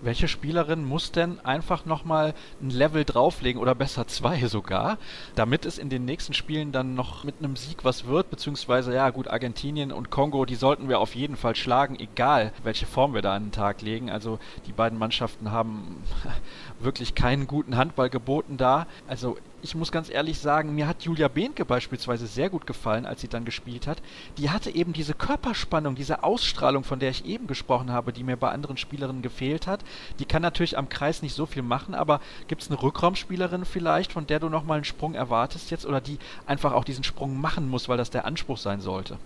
Welche 0.00 0.28
Spielerin 0.28 0.84
muss 0.84 1.12
denn 1.12 1.40
einfach 1.44 1.84
nochmal 1.84 2.34
ein 2.62 2.70
Level 2.70 3.04
drauflegen 3.04 3.60
oder 3.60 3.74
besser 3.74 4.06
zwei 4.06 4.46
sogar, 4.46 4.98
damit 5.34 5.64
es 5.64 5.78
in 5.78 5.88
den 5.88 6.04
nächsten 6.04 6.34
Spielen 6.34 6.72
dann 6.72 6.94
noch 6.94 7.24
mit 7.24 7.36
einem 7.38 7.56
Sieg 7.56 7.84
was 7.84 8.06
wird, 8.06 8.30
beziehungsweise 8.30 8.94
ja 8.94 9.10
gut, 9.10 9.28
Argentinien 9.28 9.92
und 9.92 10.10
Kongo, 10.10 10.44
die 10.44 10.54
sollten 10.54 10.88
wir 10.88 11.00
auf 11.00 11.14
jeden 11.14 11.36
Fall 11.36 11.56
schlagen, 11.56 11.98
egal 11.98 12.52
welche 12.62 12.86
Form 12.86 13.14
wir 13.14 13.22
da 13.22 13.34
an 13.34 13.46
den 13.46 13.52
Tag 13.52 13.82
legen. 13.82 14.10
Also 14.10 14.38
die 14.66 14.72
beiden 14.72 14.98
Mannschaften 14.98 15.50
haben 15.50 16.02
wirklich 16.80 17.14
keinen 17.14 17.46
guten 17.46 17.76
Handball 17.76 18.10
geboten 18.10 18.56
da. 18.56 18.86
Also 19.06 19.36
ich 19.62 19.74
muss 19.74 19.90
ganz 19.90 20.08
ehrlich 20.08 20.38
sagen, 20.38 20.74
mir 20.74 20.86
hat 20.86 21.02
Julia 21.02 21.28
Behnke 21.28 21.64
beispielsweise 21.64 22.26
sehr 22.26 22.48
gut 22.48 22.66
gefallen, 22.66 23.06
als 23.06 23.20
sie 23.20 23.28
dann 23.28 23.44
gespielt 23.44 23.86
hat. 23.86 24.00
Die 24.36 24.50
hatte 24.50 24.74
eben 24.74 24.92
diese 24.92 25.14
Körperspannung, 25.14 25.94
diese 25.94 26.22
Ausstrahlung, 26.22 26.84
von 26.84 27.00
der 27.00 27.10
ich 27.10 27.24
eben 27.24 27.46
gesprochen 27.46 27.92
habe, 27.92 28.12
die 28.12 28.22
mir 28.22 28.36
bei 28.36 28.50
anderen 28.50 28.76
Spielerinnen 28.76 29.22
gefehlt 29.22 29.66
hat. 29.66 29.84
Die 30.18 30.24
kann 30.24 30.42
natürlich 30.42 30.78
am 30.78 30.88
Kreis 30.88 31.22
nicht 31.22 31.34
so 31.34 31.46
viel 31.46 31.62
machen, 31.62 31.94
aber 31.94 32.20
gibt 32.46 32.62
es 32.62 32.70
eine 32.70 32.80
Rückraumspielerin 32.80 33.64
vielleicht, 33.64 34.12
von 34.12 34.26
der 34.26 34.38
du 34.38 34.48
nochmal 34.48 34.76
einen 34.76 34.84
Sprung 34.84 35.14
erwartest 35.14 35.70
jetzt 35.70 35.86
oder 35.86 36.00
die 36.00 36.18
einfach 36.46 36.72
auch 36.72 36.84
diesen 36.84 37.04
Sprung 37.04 37.40
machen 37.40 37.68
muss, 37.68 37.88
weil 37.88 37.98
das 37.98 38.10
der 38.10 38.24
Anspruch 38.24 38.58
sein 38.58 38.80
sollte? 38.80 39.18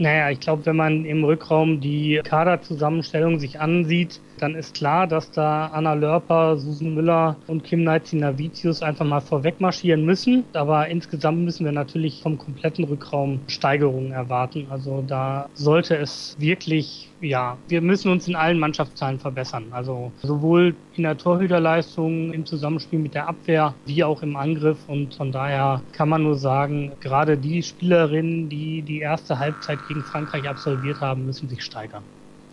Naja, 0.00 0.30
ich 0.30 0.38
glaube, 0.38 0.64
wenn 0.66 0.76
man 0.76 1.04
im 1.04 1.24
Rückraum 1.24 1.80
die 1.80 2.20
Kaderzusammenstellung 2.22 3.40
sich 3.40 3.58
ansieht, 3.58 4.20
dann 4.36 4.54
ist 4.54 4.74
klar, 4.74 5.08
dass 5.08 5.32
da 5.32 5.66
Anna 5.66 5.94
Lörper, 5.94 6.56
Susan 6.56 6.94
Müller 6.94 7.42
und 7.48 7.64
Kim 7.64 7.82
Navicius 7.82 8.80
einfach 8.82 9.04
mal 9.04 9.20
vorweg 9.20 9.60
marschieren 9.60 10.04
müssen. 10.04 10.44
Aber 10.52 10.86
insgesamt 10.86 11.40
müssen 11.40 11.64
wir 11.64 11.72
natürlich 11.72 12.22
vom 12.22 12.38
kompletten 12.38 12.84
Rückraum 12.84 13.40
Steigerungen 13.48 14.12
erwarten. 14.12 14.68
Also 14.70 15.02
da 15.02 15.48
sollte 15.54 15.96
es 15.96 16.36
wirklich, 16.38 17.07
ja, 17.20 17.56
wir 17.68 17.80
müssen 17.80 18.10
uns 18.10 18.28
in 18.28 18.36
allen 18.36 18.58
Mannschaftsteilen 18.58 19.18
verbessern. 19.18 19.66
Also 19.70 20.12
sowohl 20.22 20.74
in 20.96 21.02
der 21.02 21.16
Torhüterleistung, 21.16 22.32
im 22.32 22.46
Zusammenspiel 22.46 22.98
mit 22.98 23.14
der 23.14 23.28
Abwehr, 23.28 23.74
wie 23.86 24.04
auch 24.04 24.22
im 24.22 24.36
Angriff. 24.36 24.78
Und 24.86 25.14
von 25.14 25.32
daher 25.32 25.82
kann 25.92 26.08
man 26.08 26.22
nur 26.22 26.36
sagen, 26.36 26.92
gerade 27.00 27.36
die 27.36 27.62
Spielerinnen, 27.62 28.48
die 28.48 28.82
die 28.82 29.00
erste 29.00 29.38
Halbzeit 29.38 29.78
gegen 29.88 30.02
Frankreich 30.02 30.48
absolviert 30.48 31.00
haben, 31.00 31.26
müssen 31.26 31.48
sich 31.48 31.62
steigern. 31.62 32.02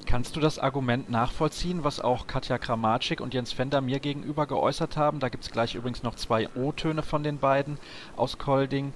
Kannst 0.06 0.36
du 0.36 0.40
das 0.40 0.60
Argument 0.60 1.10
nachvollziehen, 1.10 1.84
was 1.84 2.00
auch 2.00 2.28
Katja 2.28 2.60
Kramatschik 2.60 3.22
und 3.22 3.34
Jens 3.34 3.52
Fender 3.52 3.82
mir 3.82 4.00
gegenüber 4.00 4.46
geäußert 4.46 4.98
haben? 4.98 5.20
Da 5.20 5.30
gibt 5.30 5.44
es 5.44 5.52
gleich 5.52 5.74
übrigens 5.74 6.04
noch 6.04 6.16
zwei 6.16 6.48
O-Töne 6.56 7.02
von 7.02 7.24
den 7.24 7.40
beiden 7.40 7.80
aus 8.16 8.38
Kolding. 8.38 8.94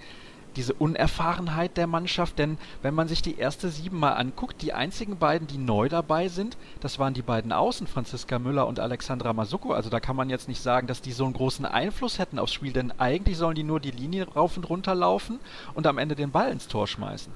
Diese 0.56 0.74
Unerfahrenheit 0.74 1.78
der 1.78 1.88
Mannschaft, 1.88 2.40
denn 2.40 2.58
wenn 2.82 2.94
man 2.94 3.08
sich 3.08 3.22
die 3.22 3.38
erste 3.38 3.70
sieben 3.70 4.00
mal 4.00 4.14
anguckt, 4.14 4.62
die 4.62 4.74
einzigen 4.74 5.18
beiden, 5.18 5.48
die 5.48 5.58
neu 5.58 5.90
dabei 5.90 6.28
sind, 6.28 6.58
das 6.80 7.00
waren 7.00 7.14
die 7.14 7.22
beiden 7.22 7.52
Außen, 7.52 7.88
Franziska 7.88 8.40
Müller 8.40 8.68
und 8.68 8.80
Alexandra 8.80 9.34
Masuko. 9.34 9.74
Also 9.74 9.90
da 9.90 10.00
kann 10.00 10.16
man 10.16 10.30
jetzt 10.30 10.48
nicht 10.48 10.62
sagen, 10.62 10.88
dass 10.88 11.02
die 11.02 11.12
so 11.12 11.26
einen 11.26 11.34
großen 11.34 11.66
Einfluss 11.66 12.20
hätten 12.20 12.40
aufs 12.40 12.54
Spiel, 12.54 12.74
denn 12.74 12.92
eigentlich 12.98 13.38
sollen 13.38 13.56
die 13.56 13.64
nur 13.64 13.80
die 13.80 13.92
Linie 13.92 14.28
rauf 14.28 14.58
und 14.58 14.70
runter 14.70 14.96
laufen 14.96 15.40
und 15.76 15.88
am 15.88 15.98
Ende 15.98 16.16
den 16.16 16.32
Ball 16.32 16.52
ins 16.52 16.68
Tor 16.68 16.88
schmeißen. 16.88 17.32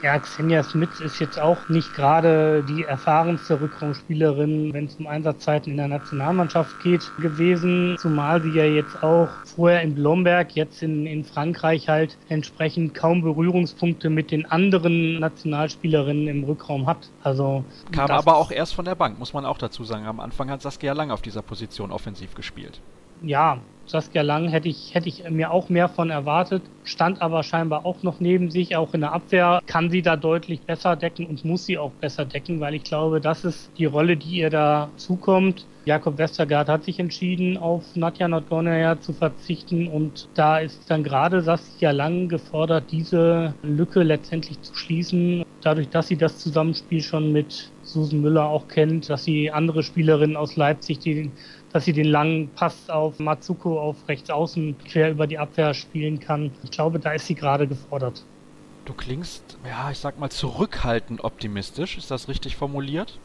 Ja, 0.00 0.16
Xenia 0.18 0.62
Smith 0.62 1.00
ist 1.00 1.18
jetzt 1.18 1.40
auch 1.40 1.68
nicht 1.68 1.92
gerade 1.94 2.62
die 2.62 2.84
erfahrenste 2.84 3.60
Rückraumspielerin, 3.60 4.72
wenn 4.72 4.84
es 4.84 4.94
um 4.94 5.08
Einsatzzeiten 5.08 5.72
in 5.72 5.76
der 5.76 5.88
Nationalmannschaft 5.88 6.80
geht, 6.84 7.10
gewesen. 7.20 7.96
Zumal 7.98 8.40
sie 8.40 8.50
ja 8.50 8.64
jetzt 8.64 9.02
auch 9.02 9.28
vorher 9.56 9.82
in 9.82 9.96
Blomberg, 9.96 10.54
jetzt 10.54 10.84
in, 10.84 11.04
in 11.06 11.24
Frankreich 11.24 11.88
halt 11.88 12.16
entsprechend 12.28 12.94
kaum 12.94 13.22
Berührungspunkte 13.22 14.08
mit 14.08 14.30
den 14.30 14.46
anderen 14.46 15.18
Nationalspielerinnen 15.18 16.28
im 16.28 16.44
Rückraum 16.44 16.86
hat. 16.86 17.10
Also 17.24 17.64
Kam 17.90 18.10
aber 18.10 18.36
auch 18.36 18.52
erst 18.52 18.74
von 18.74 18.84
der 18.84 18.94
Bank, 18.94 19.18
muss 19.18 19.32
man 19.32 19.44
auch 19.44 19.58
dazu 19.58 19.82
sagen. 19.82 20.06
Am 20.06 20.20
Anfang 20.20 20.48
hat 20.48 20.62
Saskia 20.62 20.92
Lang 20.92 21.10
auf 21.10 21.22
dieser 21.22 21.42
Position 21.42 21.90
offensiv 21.90 22.34
gespielt. 22.34 22.80
Ja, 23.22 23.60
Saskia 23.86 24.22
Lang 24.22 24.48
hätte 24.48 24.68
ich, 24.68 24.94
hätte 24.94 25.08
ich 25.08 25.28
mir 25.30 25.50
auch 25.50 25.70
mehr 25.70 25.88
von 25.88 26.10
erwartet, 26.10 26.62
stand 26.84 27.22
aber 27.22 27.42
scheinbar 27.42 27.86
auch 27.86 28.02
noch 28.02 28.20
neben 28.20 28.50
sich, 28.50 28.76
auch 28.76 28.92
in 28.92 29.00
der 29.00 29.12
Abwehr 29.12 29.60
kann 29.66 29.90
sie 29.90 30.02
da 30.02 30.16
deutlich 30.16 30.60
besser 30.60 30.94
decken 30.94 31.26
und 31.26 31.44
muss 31.44 31.64
sie 31.64 31.78
auch 31.78 31.92
besser 31.92 32.26
decken, 32.26 32.60
weil 32.60 32.74
ich 32.74 32.84
glaube, 32.84 33.20
das 33.20 33.44
ist 33.44 33.70
die 33.78 33.86
Rolle, 33.86 34.16
die 34.16 34.36
ihr 34.36 34.50
da 34.50 34.90
zukommt. 34.96 35.64
Jakob 35.86 36.18
Westergaard 36.18 36.68
hat 36.68 36.84
sich 36.84 36.98
entschieden, 36.98 37.56
auf 37.56 37.96
Nadja 37.96 38.28
Nordgornaya 38.28 39.00
zu 39.00 39.14
verzichten 39.14 39.88
und 39.88 40.28
da 40.34 40.58
ist 40.58 40.90
dann 40.90 41.02
gerade 41.02 41.40
Saskia 41.40 41.92
Lang 41.92 42.28
gefordert, 42.28 42.84
diese 42.90 43.54
Lücke 43.62 44.02
letztendlich 44.02 44.60
zu 44.60 44.74
schließen, 44.74 45.42
dadurch, 45.62 45.88
dass 45.88 46.08
sie 46.08 46.18
das 46.18 46.38
Zusammenspiel 46.38 47.00
schon 47.00 47.32
mit 47.32 47.72
Susan 47.82 48.20
Müller 48.20 48.44
auch 48.44 48.68
kennt, 48.68 49.08
dass 49.08 49.24
sie 49.24 49.50
andere 49.50 49.82
Spielerinnen 49.82 50.36
aus 50.36 50.56
Leipzig, 50.56 50.98
die 50.98 51.30
dass 51.72 51.84
sie 51.84 51.92
den 51.92 52.06
langen 52.06 52.48
Pass 52.54 52.88
auf 52.88 53.18
Matsuko 53.18 53.80
auf 53.80 53.96
rechts 54.08 54.30
außen 54.30 54.76
quer 54.86 55.10
über 55.10 55.26
die 55.26 55.38
Abwehr 55.38 55.74
spielen 55.74 56.20
kann. 56.20 56.50
Ich 56.64 56.70
glaube, 56.70 56.98
da 56.98 57.12
ist 57.12 57.26
sie 57.26 57.34
gerade 57.34 57.66
gefordert. 57.66 58.24
Du 58.84 58.94
klingst, 58.94 59.58
ja, 59.68 59.90
ich 59.90 59.98
sag 59.98 60.18
mal, 60.18 60.30
zurückhaltend 60.30 61.22
optimistisch. 61.22 61.98
Ist 61.98 62.10
das 62.10 62.28
richtig 62.28 62.56
formuliert? 62.56 63.18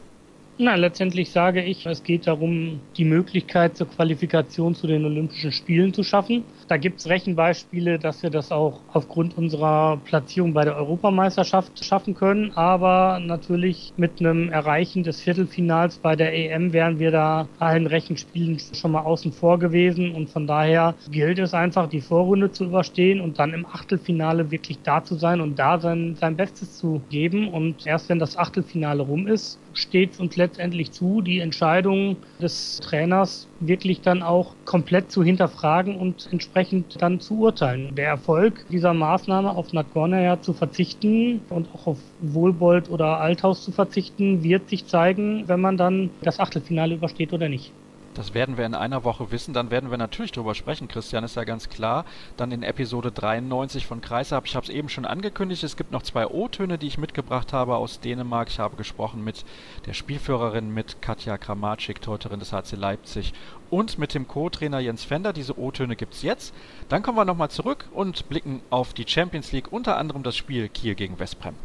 Na, 0.56 0.76
letztendlich 0.76 1.32
sage 1.32 1.64
ich, 1.64 1.84
es 1.84 2.04
geht 2.04 2.28
darum, 2.28 2.78
die 2.96 3.04
Möglichkeit 3.04 3.76
zur 3.76 3.88
Qualifikation 3.88 4.76
zu 4.76 4.86
den 4.86 5.04
Olympischen 5.04 5.50
Spielen 5.50 5.92
zu 5.92 6.04
schaffen. 6.04 6.44
Da 6.68 6.76
gibt 6.76 7.00
es 7.00 7.08
Rechenbeispiele, 7.08 7.98
dass 7.98 8.22
wir 8.22 8.30
das 8.30 8.52
auch 8.52 8.78
aufgrund 8.92 9.36
unserer 9.36 9.96
Platzierung 10.04 10.52
bei 10.52 10.64
der 10.64 10.76
Europameisterschaft 10.76 11.84
schaffen 11.84 12.14
können. 12.14 12.52
Aber 12.54 13.18
natürlich 13.18 13.92
mit 13.96 14.20
einem 14.20 14.48
Erreichen 14.48 15.02
des 15.02 15.20
Viertelfinals 15.20 15.98
bei 15.98 16.14
der 16.14 16.32
EM 16.32 16.72
wären 16.72 17.00
wir 17.00 17.10
da 17.10 17.48
allen 17.58 17.88
Rechenspielen 17.88 18.60
schon 18.74 18.92
mal 18.92 19.02
außen 19.02 19.32
vor 19.32 19.58
gewesen. 19.58 20.12
Und 20.12 20.30
von 20.30 20.46
daher 20.46 20.94
gilt 21.10 21.40
es 21.40 21.52
einfach, 21.52 21.88
die 21.88 22.00
Vorrunde 22.00 22.52
zu 22.52 22.66
überstehen 22.66 23.20
und 23.20 23.40
dann 23.40 23.54
im 23.54 23.66
Achtelfinale 23.66 24.52
wirklich 24.52 24.78
da 24.84 25.02
zu 25.02 25.16
sein 25.16 25.40
und 25.40 25.58
da 25.58 25.80
sein, 25.80 26.14
sein 26.14 26.36
Bestes 26.36 26.78
zu 26.78 27.02
geben. 27.10 27.48
Und 27.48 27.88
erst 27.88 28.08
wenn 28.08 28.20
das 28.20 28.36
Achtelfinale 28.36 29.02
rum 29.02 29.26
ist, 29.26 29.58
steht 29.72 30.12
es 30.12 30.20
uns 30.20 30.36
letztendlich 30.36 30.43
zu, 30.92 31.20
die 31.20 31.40
Entscheidung 31.40 32.16
des 32.40 32.78
Trainers 32.80 33.46
wirklich 33.60 34.00
dann 34.00 34.22
auch 34.22 34.54
komplett 34.64 35.10
zu 35.10 35.22
hinterfragen 35.22 35.96
und 35.96 36.28
entsprechend 36.30 37.00
dann 37.00 37.20
zu 37.20 37.38
urteilen. 37.40 37.94
Der 37.94 38.08
Erfolg 38.08 38.64
dieser 38.70 38.94
Maßnahme 38.94 39.50
auf 39.50 39.72
Nagornaya 39.72 40.40
zu 40.40 40.52
verzichten 40.52 41.40
und 41.50 41.68
auch 41.74 41.86
auf 41.86 41.98
Wohlbold 42.20 42.90
oder 42.90 43.20
Althaus 43.20 43.64
zu 43.64 43.72
verzichten, 43.72 44.42
wird 44.42 44.68
sich 44.68 44.86
zeigen, 44.86 45.44
wenn 45.46 45.60
man 45.60 45.76
dann 45.76 46.10
das 46.22 46.40
Achtelfinale 46.40 46.94
übersteht 46.94 47.32
oder 47.32 47.48
nicht. 47.48 47.72
Das 48.14 48.32
werden 48.32 48.56
wir 48.56 48.64
in 48.64 48.74
einer 48.74 49.02
Woche 49.02 49.32
wissen. 49.32 49.52
Dann 49.54 49.70
werden 49.72 49.90
wir 49.90 49.98
natürlich 49.98 50.30
darüber 50.30 50.54
sprechen, 50.54 50.86
Christian, 50.86 51.24
ist 51.24 51.34
ja 51.34 51.42
ganz 51.42 51.68
klar. 51.68 52.04
Dann 52.36 52.52
in 52.52 52.62
Episode 52.62 53.10
93 53.10 53.86
von 53.86 54.00
Kreisab. 54.00 54.46
Ich 54.46 54.54
habe 54.54 54.64
es 54.64 54.72
eben 54.72 54.88
schon 54.88 55.04
angekündigt. 55.04 55.64
Es 55.64 55.76
gibt 55.76 55.90
noch 55.90 56.02
zwei 56.02 56.28
O-Töne, 56.28 56.78
die 56.78 56.86
ich 56.86 56.96
mitgebracht 56.96 57.52
habe 57.52 57.76
aus 57.76 57.98
Dänemark. 57.98 58.48
Ich 58.48 58.60
habe 58.60 58.76
gesprochen 58.76 59.24
mit 59.24 59.44
der 59.86 59.94
Spielführerin, 59.94 60.72
mit 60.72 61.02
Katja 61.02 61.36
Kramatschik, 61.36 62.00
Torhüterin 62.00 62.38
des 62.38 62.52
HC 62.52 62.76
Leipzig 62.76 63.34
und 63.68 63.98
mit 63.98 64.14
dem 64.14 64.28
Co-Trainer 64.28 64.78
Jens 64.78 65.02
Fender. 65.02 65.32
Diese 65.32 65.58
O-Töne 65.58 65.96
gibt 65.96 66.14
es 66.14 66.22
jetzt. 66.22 66.54
Dann 66.88 67.02
kommen 67.02 67.18
wir 67.18 67.24
nochmal 67.24 67.50
zurück 67.50 67.88
und 67.92 68.28
blicken 68.28 68.62
auf 68.70 68.94
die 68.94 69.06
Champions 69.08 69.50
League, 69.50 69.72
unter 69.72 69.96
anderem 69.96 70.22
das 70.22 70.36
Spiel 70.36 70.68
Kiel 70.68 70.94
gegen 70.94 71.18
Westbrem. 71.18 71.56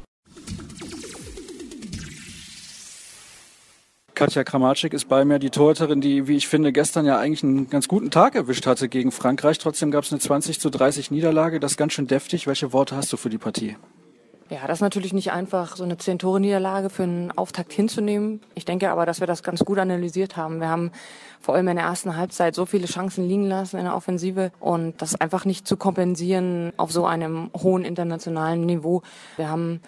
Katja 4.20 4.43
Kramatschik 4.43 4.91
ist 4.91 5.07
bei 5.07 5.24
mir, 5.24 5.39
die 5.39 5.49
Torhüterin, 5.49 6.01
die, 6.01 6.28
wie 6.28 6.36
ich 6.36 6.49
finde, 6.49 6.74
gestern 6.74 7.05
ja 7.05 7.17
eigentlich 7.17 7.41
einen 7.41 7.70
ganz 7.70 7.88
guten 7.88 8.11
Tag 8.11 8.36
erwischt 8.36 8.67
hatte 8.67 8.89
gegen 8.89 9.13
Frankreich. 9.13 9.59
Trotzdem 9.59 9.91
gab 9.91 10.03
es 10.03 10.11
eine 10.11 10.20
20 10.20 10.59
zu 10.59 10.70
30 10.70 11.09
Niederlage. 11.09 11.61
Das 11.61 11.72
ist 11.72 11.78
ganz 11.78 11.93
schön 11.93 12.05
deftig. 12.05 12.45
Welche 12.45 12.74
Worte 12.74 12.97
hast 12.97 13.13
du 13.13 13.15
für 13.17 13.30
die 13.30 13.38
Partie? 13.38 13.78
Ja, 14.49 14.67
das 14.67 14.80
ist 14.80 14.82
natürlich 14.82 15.13
nicht 15.13 15.32
einfach, 15.32 15.78
so 15.78 15.86
eine 15.86 15.97
Zehn-Tore-Niederlage 15.97 16.89
für 16.89 17.03
einen 17.03 17.32
Auftakt 17.32 17.72
hinzunehmen. 17.72 18.41
Ich 18.55 18.65
denke 18.65 18.89
aber, 18.89 19.05
dass 19.05 19.22
wir 19.22 19.28
das 19.28 19.41
ganz 19.41 19.63
gut 19.63 19.80
analysiert 19.80 20.36
haben. 20.36 20.59
Wir 20.59 20.67
haben 20.67 20.91
vor 21.39 21.55
allem 21.55 21.70
in 21.70 21.78
der 21.78 21.86
ersten 21.86 22.17
Halbzeit 22.17 22.55
so 22.55 22.65
viele 22.65 22.88
Chancen 22.88 23.26
liegen 23.26 23.45
lassen 23.45 23.78
in 23.78 23.86
der 23.86 23.95
Offensive 23.95 24.51
und 24.59 25.01
das 25.01 25.15
einfach 25.15 25.45
nicht 25.45 25.65
zu 25.65 25.78
kompensieren 25.78 26.74
auf 26.76 26.91
so 26.91 27.05
einem 27.05 27.51
hohen 27.55 27.86
internationalen 27.86 28.65
Niveau. 28.65 29.01
Wir 29.38 29.49
haben 29.49 29.80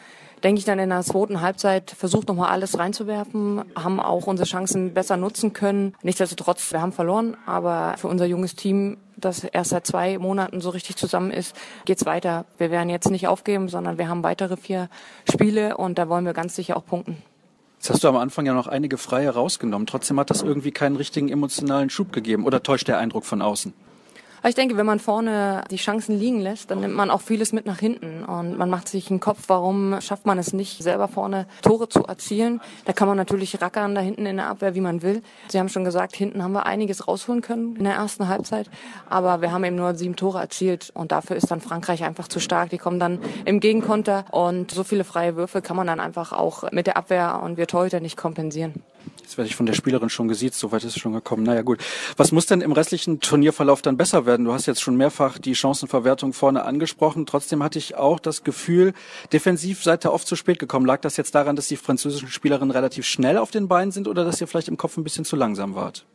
denke 0.44 0.60
ich, 0.60 0.66
dann 0.66 0.80
in 0.80 0.90
der 0.90 1.02
zweiten 1.02 1.42
Halbzeit 1.42 1.92
versucht 1.92 2.28
nochmal 2.28 2.50
alles 2.50 2.78
reinzuwerfen, 2.78 3.64
haben 3.76 4.00
auch 4.00 4.28
unsere 4.28 4.48
Chancen 4.48 4.94
besser 4.94 5.18
nutzen 5.18 5.54
können. 5.54 5.96
Nichtsdestotrotz, 6.04 6.72
wir 6.72 6.82
haben 6.82 6.92
verloren, 6.92 7.38
aber 7.46 7.96
für 7.98 8.08
unser 8.08 8.26
junges 8.26 8.56
Team, 8.56 8.98
das 9.18 9.44
erst 9.44 9.72
seit 9.72 9.86
zwei 9.86 10.18
Monaten 10.18 10.62
so 10.62 10.70
richtig 10.70 10.96
zusammen 10.96 11.32
ist, 11.32 11.56
geht's 11.86 12.06
weiter. 12.06 12.46
Wir 12.58 12.72
werden 12.72 12.90
jetzt 12.90 13.12
nicht 13.12 13.28
aufgeben, 13.28 13.70
sondern 13.70 13.98
wir 13.98 14.08
haben 14.08 14.24
weitere 14.24 14.58
vier 14.58 14.90
Spiele 15.30 15.78
und 15.78 15.98
da 15.98 16.10
wollen 16.10 16.26
wir 16.26 16.34
ganz 16.34 16.56
sicher 16.56 16.78
auch 16.78 16.86
punkten. 16.86 17.22
Jetzt 17.78 17.90
hast 17.90 18.04
du 18.04 18.08
am 18.10 18.18
Anfang 18.18 18.46
ja 18.46 18.54
noch 18.54 18.68
einige 18.68 19.00
Freie 19.00 19.32
rausgenommen. 19.32 19.88
Trotzdem 19.88 20.20
hat 20.20 20.30
das 20.30 20.44
irgendwie 20.44 20.72
keinen 20.72 20.98
richtigen 20.98 21.30
emotionalen 21.30 21.90
Schub 21.90 22.14
gegeben. 22.14 22.46
Oder 22.46 22.62
täuscht 22.62 22.88
der 22.88 23.00
Eindruck 23.00 23.26
von 23.26 23.42
außen? 23.42 23.74
Ich 24.50 24.56
denke, 24.56 24.76
wenn 24.76 24.88
man 24.88 25.00
vorne 25.00 25.64
die 25.70 25.76
Chancen 25.76 26.18
liegen 26.18 26.40
lässt, 26.40 26.72
dann 26.72 26.80
nimmt 26.80 26.96
man 26.96 27.12
auch 27.12 27.22
vieles 27.22 27.54
mit 27.54 27.68
nach 27.68 27.78
hinten 27.78 28.24
und 28.24 28.58
man 28.58 28.70
macht 28.72 28.88
sich 28.88 29.12
einen 29.12 29.20
Kopf, 29.20 29.44
warum 29.48 30.02
schafft 30.02 30.26
man 30.26 30.40
es 30.40 30.52
nicht, 30.52 30.82
selber 30.82 31.08
vorne 31.08 31.46
Tore 31.62 31.90
zu 31.90 32.06
erzielen. 32.06 32.60
Da 32.86 32.94
kann 32.94 33.08
man 33.08 33.18
natürlich 33.18 33.62
rackern 33.62 33.94
da 33.94 34.02
hinten 34.02 34.26
in 34.26 34.38
der 34.38 34.48
Abwehr, 34.48 34.74
wie 34.74 34.82
man 34.82 35.04
will. 35.04 35.22
Sie 35.50 35.60
haben 35.60 35.70
schon 35.70 35.84
gesagt, 35.84 36.16
hinten 36.16 36.44
haben 36.44 36.54
wir 36.54 36.66
einiges 36.66 37.08
rausholen 37.08 37.42
können 37.42 37.76
in 37.76 37.84
der 37.84 37.94
ersten 37.94 38.28
Halbzeit, 38.28 38.70
aber 39.10 39.42
wir 39.42 39.52
haben 39.52 39.64
eben 39.64 39.76
nur 39.76 39.94
sieben 39.94 40.16
Tore 40.16 40.40
erzielt 40.40 40.92
und 40.96 41.12
dafür 41.12 41.36
ist 41.36 41.52
dann 41.52 41.62
Frankreich 41.62 42.04
einfach 42.04 42.28
zu 42.28 42.40
stark. 42.40 42.72
Die 42.72 42.80
kommen 42.80 43.00
dann 43.00 43.20
im 43.46 43.60
Gegenkonter 43.60 44.26
und 44.32 44.72
so 44.72 44.84
viele 44.84 45.04
freie 45.04 45.36
Würfe 45.36 45.62
kann 45.62 45.78
man 45.78 45.86
dann 45.86 46.00
einfach 46.00 46.34
auch 46.34 46.72
mit 46.72 46.88
der 46.88 46.98
Abwehr 46.98 47.42
und 47.44 47.58
wir 47.58 47.68
Torhüter 47.68 48.00
nicht 48.00 48.18
kompensieren. 48.18 48.74
Jetzt 49.32 49.38
werde 49.38 49.48
ich 49.48 49.56
von 49.56 49.66
der 49.66 49.76
Spielerin 49.76 50.10
schon 50.10 50.28
gesiezt, 50.28 50.60
soweit 50.60 50.84
ist 50.84 50.98
es 50.98 51.02
schon 51.02 51.14
gekommen. 51.14 51.44
Naja 51.44 51.62
gut. 51.62 51.80
Was 52.18 52.34
muss 52.34 52.48
denn 52.48 52.60
im 52.60 52.74
restlichen 52.74 53.22
Turnierverlauf 53.22 53.82
dann 53.82 53.96
besser 53.96 54.26
werden? 54.26 54.46
Du 54.46 54.52
hast 54.52 54.66
jetzt 54.66 54.82
schon 54.82 54.98
mehrfach 54.98 55.38
die 55.38 55.56
Chancenverwertung 55.56 56.34
vorne 56.34 56.66
angesprochen. 56.66 57.26
Trotzdem 57.26 57.64
hatte 57.64 57.80
ich 57.80 57.96
auch 57.96 58.20
das 58.20 58.44
Gefühl, 58.44 58.92
defensiv 59.32 59.84
seid 59.84 60.06
ihr 60.06 60.12
oft 60.12 60.28
zu 60.28 60.36
spät 60.36 60.60
gekommen. 60.60 60.86
Lag 60.86 61.00
das 61.00 61.16
jetzt 61.16 61.34
daran, 61.34 61.56
dass 61.56 61.70
die 61.70 61.78
französischen 61.78 62.28
Spielerinnen 62.28 62.72
relativ 62.72 63.06
schnell 63.06 63.38
auf 63.38 63.52
den 63.52 63.70
Beinen 63.70 63.94
sind 63.94 64.10
oder 64.10 64.26
dass 64.26 64.42
ihr 64.42 64.48
vielleicht 64.48 64.68
im 64.68 64.76
Kopf 64.76 64.98
ein 64.98 65.06
bisschen 65.06 65.24
zu 65.24 65.38
langsam 65.38 65.76
wart? 65.76 66.06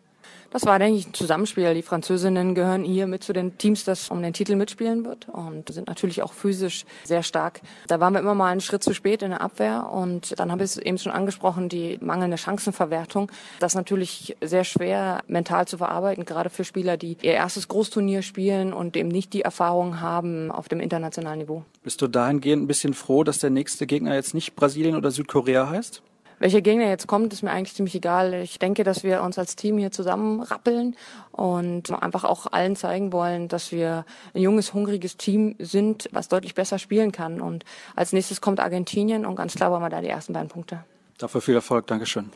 Das 0.50 0.64
war, 0.64 0.78
denke 0.78 0.98
ich, 0.98 1.08
ein 1.08 1.14
Zusammenspiel. 1.14 1.74
Die 1.74 1.82
Französinnen 1.82 2.54
gehören 2.54 2.84
hier 2.84 3.06
mit 3.06 3.22
zu 3.22 3.32
den 3.32 3.58
Teams, 3.58 3.84
das 3.84 4.10
um 4.10 4.22
den 4.22 4.32
Titel 4.32 4.56
mitspielen 4.56 5.04
wird 5.04 5.28
und 5.28 5.72
sind 5.72 5.88
natürlich 5.88 6.22
auch 6.22 6.32
physisch 6.32 6.84
sehr 7.04 7.22
stark. 7.22 7.60
Da 7.88 8.00
waren 8.00 8.12
wir 8.12 8.20
immer 8.20 8.34
mal 8.34 8.50
einen 8.50 8.60
Schritt 8.60 8.82
zu 8.82 8.94
spät 8.94 9.22
in 9.22 9.30
der 9.30 9.40
Abwehr 9.40 9.90
und 9.92 10.38
dann 10.38 10.50
habe 10.50 10.64
ich 10.64 10.70
es 10.70 10.76
eben 10.78 10.98
schon 10.98 11.12
angesprochen, 11.12 11.68
die 11.68 11.98
mangelnde 12.00 12.38
Chancenverwertung. 12.38 13.30
Das 13.58 13.72
ist 13.72 13.76
natürlich 13.76 14.36
sehr 14.40 14.64
schwer 14.64 15.22
mental 15.26 15.66
zu 15.66 15.78
verarbeiten, 15.78 16.24
gerade 16.24 16.50
für 16.50 16.64
Spieler, 16.64 16.96
die 16.96 17.16
ihr 17.22 17.32
erstes 17.32 17.68
Großturnier 17.68 18.22
spielen 18.22 18.72
und 18.72 18.96
eben 18.96 19.08
nicht 19.08 19.32
die 19.32 19.42
Erfahrung 19.42 20.00
haben 20.00 20.50
auf 20.50 20.68
dem 20.68 20.80
internationalen 20.80 21.40
Niveau. 21.40 21.64
Bist 21.82 22.00
du 22.02 22.08
dahingehend 22.08 22.64
ein 22.64 22.66
bisschen 22.66 22.94
froh, 22.94 23.24
dass 23.24 23.38
der 23.38 23.50
nächste 23.50 23.86
Gegner 23.86 24.14
jetzt 24.14 24.34
nicht 24.34 24.56
Brasilien 24.56 24.96
oder 24.96 25.10
Südkorea 25.10 25.68
heißt? 25.68 26.02
Welcher 26.38 26.60
Gegner 26.60 26.88
jetzt 26.88 27.06
kommt, 27.06 27.32
ist 27.32 27.42
mir 27.42 27.50
eigentlich 27.50 27.74
ziemlich 27.74 27.94
egal. 27.94 28.34
Ich 28.34 28.58
denke, 28.58 28.84
dass 28.84 29.04
wir 29.04 29.22
uns 29.22 29.38
als 29.38 29.56
Team 29.56 29.78
hier 29.78 29.90
zusammenrappeln 29.90 30.96
und 31.32 31.90
einfach 32.02 32.24
auch 32.24 32.46
allen 32.52 32.76
zeigen 32.76 33.12
wollen, 33.12 33.48
dass 33.48 33.72
wir 33.72 34.04
ein 34.34 34.42
junges, 34.42 34.74
hungriges 34.74 35.16
Team 35.16 35.54
sind, 35.58 36.08
was 36.12 36.28
deutlich 36.28 36.54
besser 36.54 36.78
spielen 36.78 37.10
kann. 37.10 37.40
Und 37.40 37.64
als 37.94 38.12
nächstes 38.12 38.40
kommt 38.40 38.60
Argentinien 38.60 39.24
und 39.24 39.36
ganz 39.36 39.54
klar 39.54 39.70
wollen 39.70 39.82
wir 39.82 39.88
da 39.88 40.02
die 40.02 40.08
ersten 40.08 40.34
beiden 40.34 40.48
Punkte. 40.48 40.84
Dafür 41.18 41.40
viel 41.40 41.54
Erfolg. 41.54 41.86
Dankeschön. 41.86 42.30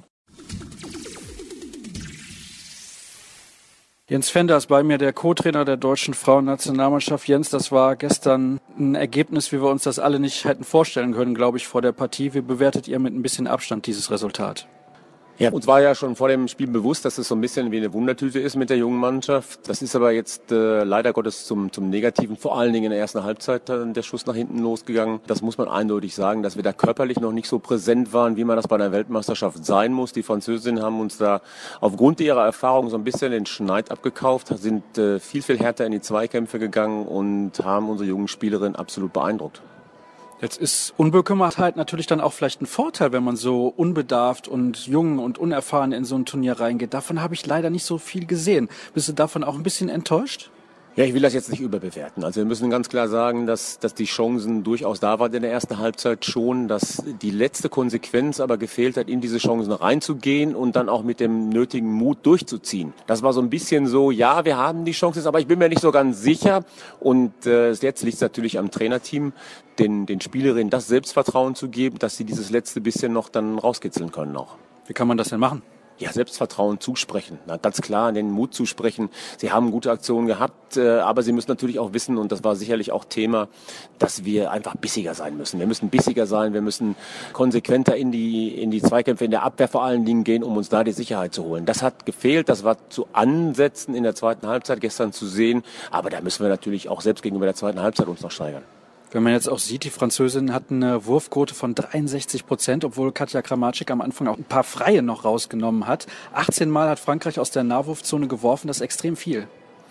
Jens 4.10 4.28
Fender 4.28 4.56
ist 4.56 4.66
bei 4.66 4.82
mir, 4.82 4.98
der 4.98 5.12
Co-Trainer 5.12 5.64
der 5.64 5.76
deutschen 5.76 6.14
Frauennationalmannschaft. 6.14 7.28
Jens, 7.28 7.48
das 7.48 7.70
war 7.70 7.94
gestern 7.94 8.58
ein 8.76 8.96
Ergebnis, 8.96 9.52
wie 9.52 9.62
wir 9.62 9.70
uns 9.70 9.84
das 9.84 10.00
alle 10.00 10.18
nicht 10.18 10.44
hätten 10.44 10.64
vorstellen 10.64 11.14
können, 11.14 11.32
glaube 11.32 11.58
ich, 11.58 11.68
vor 11.68 11.80
der 11.80 11.92
Partie. 11.92 12.34
Wie 12.34 12.40
bewertet 12.40 12.88
ihr 12.88 12.98
mit 12.98 13.14
ein 13.14 13.22
bisschen 13.22 13.46
Abstand 13.46 13.86
dieses 13.86 14.10
Resultat? 14.10 14.66
Ja, 15.40 15.50
uns 15.52 15.66
war 15.66 15.80
ja 15.80 15.94
schon 15.94 16.16
vor 16.16 16.28
dem 16.28 16.48
Spiel 16.48 16.66
bewusst, 16.66 17.06
dass 17.06 17.16
es 17.16 17.26
so 17.28 17.34
ein 17.34 17.40
bisschen 17.40 17.72
wie 17.72 17.78
eine 17.78 17.94
Wundertüte 17.94 18.38
ist 18.38 18.56
mit 18.56 18.68
der 18.68 18.76
jungen 18.76 18.98
Mannschaft. 18.98 19.70
Das 19.70 19.80
ist 19.80 19.96
aber 19.96 20.12
jetzt 20.12 20.52
äh, 20.52 20.84
leider 20.84 21.14
Gottes 21.14 21.46
zum, 21.46 21.72
zum 21.72 21.88
Negativen, 21.88 22.36
vor 22.36 22.58
allen 22.58 22.74
Dingen 22.74 22.84
in 22.84 22.90
der 22.90 23.00
ersten 23.00 23.24
Halbzeit 23.24 23.70
dann 23.70 23.94
der 23.94 24.02
Schuss 24.02 24.26
nach 24.26 24.34
hinten 24.34 24.58
losgegangen. 24.58 25.20
Das 25.26 25.40
muss 25.40 25.56
man 25.56 25.66
eindeutig 25.66 26.14
sagen, 26.14 26.42
dass 26.42 26.56
wir 26.56 26.62
da 26.62 26.74
körperlich 26.74 27.20
noch 27.20 27.32
nicht 27.32 27.48
so 27.48 27.58
präsent 27.58 28.12
waren, 28.12 28.36
wie 28.36 28.44
man 28.44 28.56
das 28.56 28.68
bei 28.68 28.76
einer 28.76 28.92
Weltmeisterschaft 28.92 29.64
sein 29.64 29.94
muss. 29.94 30.12
Die 30.12 30.22
Französinnen 30.22 30.82
haben 30.82 31.00
uns 31.00 31.16
da 31.16 31.40
aufgrund 31.80 32.20
ihrer 32.20 32.44
Erfahrung 32.44 32.90
so 32.90 32.98
ein 32.98 33.04
bisschen 33.04 33.32
den 33.32 33.46
Schneid 33.46 33.90
abgekauft, 33.90 34.48
sind 34.48 34.98
äh, 34.98 35.20
viel, 35.20 35.40
viel 35.40 35.58
härter 35.58 35.86
in 35.86 35.92
die 35.92 36.02
Zweikämpfe 36.02 36.58
gegangen 36.58 37.06
und 37.06 37.64
haben 37.64 37.88
unsere 37.88 38.10
jungen 38.10 38.28
Spielerinnen 38.28 38.76
absolut 38.76 39.14
beeindruckt. 39.14 39.62
Jetzt 40.40 40.56
ist 40.58 40.94
Unbekümmertheit 40.96 41.76
natürlich 41.76 42.06
dann 42.06 42.20
auch 42.20 42.32
vielleicht 42.32 42.62
ein 42.62 42.66
Vorteil, 42.66 43.12
wenn 43.12 43.22
man 43.22 43.36
so 43.36 43.66
unbedarft 43.76 44.48
und 44.48 44.86
jung 44.86 45.18
und 45.18 45.36
unerfahren 45.36 45.92
in 45.92 46.06
so 46.06 46.16
ein 46.16 46.24
Turnier 46.24 46.58
reingeht. 46.58 46.94
Davon 46.94 47.20
habe 47.20 47.34
ich 47.34 47.44
leider 47.44 47.68
nicht 47.68 47.84
so 47.84 47.98
viel 47.98 48.24
gesehen. 48.24 48.70
Bist 48.94 49.08
du 49.08 49.12
davon 49.12 49.44
auch 49.44 49.54
ein 49.54 49.62
bisschen 49.62 49.90
enttäuscht? 49.90 50.50
Ja, 50.96 51.04
ich 51.04 51.14
will 51.14 51.22
das 51.22 51.34
jetzt 51.34 51.50
nicht 51.50 51.60
überbewerten. 51.60 52.24
Also 52.24 52.40
wir 52.40 52.44
müssen 52.44 52.68
ganz 52.68 52.88
klar 52.88 53.06
sagen, 53.06 53.46
dass, 53.46 53.78
dass 53.78 53.94
die 53.94 54.06
Chancen 54.06 54.64
durchaus 54.64 54.98
da 54.98 55.20
waren 55.20 55.32
in 55.32 55.42
der 55.42 55.52
ersten 55.52 55.78
Halbzeit 55.78 56.24
schon, 56.24 56.66
dass 56.66 57.04
die 57.22 57.30
letzte 57.30 57.68
Konsequenz 57.68 58.40
aber 58.40 58.58
gefehlt 58.58 58.96
hat, 58.96 59.08
in 59.08 59.20
diese 59.20 59.38
Chancen 59.38 59.70
reinzugehen 59.70 60.56
und 60.56 60.74
dann 60.74 60.88
auch 60.88 61.04
mit 61.04 61.20
dem 61.20 61.48
nötigen 61.48 61.92
Mut 61.92 62.18
durchzuziehen. 62.26 62.92
Das 63.06 63.22
war 63.22 63.32
so 63.32 63.40
ein 63.40 63.50
bisschen 63.50 63.86
so, 63.86 64.10
ja, 64.10 64.44
wir 64.44 64.56
haben 64.56 64.84
die 64.84 64.90
Chancen, 64.90 65.24
aber 65.26 65.38
ich 65.38 65.46
bin 65.46 65.60
mir 65.60 65.68
nicht 65.68 65.80
so 65.80 65.92
ganz 65.92 66.22
sicher. 66.22 66.64
Und 66.98 67.46
äh, 67.46 67.70
jetzt 67.70 68.02
liegt 68.02 68.16
es 68.16 68.20
natürlich 68.20 68.58
am 68.58 68.72
Trainerteam, 68.72 69.32
den, 69.78 70.06
den 70.06 70.20
Spielerinnen 70.20 70.70
das 70.70 70.88
Selbstvertrauen 70.88 71.54
zu 71.54 71.68
geben, 71.68 72.00
dass 72.00 72.16
sie 72.16 72.24
dieses 72.24 72.50
letzte 72.50 72.80
bisschen 72.80 73.12
noch 73.12 73.28
dann 73.28 73.58
rauskitzeln 73.60 74.10
können 74.10 74.36
auch. 74.36 74.56
Wie 74.88 74.92
kann 74.92 75.06
man 75.06 75.16
das 75.16 75.28
denn 75.28 75.38
machen? 75.38 75.62
Ja, 76.00 76.12
Selbstvertrauen 76.12 76.80
zusprechen. 76.80 77.38
Na, 77.46 77.58
ganz 77.58 77.80
klar, 77.80 78.10
den 78.12 78.30
Mut 78.30 78.54
zusprechen. 78.54 79.10
Sie 79.36 79.52
haben 79.52 79.70
gute 79.70 79.90
Aktionen 79.90 80.26
gehabt, 80.26 80.76
äh, 80.76 80.98
aber 80.98 81.22
Sie 81.22 81.32
müssen 81.32 81.50
natürlich 81.50 81.78
auch 81.78 81.92
wissen, 81.92 82.16
und 82.16 82.32
das 82.32 82.42
war 82.42 82.56
sicherlich 82.56 82.90
auch 82.90 83.04
Thema, 83.04 83.48
dass 83.98 84.24
wir 84.24 84.50
einfach 84.50 84.76
bissiger 84.76 85.14
sein 85.14 85.36
müssen. 85.36 85.60
Wir 85.60 85.66
müssen 85.66 85.90
bissiger 85.90 86.26
sein, 86.26 86.54
wir 86.54 86.62
müssen 86.62 86.96
konsequenter 87.34 87.96
in 87.96 88.10
die, 88.10 88.48
in 88.48 88.70
die 88.70 88.80
Zweikämpfe, 88.80 89.26
in 89.26 89.30
der 89.30 89.42
Abwehr 89.42 89.68
vor 89.68 89.84
allen 89.84 90.04
Dingen 90.06 90.24
gehen, 90.24 90.42
um 90.42 90.56
uns 90.56 90.70
da 90.70 90.84
die 90.84 90.92
Sicherheit 90.92 91.34
zu 91.34 91.44
holen. 91.44 91.66
Das 91.66 91.82
hat 91.82 92.06
gefehlt, 92.06 92.48
das 92.48 92.64
war 92.64 92.76
zu 92.88 93.06
ansetzen 93.12 93.94
in 93.94 94.02
der 94.02 94.14
zweiten 94.14 94.46
Halbzeit 94.46 94.80
gestern 94.80 95.12
zu 95.12 95.26
sehen, 95.26 95.62
aber 95.90 96.08
da 96.08 96.22
müssen 96.22 96.42
wir 96.42 96.48
natürlich 96.48 96.88
auch 96.88 97.02
selbst 97.02 97.22
gegenüber 97.22 97.44
der 97.44 97.54
zweiten 97.54 97.80
Halbzeit 97.80 98.08
uns 98.08 98.22
noch 98.22 98.30
steigern. 98.30 98.62
Wenn 99.12 99.24
man 99.24 99.32
jetzt 99.32 99.48
auch 99.48 99.58
sieht, 99.58 99.82
die 99.82 99.90
Französinnen 99.90 100.54
hatten 100.54 100.84
eine 100.84 101.04
Wurfquote 101.04 101.52
von 101.52 101.74
63 101.74 102.46
Prozent, 102.46 102.84
obwohl 102.84 103.10
Katja 103.10 103.42
Kramatschik 103.42 103.90
am 103.90 104.00
Anfang 104.00 104.28
auch 104.28 104.38
ein 104.38 104.44
paar 104.44 104.62
Freie 104.62 105.02
noch 105.02 105.24
rausgenommen 105.24 105.88
hat. 105.88 106.06
18 106.32 106.70
Mal 106.70 106.88
hat 106.88 107.00
Frankreich 107.00 107.40
aus 107.40 107.50
der 107.50 107.64
Nahwurfzone 107.64 108.28
geworfen, 108.28 108.68
das 108.68 108.76
ist 108.76 108.82
extrem 108.82 109.16
viel. 109.16 109.48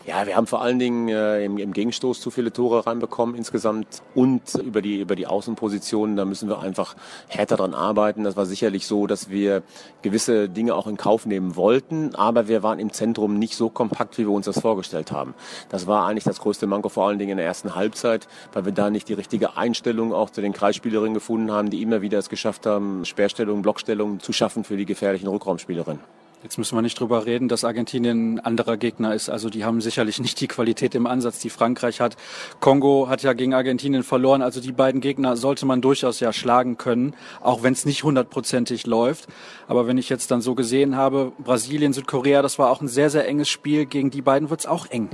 Ja, 0.09 0.25
wir 0.25 0.35
haben 0.35 0.47
vor 0.47 0.63
allen 0.63 0.79
Dingen 0.79 1.07
äh, 1.07 1.45
im, 1.45 1.59
im, 1.59 1.71
Gegenstoß 1.71 2.19
zu 2.19 2.31
viele 2.31 2.51
Tore 2.51 2.87
reinbekommen 2.87 3.35
insgesamt 3.35 4.01
und 4.15 4.55
über 4.55 4.81
die, 4.81 5.01
über 5.01 5.15
die 5.15 5.27
Außenpositionen, 5.27 6.15
da 6.15 6.25
müssen 6.25 6.49
wir 6.49 6.61
einfach 6.61 6.95
härter 7.27 7.57
dran 7.57 7.75
arbeiten. 7.75 8.23
Das 8.23 8.35
war 8.35 8.47
sicherlich 8.47 8.87
so, 8.87 9.05
dass 9.05 9.29
wir 9.29 9.61
gewisse 10.01 10.49
Dinge 10.49 10.73
auch 10.73 10.87
in 10.87 10.97
Kauf 10.97 11.27
nehmen 11.27 11.55
wollten, 11.55 12.15
aber 12.15 12.47
wir 12.47 12.63
waren 12.63 12.79
im 12.79 12.91
Zentrum 12.91 13.37
nicht 13.37 13.55
so 13.55 13.69
kompakt, 13.69 14.17
wie 14.17 14.23
wir 14.25 14.31
uns 14.31 14.47
das 14.47 14.59
vorgestellt 14.59 15.11
haben. 15.11 15.35
Das 15.69 15.85
war 15.85 16.07
eigentlich 16.07 16.23
das 16.23 16.39
größte 16.39 16.65
Manko 16.65 16.89
vor 16.89 17.07
allen 17.07 17.19
Dingen 17.19 17.33
in 17.33 17.37
der 17.37 17.45
ersten 17.45 17.75
Halbzeit, 17.75 18.27
weil 18.51 18.65
wir 18.65 18.71
da 18.71 18.89
nicht 18.89 19.09
die 19.09 19.13
richtige 19.13 19.57
Einstellung 19.57 20.11
auch 20.11 20.31
zu 20.31 20.41
den 20.41 20.53
Kreisspielerinnen 20.53 21.13
gefunden 21.13 21.51
haben, 21.51 21.69
die 21.69 21.83
immer 21.83 22.01
wieder 22.01 22.17
es 22.17 22.29
geschafft 22.29 22.65
haben, 22.65 23.05
Sperrstellungen, 23.05 23.61
Blockstellungen 23.61 24.19
zu 24.19 24.33
schaffen 24.33 24.63
für 24.63 24.75
die 24.75 24.87
gefährlichen 24.87 25.27
Rückraumspielerinnen. 25.27 26.01
Jetzt 26.41 26.57
müssen 26.57 26.77
wir 26.77 26.81
nicht 26.81 26.97
drüber 26.97 27.25
reden, 27.25 27.49
dass 27.49 27.65
Argentinien 27.65 28.35
ein 28.35 28.39
anderer 28.39 28.77
Gegner 28.77 29.13
ist. 29.13 29.29
Also 29.29 29.49
die 29.49 29.65
haben 29.65 29.81
sicherlich 29.81 30.21
nicht 30.21 30.39
die 30.39 30.47
Qualität 30.47 30.95
im 30.95 31.05
Ansatz, 31.05 31.39
die 31.39 31.49
Frankreich 31.49 31.99
hat. 31.99 32.15
Kongo 32.61 33.09
hat 33.09 33.23
ja 33.23 33.33
gegen 33.33 33.53
Argentinien 33.53 34.03
verloren. 34.03 34.41
Also 34.41 34.61
die 34.61 34.71
beiden 34.71 35.01
Gegner 35.01 35.35
sollte 35.35 35.65
man 35.65 35.81
durchaus 35.81 36.21
ja 36.21 36.31
schlagen 36.31 36.77
können, 36.77 37.13
auch 37.41 37.61
wenn 37.61 37.73
es 37.73 37.83
nicht 37.83 38.03
hundertprozentig 38.05 38.87
läuft. 38.87 39.27
Aber 39.67 39.85
wenn 39.85 39.97
ich 39.97 40.07
jetzt 40.07 40.31
dann 40.31 40.39
so 40.39 40.55
gesehen 40.55 40.95
habe, 40.95 41.33
Brasilien, 41.39 41.91
Südkorea, 41.91 42.41
das 42.41 42.57
war 42.57 42.71
auch 42.71 42.79
ein 42.79 42.87
sehr, 42.87 43.09
sehr 43.09 43.27
enges 43.27 43.49
Spiel. 43.49 43.85
Gegen 43.85 44.09
die 44.09 44.21
beiden 44.21 44.49
wird 44.49 44.61
es 44.61 44.65
auch 44.65 44.85
eng. 44.85 45.09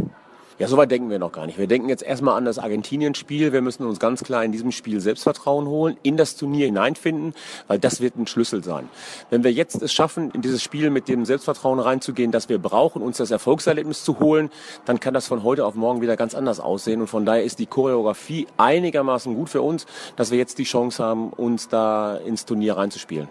Ja, 0.57 0.69
soweit 0.69 0.89
denken 0.89 1.09
wir 1.09 1.19
noch 1.19 1.33
gar 1.33 1.45
nicht. 1.47 1.57
Wir 1.57 1.67
denken 1.67 1.89
jetzt 1.89 2.01
erstmal 2.01 2.37
an 2.37 2.45
das 2.45 2.59
Argentinien-Spiel. 2.59 3.51
Wir 3.51 3.61
müssen 3.61 3.85
uns 3.85 3.99
ganz 3.99 4.23
klar 4.23 4.45
in 4.45 4.53
diesem 4.53 4.71
Spiel 4.71 5.01
Selbstvertrauen 5.01 5.67
holen, 5.67 5.97
in 6.01 6.15
das 6.15 6.37
Turnier 6.37 6.67
hineinfinden, 6.67 7.33
weil 7.67 7.77
das 7.77 7.99
wird 7.99 8.15
ein 8.15 8.25
Schlüssel 8.25 8.63
sein. 8.63 8.87
Wenn 9.29 9.43
wir 9.43 9.51
jetzt 9.51 9.81
es 9.81 9.91
schaffen, 9.91 10.31
in 10.31 10.41
dieses 10.41 10.63
Spiel 10.63 10.91
mit 10.91 11.09
dem 11.09 11.25
Selbstvertrauen 11.25 11.79
reinzugehen, 11.79 12.31
das 12.31 12.47
wir 12.47 12.57
brauchen, 12.57 13.01
uns 13.01 13.17
das 13.17 13.31
Erfolgserlebnis 13.31 14.05
zu 14.05 14.19
holen, 14.19 14.49
dann 14.85 15.01
kann 15.01 15.13
das 15.13 15.27
von 15.27 15.43
heute 15.43 15.65
auf 15.65 15.75
morgen 15.75 15.99
wieder 15.99 16.15
ganz 16.15 16.33
anders 16.33 16.61
aussehen. 16.61 17.01
Und 17.01 17.07
von 17.07 17.25
daher 17.25 17.43
ist 17.43 17.59
die 17.59 17.65
Choreografie 17.65 18.47
einigermaßen 18.55 19.35
gut 19.35 19.49
für 19.49 19.61
uns, 19.61 19.85
dass 20.15 20.31
wir 20.31 20.37
jetzt 20.37 20.57
die 20.57 20.63
Chance 20.63 21.03
haben, 21.03 21.31
uns 21.31 21.67
da 21.67 22.15
ins 22.15 22.45
Turnier 22.45 22.77
reinzuspielen. 22.77 23.27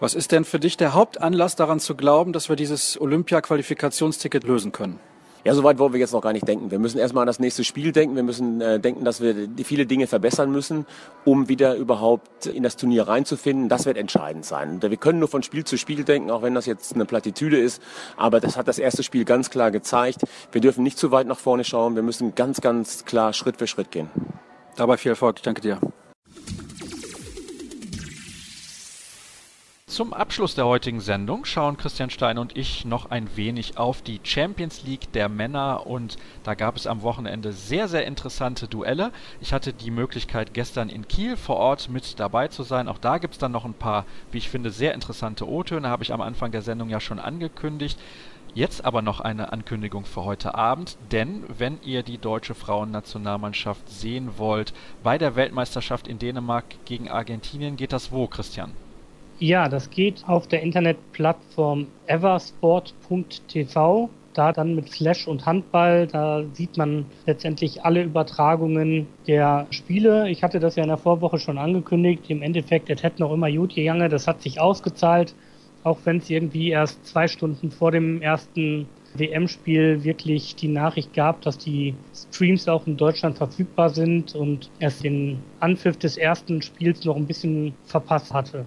Was 0.00 0.14
ist 0.14 0.32
denn 0.32 0.44
für 0.44 0.58
dich 0.58 0.76
der 0.76 0.92
Hauptanlass 0.92 1.54
daran 1.54 1.78
zu 1.78 1.94
glauben, 1.94 2.32
dass 2.32 2.48
wir 2.48 2.56
dieses 2.56 3.00
Olympia-Qualifikationsticket 3.00 4.42
lösen 4.42 4.72
können? 4.72 4.98
Ja, 5.46 5.54
soweit 5.54 5.78
wollen 5.78 5.92
wir 5.92 6.00
jetzt 6.00 6.12
noch 6.12 6.22
gar 6.22 6.32
nicht 6.32 6.48
denken. 6.48 6.72
Wir 6.72 6.80
müssen 6.80 6.98
erstmal 6.98 7.22
an 7.22 7.28
das 7.28 7.38
nächste 7.38 7.62
Spiel 7.62 7.92
denken. 7.92 8.16
Wir 8.16 8.24
müssen 8.24 8.60
äh, 8.60 8.80
denken, 8.80 9.04
dass 9.04 9.20
wir 9.20 9.48
viele 9.62 9.86
Dinge 9.86 10.08
verbessern 10.08 10.50
müssen, 10.50 10.86
um 11.24 11.48
wieder 11.48 11.76
überhaupt 11.76 12.46
in 12.46 12.64
das 12.64 12.74
Turnier 12.74 13.06
reinzufinden. 13.06 13.68
Das 13.68 13.86
wird 13.86 13.96
entscheidend 13.96 14.44
sein. 14.44 14.82
Wir 14.82 14.96
können 14.96 15.20
nur 15.20 15.28
von 15.28 15.44
Spiel 15.44 15.62
zu 15.62 15.78
Spiel 15.78 16.02
denken, 16.02 16.32
auch 16.32 16.42
wenn 16.42 16.56
das 16.56 16.66
jetzt 16.66 16.96
eine 16.96 17.04
Plattitüde 17.04 17.60
ist. 17.60 17.80
Aber 18.16 18.40
das 18.40 18.56
hat 18.56 18.66
das 18.66 18.80
erste 18.80 19.04
Spiel 19.04 19.24
ganz 19.24 19.48
klar 19.48 19.70
gezeigt. 19.70 20.22
Wir 20.50 20.60
dürfen 20.60 20.82
nicht 20.82 20.98
zu 20.98 21.12
weit 21.12 21.28
nach 21.28 21.38
vorne 21.38 21.62
schauen. 21.62 21.94
Wir 21.94 22.02
müssen 22.02 22.34
ganz, 22.34 22.60
ganz 22.60 23.04
klar 23.04 23.32
Schritt 23.32 23.56
für 23.56 23.68
Schritt 23.68 23.92
gehen. 23.92 24.10
Dabei 24.74 24.96
viel 24.96 25.10
Erfolg. 25.12 25.36
Ich 25.36 25.42
danke 25.42 25.60
dir. 25.60 25.78
Zum 29.96 30.12
Abschluss 30.12 30.54
der 30.54 30.66
heutigen 30.66 31.00
Sendung 31.00 31.46
schauen 31.46 31.78
Christian 31.78 32.10
Stein 32.10 32.36
und 32.36 32.54
ich 32.54 32.84
noch 32.84 33.10
ein 33.10 33.34
wenig 33.34 33.78
auf 33.78 34.02
die 34.02 34.20
Champions 34.22 34.82
League 34.82 35.10
der 35.12 35.30
Männer 35.30 35.86
und 35.86 36.18
da 36.42 36.52
gab 36.52 36.76
es 36.76 36.86
am 36.86 37.00
Wochenende 37.00 37.54
sehr, 37.54 37.88
sehr 37.88 38.04
interessante 38.04 38.68
Duelle. 38.68 39.10
Ich 39.40 39.54
hatte 39.54 39.72
die 39.72 39.90
Möglichkeit 39.90 40.52
gestern 40.52 40.90
in 40.90 41.08
Kiel 41.08 41.38
vor 41.38 41.56
Ort 41.56 41.88
mit 41.88 42.20
dabei 42.20 42.48
zu 42.48 42.62
sein. 42.62 42.88
Auch 42.88 42.98
da 42.98 43.16
gibt 43.16 43.32
es 43.32 43.38
dann 43.38 43.52
noch 43.52 43.64
ein 43.64 43.72
paar, 43.72 44.04
wie 44.32 44.36
ich 44.36 44.50
finde, 44.50 44.70
sehr 44.70 44.92
interessante 44.92 45.48
O-Töne, 45.48 45.88
habe 45.88 46.02
ich 46.02 46.12
am 46.12 46.20
Anfang 46.20 46.52
der 46.52 46.60
Sendung 46.60 46.90
ja 46.90 47.00
schon 47.00 47.18
angekündigt. 47.18 47.98
Jetzt 48.52 48.84
aber 48.84 49.00
noch 49.00 49.20
eine 49.20 49.50
Ankündigung 49.50 50.04
für 50.04 50.26
heute 50.26 50.54
Abend, 50.54 50.98
denn 51.10 51.42
wenn 51.56 51.80
ihr 51.80 52.02
die 52.02 52.18
deutsche 52.18 52.54
Frauennationalmannschaft 52.54 53.88
sehen 53.88 54.36
wollt, 54.36 54.74
bei 55.02 55.16
der 55.16 55.36
Weltmeisterschaft 55.36 56.06
in 56.06 56.18
Dänemark 56.18 56.66
gegen 56.84 57.08
Argentinien 57.08 57.78
geht 57.78 57.94
das 57.94 58.12
wo, 58.12 58.26
Christian? 58.26 58.74
Ja, 59.38 59.68
das 59.68 59.90
geht 59.90 60.24
auf 60.26 60.46
der 60.46 60.62
Internetplattform 60.62 61.88
eversport.tv. 62.06 64.08
Da 64.32 64.52
dann 64.52 64.74
mit 64.74 64.88
Flash 64.88 65.28
und 65.28 65.44
Handball, 65.44 66.06
da 66.06 66.42
sieht 66.54 66.78
man 66.78 67.04
letztendlich 67.26 67.84
alle 67.84 68.02
Übertragungen 68.02 69.06
der 69.26 69.66
Spiele. 69.70 70.30
Ich 70.30 70.42
hatte 70.42 70.58
das 70.58 70.76
ja 70.76 70.84
in 70.84 70.88
der 70.88 70.96
Vorwoche 70.96 71.38
schon 71.38 71.58
angekündigt. 71.58 72.24
Im 72.28 72.40
Endeffekt, 72.40 72.88
es 72.88 73.02
hätte 73.02 73.20
noch 73.20 73.32
immer 73.32 73.52
gut 73.52 73.74
gegangen. 73.74 74.10
Das 74.10 74.26
hat 74.26 74.40
sich 74.40 74.58
ausgezahlt, 74.58 75.34
auch 75.84 75.98
wenn 76.04 76.16
es 76.16 76.30
irgendwie 76.30 76.70
erst 76.70 77.06
zwei 77.06 77.28
Stunden 77.28 77.70
vor 77.70 77.92
dem 77.92 78.22
ersten 78.22 78.88
WM-Spiel 79.14 80.02
wirklich 80.02 80.56
die 80.56 80.68
Nachricht 80.68 81.12
gab, 81.12 81.42
dass 81.42 81.58
die 81.58 81.94
Streams 82.14 82.68
auch 82.68 82.86
in 82.86 82.96
Deutschland 82.96 83.36
verfügbar 83.36 83.90
sind 83.90 84.34
und 84.34 84.70
erst 84.78 85.04
den 85.04 85.42
Anpfiff 85.60 85.98
des 85.98 86.16
ersten 86.16 86.62
Spiels 86.62 87.04
noch 87.04 87.16
ein 87.16 87.26
bisschen 87.26 87.74
verpasst 87.84 88.32
hatte. 88.32 88.64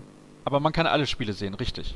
Aber 0.50 0.60
man 0.60 0.74
kann 0.74 0.88
alle 0.88 1.06
Spiele 1.06 1.34
sehen, 1.34 1.54
richtig? 1.54 1.93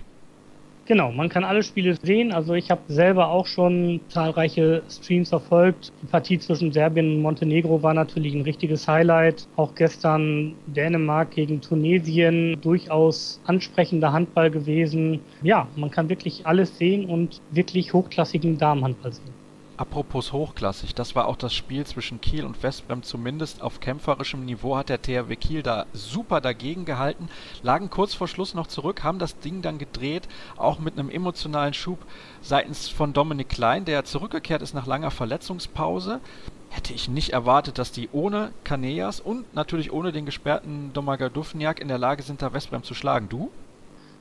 Genau, 0.86 1.12
man 1.12 1.28
kann 1.28 1.44
alle 1.44 1.64
Spiele 1.64 1.98
sehen. 2.04 2.32
Also 2.32 2.54
ich 2.54 2.70
habe 2.70 2.82
selber 2.88 3.30
auch 3.30 3.48
schon 3.48 4.00
zahlreiche 4.10 4.84
Streams 4.92 5.30
verfolgt. 5.30 5.92
Die 6.04 6.06
Partie 6.06 6.38
zwischen 6.38 6.72
Serbien 6.72 7.16
und 7.16 7.22
Montenegro 7.24 7.82
war 7.82 7.96
natürlich 7.96 8.36
ein 8.36 8.42
richtiges 8.42 8.88
Highlight. 8.88 9.48
Auch 9.56 9.74
gestern 9.74 10.54
Dänemark 10.68 11.32
gegen 11.32 11.62
Tunesien, 11.62 12.62
durchaus 12.62 13.42
ansprechender 13.46 14.14
Handball 14.14 14.52
gewesen. 14.52 15.22
Ja, 15.42 15.68
man 15.76 15.90
kann 15.90 16.10
wirklich 16.10 16.46
alles 16.46 16.78
sehen 16.78 17.10
und 17.10 17.42
wirklich 17.50 17.92
hochklassigen 17.92 18.60
Damenhandball 18.60 19.14
sehen. 19.14 19.33
Apropos 19.76 20.32
hochklassig, 20.32 20.94
das 20.94 21.16
war 21.16 21.28
auch 21.28 21.36
das 21.36 21.52
Spiel 21.52 21.84
zwischen 21.88 22.22
Kiel 22.22 22.46
und 22.46 22.62
Westbrem. 22.62 23.02
Zumindest 23.02 23.64
auf 23.64 23.80
kämpferischem 23.80 24.46
Niveau 24.46 24.78
hat 24.78 24.90
der 24.90 25.02
THW 25.02 25.36
Kiel 25.36 25.64
da 25.64 25.88
super 25.94 26.42
dagegen 26.42 26.86
gehalten, 26.86 27.28
lagen 27.64 27.90
kurz 27.90 28.14
vor 28.14 28.28
Schluss 28.28 28.54
noch 28.54 28.68
zurück, 28.68 29.04
haben 29.04 29.18
das 29.18 29.40
Ding 29.40 29.64
dann 29.64 29.80
gedreht, 29.80 30.28
auch 30.58 30.78
mit 30.78 30.94
einem 30.94 31.10
emotionalen 31.10 31.74
Schub 31.74 31.98
seitens 32.44 32.88
von 32.88 33.14
Dominik 33.14 33.50
Klein, 33.50 33.84
der 33.84 34.06
zurückgekehrt 34.06 34.62
ist 34.62 34.76
nach 34.76 34.86
langer 34.86 35.10
Verletzungspause. 35.10 36.22
Hätte 36.70 36.94
ich 36.94 37.10
nicht 37.10 37.32
erwartet, 37.32 37.80
dass 37.80 37.92
die 37.92 38.10
ohne 38.12 38.52
Kaneas 38.64 39.20
und 39.20 39.56
natürlich 39.56 39.92
ohne 39.92 40.12
den 40.12 40.28
gesperrten 40.28 40.94
Domaga 40.94 41.30
Dufniak 41.30 41.80
in 41.80 41.88
der 41.88 41.98
Lage 41.98 42.22
sind, 42.22 42.44
da 42.44 42.54
Westbrem 42.54 42.84
zu 42.84 42.94
schlagen. 42.94 43.28
Du? 43.28 43.50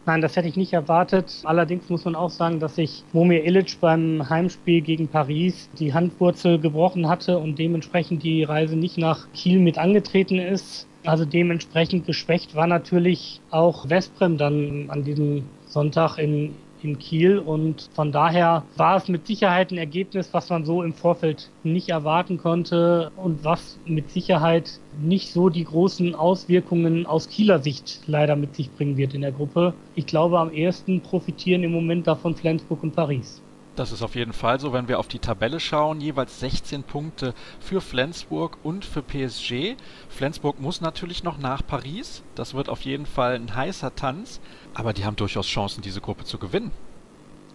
Nein, 0.05 0.20
das 0.20 0.34
hätte 0.34 0.48
ich 0.48 0.57
nicht 0.57 0.72
erwartet. 0.72 1.42
Allerdings 1.44 1.88
muss 1.88 2.05
man 2.05 2.16
auch 2.16 2.30
sagen, 2.30 2.59
dass 2.59 2.74
sich 2.74 3.05
Momir 3.12 3.44
Illich 3.44 3.78
beim 3.78 4.28
Heimspiel 4.28 4.80
gegen 4.80 5.07
Paris 5.07 5.70
die 5.78 5.94
Handwurzel 5.94 6.59
gebrochen 6.59 7.09
hatte 7.09 7.38
und 7.38 7.59
dementsprechend 7.59 8.24
die 8.24 8.42
Reise 8.42 8.74
nicht 8.74 8.98
nach 8.98 9.30
Kiel 9.32 9.61
mit 9.61 9.78
angetreten 9.78 10.40
ist. 10.40 10.88
Also 11.05 11.24
dementsprechend 11.24 12.05
geschwächt 12.05 12.57
war 12.57 12.66
natürlich 12.66 13.40
auch 13.50 13.88
Westbrem 13.88 14.38
dann 14.38 14.86
an 14.88 15.05
diesem 15.05 15.44
Sonntag 15.66 16.18
in 16.18 16.55
in 16.85 16.99
Kiel 16.99 17.39
und 17.39 17.89
von 17.95 18.12
daher 18.12 18.64
war 18.76 18.97
es 18.97 19.09
mit 19.09 19.26
Sicherheit 19.26 19.70
ein 19.70 19.78
Ergebnis, 19.78 20.28
was 20.33 20.51
man 20.51 20.64
so 20.64 20.83
im 20.83 20.93
Vorfeld 20.93 21.51
nicht 21.62 21.89
erwarten 21.89 22.39
konnte 22.39 23.11
und 23.16 23.45
was 23.45 23.78
mit 23.87 24.11
Sicherheit 24.11 24.80
nicht 25.01 25.33
so 25.33 25.49
die 25.49 25.64
großen 25.64 26.14
Auswirkungen 26.14 27.07
aus 27.07 27.28
Kieler 27.28 27.59
Sicht 27.59 28.01
leider 28.07 28.37
mit 28.37 28.55
sich 28.55 28.70
bringen 28.72 28.97
wird 28.97 29.14
in 29.14 29.22
der 29.22 29.33
Gruppe. 29.33 29.74
Ich 29.95 30.07
glaube, 30.07 30.39
am 30.39 30.53
ehesten 30.53 31.01
profitieren 31.01 31.62
im 31.62 31.72
Moment 31.72 32.07
davon 32.07 32.35
Flensburg 32.35 32.83
und 32.83 32.95
Paris. 32.95 33.43
Das 33.75 33.91
ist 33.91 34.03
auf 34.03 34.16
jeden 34.16 34.35
Fall 34.35 34.61
so, 34.61 34.75
wenn 34.75 34.89
wir 34.89 34.99
auf 34.99 35.09
die 35.09 35.18
Tabelle 35.18 35.59
schauen. 35.59 36.03
Jeweils 36.03 36.41
16 36.41 36.83
Punkte 36.83 37.33
für 37.59 37.81
Flensburg 37.81 38.59
und 38.62 38.85
für 38.85 39.01
PSG. 39.01 39.77
Flensburg 40.11 40.61
muss 40.61 40.83
natürlich 40.83 41.25
noch 41.25 41.39
nach 41.39 41.66
Paris. 41.66 42.23
Das 42.35 42.53
wird 42.53 42.68
auf 42.68 42.83
jeden 42.83 43.07
Fall 43.07 43.35
ein 43.35 43.57
heißer 43.57 43.95
Tanz. 43.95 44.41
Aber 44.75 44.93
die 44.93 45.07
haben 45.07 45.16
durchaus 45.16 45.47
Chancen, 45.47 45.81
diese 45.81 46.03
Gruppe 46.03 46.25
zu 46.25 46.37
gewinnen. 46.39 46.70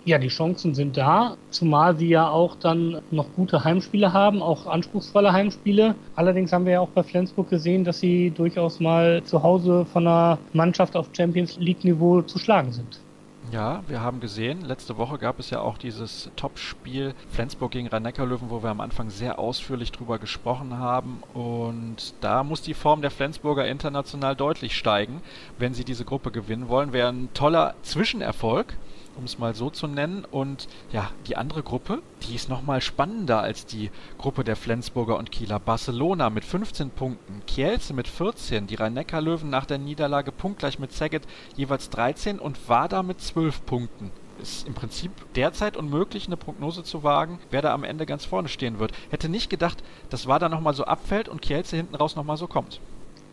Ja, 0.05 0.18
die 0.18 0.30
Chancen 0.30 0.74
sind 0.74 0.97
da, 0.97 1.36
zumal 1.51 1.97
sie 1.97 2.07
ja 2.07 2.30
auch 2.30 2.55
dann 2.55 3.01
noch 3.11 3.28
gute 3.36 3.63
Heimspiele 3.63 4.13
haben, 4.13 4.41
auch 4.41 4.65
anspruchsvolle 4.65 5.34
Heimspiele. 5.34 5.95
Allerdings 6.15 6.51
haben 6.51 6.65
wir 6.65 6.74
ja 6.74 6.80
auch 6.80 6.89
bei 6.89 7.03
Flensburg 7.03 7.49
gesehen, 7.49 7.84
dass 7.84 7.99
sie 7.99 8.32
durchaus 8.32 8.80
mal 8.80 9.22
zu 9.24 9.43
Hause 9.43 9.86
von 9.86 10.07
einer 10.07 10.39
Mannschaft 10.53 10.95
auf 10.95 11.09
Champions 11.15 11.57
League 11.59 11.84
Niveau 11.84 12.22
zu 12.22 12.39
schlagen 12.39 12.72
sind. 12.72 13.01
Ja, 13.49 13.81
wir 13.87 14.01
haben 14.01 14.19
gesehen, 14.19 14.65
letzte 14.65 14.97
Woche 14.97 15.17
gab 15.17 15.39
es 15.39 15.51
ja 15.51 15.61
auch 15.61 15.77
dieses 15.77 16.29
Topspiel 16.35 17.15
Flensburg 17.31 17.71
gegen 17.71 17.87
Rhein-Neckar-Löwen, 17.87 18.49
wo 18.49 18.61
wir 18.61 18.69
am 18.69 18.81
Anfang 18.81 19.09
sehr 19.09 19.39
ausführlich 19.39 19.93
drüber 19.93 20.19
gesprochen 20.19 20.77
haben. 20.77 21.23
Und 21.33 22.13
da 22.19 22.43
muss 22.43 22.61
die 22.61 22.73
Form 22.73 23.01
der 23.01 23.09
Flensburger 23.09 23.65
international 23.65 24.35
deutlich 24.35 24.75
steigen, 24.75 25.21
wenn 25.57 25.73
sie 25.73 25.85
diese 25.85 26.03
Gruppe 26.03 26.31
gewinnen 26.31 26.67
wollen. 26.67 26.91
Wäre 26.91 27.07
ein 27.07 27.29
toller 27.33 27.75
Zwischenerfolg 27.83 28.73
um 29.18 29.26
es 29.26 29.39
mal 29.39 29.55
so 29.55 29.70
zu 29.70 29.88
nennen. 29.88 30.26
Und 30.26 30.68
ja, 30.91 31.11
die 31.28 31.36
andere 31.38 31.63
Gruppe, 31.63 32.01
die 32.24 32.36
ist 32.36 32.49
nochmal 32.49 32.82
spannender 32.82 33.41
als 33.41 33.65
die 33.65 33.91
Gruppe 34.18 34.43
der 34.43 34.55
Flensburger 34.55 35.18
und 35.18 35.32
Kieler. 35.32 35.59
Barcelona 35.59 36.30
mit 36.30 36.45
15 36.45 36.91
Punkten, 36.91 37.41
Kielce 37.45 37.93
mit 37.93 38.07
14, 38.07 38.68
die 38.68 38.76
Rhein-Neckar-Löwen 38.76 39.49
nach 39.49 39.65
der 39.65 39.78
Niederlage 39.78 40.32
punktgleich 40.32 40.80
mit 40.80 40.91
Saget 40.93 41.24
jeweils 41.55 41.89
13 41.89 42.39
und 42.39 42.70
Wada 42.70 43.03
mit 43.03 43.22
12 43.22 43.65
Punkten 43.65 44.11
ist 44.41 44.68
im 44.68 44.74
Prinzip 44.74 45.11
derzeit 45.34 45.78
unmöglich, 45.78 46.28
eine 46.28 46.38
Prognose 46.38 46.84
zu 46.84 47.03
wagen, 47.03 47.39
wer 47.49 47.61
da 47.61 47.74
am 47.74 47.84
Ende 47.84 48.05
ganz 48.05 48.26
vorne 48.26 48.49
stehen 48.49 48.80
wird. 48.80 48.91
Hätte 49.09 49.30
nicht 49.30 49.49
gedacht, 49.49 49.84
dass 50.09 50.28
Wada 50.28 50.49
nochmal 50.49 50.74
so 50.74 50.86
abfällt 50.86 51.30
und 51.30 51.41
Kielce 51.41 51.76
hinten 51.76 51.95
raus 51.95 52.15
nochmal 52.15 52.38
so 52.38 52.47
kommt. 52.47 52.80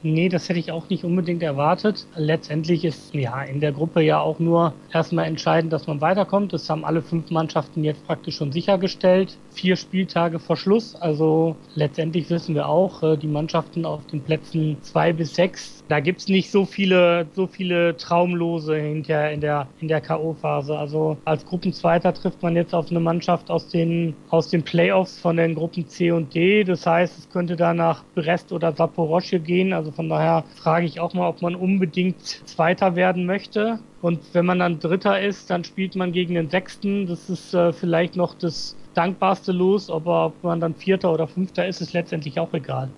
Nee, 0.07 0.29
das 0.29 0.51
hätte 0.51 0.59
ich 0.59 0.71
auch 0.71 0.91
nicht 0.91 1.03
unbedingt 1.03 1.43
erwartet. 1.43 2.07
Letztendlich 2.15 2.85
ist 2.85 3.15
ja 3.15 3.43
in 3.43 3.61
der 3.61 3.73
Gruppe 3.73 4.03
ja 4.03 4.21
auch 4.21 4.39
nur 4.39 4.75
erstmal 4.93 5.25
entscheidend, 5.25 5.73
dass 5.73 5.87
man 5.87 6.03
weiterkommt. 6.03 6.53
Das 6.53 6.69
haben 6.69 6.85
alle 6.85 7.01
fünf 7.01 7.31
Mannschaften 7.31 7.83
jetzt 7.85 8.05
praktisch 8.05 8.37
schon 8.37 8.53
sichergestellt. 8.53 9.39
Vier 9.49 9.77
Spieltage 9.77 10.41
vor 10.41 10.59
Schluss. 10.59 10.95
Also 10.95 11.57
letztendlich 11.75 12.29
wissen 12.29 12.55
wir 12.55 12.69
auch, 12.69 13.03
äh, 13.03 13.17
die 13.17 13.27
Mannschaften 13.29 13.87
auf 13.87 14.07
den 14.09 14.23
Plätzen 14.23 14.77
zwei 14.83 15.15
bis 15.15 15.35
sechs, 15.35 15.83
da 15.89 16.01
gibt's 16.01 16.29
nicht 16.29 16.51
so 16.51 16.65
viele, 16.65 17.27
so 17.35 17.47
viele 17.47 17.97
Traumlose 17.97 18.77
hinterher 18.77 19.33
in 19.33 19.41
der, 19.41 19.69
in 19.81 19.89
der 19.89 20.01
K.O.-Phase. 20.01 20.75
Also 20.75 21.19
als 21.25 21.45
Gruppenzweiter 21.45 22.13
trifft 22.15 22.43
man 22.43 22.57
jetzt 22.57 22.75
auf 22.75 22.91
eine 22.91 23.01
Mannschaft 23.01 23.51
aus 23.51 23.69
den, 23.69 24.17
aus 24.29 24.49
den 24.49 24.65
Playoffs 24.65 25.19
von 25.19 25.37
den 25.37 25.55
Gruppen 25.55 25.87
C 25.89 26.11
und 26.11 26.35
D. 26.35 26.65
Das 26.65 26.87
heißt, 26.87 27.19
es 27.19 27.29
könnte 27.31 27.57
da 27.57 27.75
nach 27.75 28.05
Brest 28.15 28.53
oder 28.53 28.73
Saporosche 28.73 29.41
gehen. 29.41 29.73
Also 29.73 29.94
von 29.95 30.09
daher 30.09 30.45
frage 30.57 30.87
ich 30.87 31.01
auch 31.01 31.15
mal, 31.15 31.29
ob 31.29 31.43
man 31.43 31.55
unbedingt 31.55 32.21
Zweiter 32.21 32.97
werden 32.97 33.27
möchte. 33.27 33.79
Und 34.03 34.21
wenn 34.33 34.47
man 34.47 34.59
dann 34.59 34.81
Dritter 34.81 35.21
ist, 35.21 35.51
dann 35.51 35.65
spielt 35.65 35.97
man 35.97 36.13
gegen 36.13 36.35
den 36.35 36.51
Sechsten. 36.51 37.07
Das 37.07 37.31
ist 37.31 37.55
äh, 37.55 37.73
vielleicht 37.73 38.17
noch 38.17 38.35
das 38.35 38.77
dankbarste 38.95 39.53
Los, 39.53 39.91
aber 39.91 40.27
ob 40.27 40.45
man 40.45 40.61
dann 40.61 40.75
Vierter 40.75 41.13
oder 41.13 41.27
Fünfter 41.27 41.67
ist, 41.67 41.81
ist 41.81 41.93
letztendlich 41.93 42.39
auch 42.39 42.53
egal. 42.53 42.91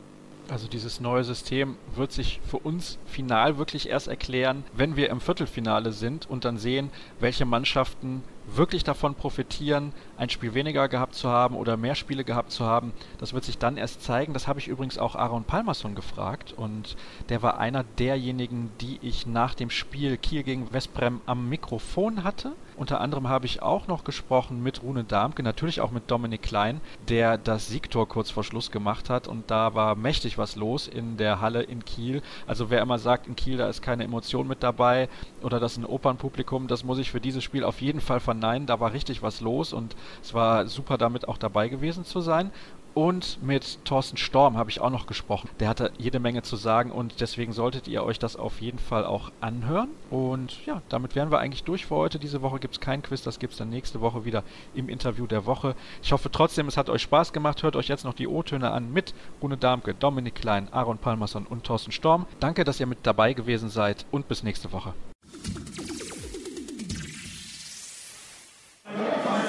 Also 0.49 0.69
dieses 0.69 1.01
neue 1.01 1.25
System 1.25 1.77
wird 1.97 2.13
sich 2.13 2.41
für 2.45 2.59
uns 2.59 2.99
final 3.07 3.59
wirklich 3.59 3.89
erst 3.89 4.07
erklären, 4.07 4.63
wenn 4.77 4.97
wir 4.97 5.11
im 5.11 5.21
Viertelfinale 5.21 5.91
sind 5.91 6.31
und 6.31 6.45
dann 6.45 6.57
sehen, 6.57 6.91
welche 7.19 7.45
Mannschaften 7.45 8.23
wirklich 8.47 8.85
davon 8.85 9.15
profitieren, 9.15 9.93
ein 10.17 10.31
Spiel 10.31 10.55
weniger 10.55 10.89
gehabt 10.89 11.15
zu 11.15 11.29
haben 11.29 11.57
oder 11.57 11.77
mehr 11.77 11.95
Spiele 11.95 12.25
gehabt 12.25 12.53
zu 12.53 12.65
haben. 12.65 12.93
Das 13.19 13.33
wird 13.33 13.45
sich 13.45 13.59
dann 13.59 13.77
erst 13.77 14.03
zeigen. 14.03 14.33
Das 14.33 14.47
habe 14.47 14.61
ich 14.61 14.69
übrigens 14.69 14.99
auch 14.99 15.17
Aaron 15.17 15.45
Palmerson 15.45 15.95
gefragt 15.95 16.55
und 16.57 16.97
der 17.29 17.43
war 17.43 17.59
einer 17.59 17.85
derjenigen, 17.85 18.71
die 18.81 18.99
ich 19.03 19.27
nach 19.27 19.55
dem 19.55 19.71
Spiel 19.71 20.17
Kiel 20.17 20.43
gegen 20.43 20.73
Westbrem 20.73 21.21
am 21.27 21.49
Mikrofon 21.49 22.25
hatte. 22.25 22.53
Unter 22.77 23.01
anderem 23.01 23.29
habe 23.29 23.47
ich 23.47 23.63
auch 23.63 23.87
noch 23.87 24.05
gesprochen 24.05 24.63
mit 24.63 24.83
Rune 24.83 25.05
Darmke, 25.05 25.43
natürlich 25.43 25.81
auch 25.81 25.91
mit 25.91 26.11
Dominik 26.11 26.43
Klein, 26.43 26.83
der 27.09 27.39
das 27.39 27.69
Siegtor 27.69 28.07
kurz 28.07 28.31
vor 28.31 28.45
Schluss 28.45 28.71
gemacht 28.71 29.09
hat 29.09 29.29
und 29.29 29.51
da 29.51 29.75
war 29.75 29.95
mächtig 29.95 30.37
was 30.37 30.57
los 30.57 30.87
in 30.87 31.17
der 31.17 31.41
Halle 31.41 31.63
in 31.63 31.87
Kiel. 31.87 32.21
Also 32.47 32.69
wer 32.69 32.83
immer 32.83 32.99
sagt, 32.99 33.29
in 33.29 33.35
Kiel 33.35 33.57
da 33.57 33.69
ist 33.69 33.81
keine 33.81 34.05
Emotion 34.05 34.47
mit 34.47 34.63
dabei 34.63 35.09
oder 35.43 35.59
das 35.59 35.73
ist 35.73 35.79
ein 35.79 35.87
Opernpublikum, 35.87 36.69
das 36.69 36.85
muss 36.85 36.99
ich 36.99 37.11
für 37.11 37.21
dieses 37.21 37.43
Spiel 37.43 37.65
auf 37.65 37.81
jeden 37.81 38.03
Fall 38.03 38.21
verneinen. 38.21 38.67
Da 38.67 38.79
war 38.79 38.93
richtig 38.93 39.23
was 39.23 39.41
los 39.41 39.73
und 39.73 39.97
es 40.23 40.35
war 40.35 40.67
super 40.67 40.99
damit 40.99 41.29
auch 41.29 41.39
dabei 41.39 41.69
gewesen 41.69 42.05
zu 42.05 42.21
sein. 42.21 42.51
Und 42.97 43.43
mit 43.43 43.85
Thorsten 43.85 44.17
Storm 44.17 44.57
habe 44.57 44.71
ich 44.71 44.81
auch 44.81 44.89
noch 44.89 45.07
gesprochen. 45.07 45.51
Der 45.61 45.69
hatte 45.69 45.93
jede 45.99 46.19
Menge 46.19 46.41
zu 46.41 46.57
sagen 46.57 46.91
und 46.91 47.21
deswegen 47.21 47.53
solltet 47.53 47.89
ihr 47.89 48.03
euch 48.03 48.19
das 48.19 48.37
auf 48.37 48.63
jeden 48.63 48.79
Fall 48.79 49.05
auch 49.05 49.33
anhören. 49.43 49.91
Und 50.09 50.65
ja, 50.65 50.81
damit 50.89 51.15
wären 51.15 51.31
wir 51.31 51.39
eigentlich 51.39 51.63
durch 51.65 51.85
für 51.85 51.95
heute. 51.95 52.19
Diese 52.19 52.41
Woche 52.41 52.59
gibt 52.59 52.73
es 52.73 52.81
kein 52.81 53.03
Quiz, 53.03 53.21
das 53.21 53.39
gibt 53.39 53.53
es 53.53 53.59
dann 53.59 53.69
nächste 53.69 54.01
Woche 54.01 54.25
wieder 54.25 54.45
im 54.75 54.89
Interview 54.89 55.27
der 55.27 55.45
Woche. 55.45 55.75
Ich 56.03 56.11
hoffe 56.13 56.31
trotzdem, 56.33 56.69
es 56.69 56.79
hat 56.79 56.89
euch 56.89 57.03
Spaß 57.03 57.35
gemacht. 57.35 57.63
Hört 57.63 57.77
euch 57.77 57.89
jetzt 57.89 58.07
noch 58.07 58.15
die 58.15 58.29
O-Töne 58.29 58.71
an 58.71 58.91
mit 58.91 59.13
Rune 59.43 59.59
Darmke, 59.59 59.93
Dominik 59.93 60.37
Klein, 60.37 60.73
Aaron 60.73 60.97
Palmerson 60.97 61.45
und 61.45 61.65
Thorsten 61.65 61.93
Storm. 61.93 62.25
Danke, 62.41 62.65
dass 62.65 62.81
ihr 62.81 62.87
mit 62.87 63.01
dabei 63.03 63.35
gewesen 63.35 63.69
seid 63.69 64.07
und 64.11 64.27
bis 64.27 64.43
nächste 64.43 64.73
Woche. 64.73 64.95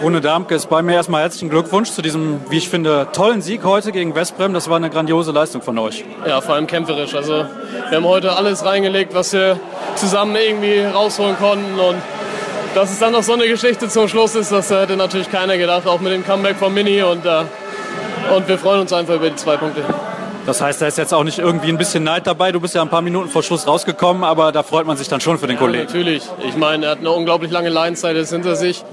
Rune 0.01 0.21
Darmke 0.21 0.53
ist 0.53 0.69
bei 0.69 0.83
mir 0.83 0.93
erstmal 0.93 1.23
herzlichen 1.23 1.49
Glückwunsch 1.49 1.91
zu 1.91 2.03
diesem, 2.03 2.39
wie 2.49 2.57
ich 2.57 2.69
finde, 2.69 3.07
tollen 3.13 3.41
Sieg 3.41 3.63
heute 3.63 3.91
gegen 3.91 4.13
Westbrem. 4.13 4.53
Das 4.53 4.69
war 4.69 4.75
eine 4.75 4.91
grandiose 4.91 5.31
Leistung 5.31 5.63
von 5.63 5.79
euch. 5.79 6.05
Ja, 6.27 6.39
vor 6.39 6.53
allem 6.53 6.67
kämpferisch. 6.67 7.15
Also 7.15 7.45
wir 7.89 7.97
haben 7.97 8.05
heute 8.05 8.35
alles 8.35 8.63
reingelegt, 8.63 9.15
was 9.15 9.33
wir 9.33 9.59
zusammen 9.95 10.35
irgendwie 10.35 10.81
rausholen 10.81 11.35
konnten 11.37 11.79
und 11.79 11.95
dass 12.75 12.91
es 12.91 12.99
dann 12.99 13.13
noch 13.13 13.23
so 13.23 13.33
eine 13.33 13.47
Geschichte 13.47 13.89
zum 13.89 14.07
Schluss 14.07 14.35
ist, 14.35 14.51
das 14.51 14.69
hätte 14.69 14.95
natürlich 14.97 15.31
keiner 15.31 15.57
gedacht, 15.57 15.87
auch 15.87 15.99
mit 15.99 16.13
dem 16.13 16.23
Comeback 16.23 16.57
von 16.57 16.71
Mini 16.71 17.01
und, 17.01 17.25
äh, 17.25 17.41
und 18.35 18.47
wir 18.47 18.59
freuen 18.59 18.81
uns 18.81 18.93
einfach 18.93 19.15
über 19.15 19.31
die 19.31 19.35
zwei 19.35 19.57
Punkte. 19.57 19.81
Das 20.45 20.61
heißt, 20.61 20.81
da 20.81 20.87
ist 20.87 20.97
jetzt 20.97 21.13
auch 21.13 21.23
nicht 21.23 21.39
irgendwie 21.39 21.69
ein 21.69 21.77
bisschen 21.77 22.03
Neid 22.03 22.27
dabei. 22.27 22.51
Du 22.51 22.61
bist 22.61 22.75
ja 22.75 22.81
ein 22.81 22.89
paar 22.89 23.01
Minuten 23.01 23.29
vor 23.29 23.41
Schluss 23.41 23.67
rausgekommen, 23.67 24.23
aber 24.23 24.51
da 24.51 24.63
freut 24.63 24.85
man 24.85 24.95
sich 24.95 25.09
dann 25.09 25.19
schon 25.19 25.39
für 25.39 25.47
den 25.47 25.55
ja, 25.55 25.61
Kollegen. 25.61 25.85
Natürlich. 25.85 26.23
Ich 26.47 26.55
meine, 26.55 26.85
er 26.85 26.91
hat 26.91 26.99
eine 26.99 27.11
unglaublich 27.11 27.51
lange 27.51 27.69
Leinzeit 27.69 28.15
jetzt 28.15 28.31
hinter 28.31 28.55
sich 28.55 28.83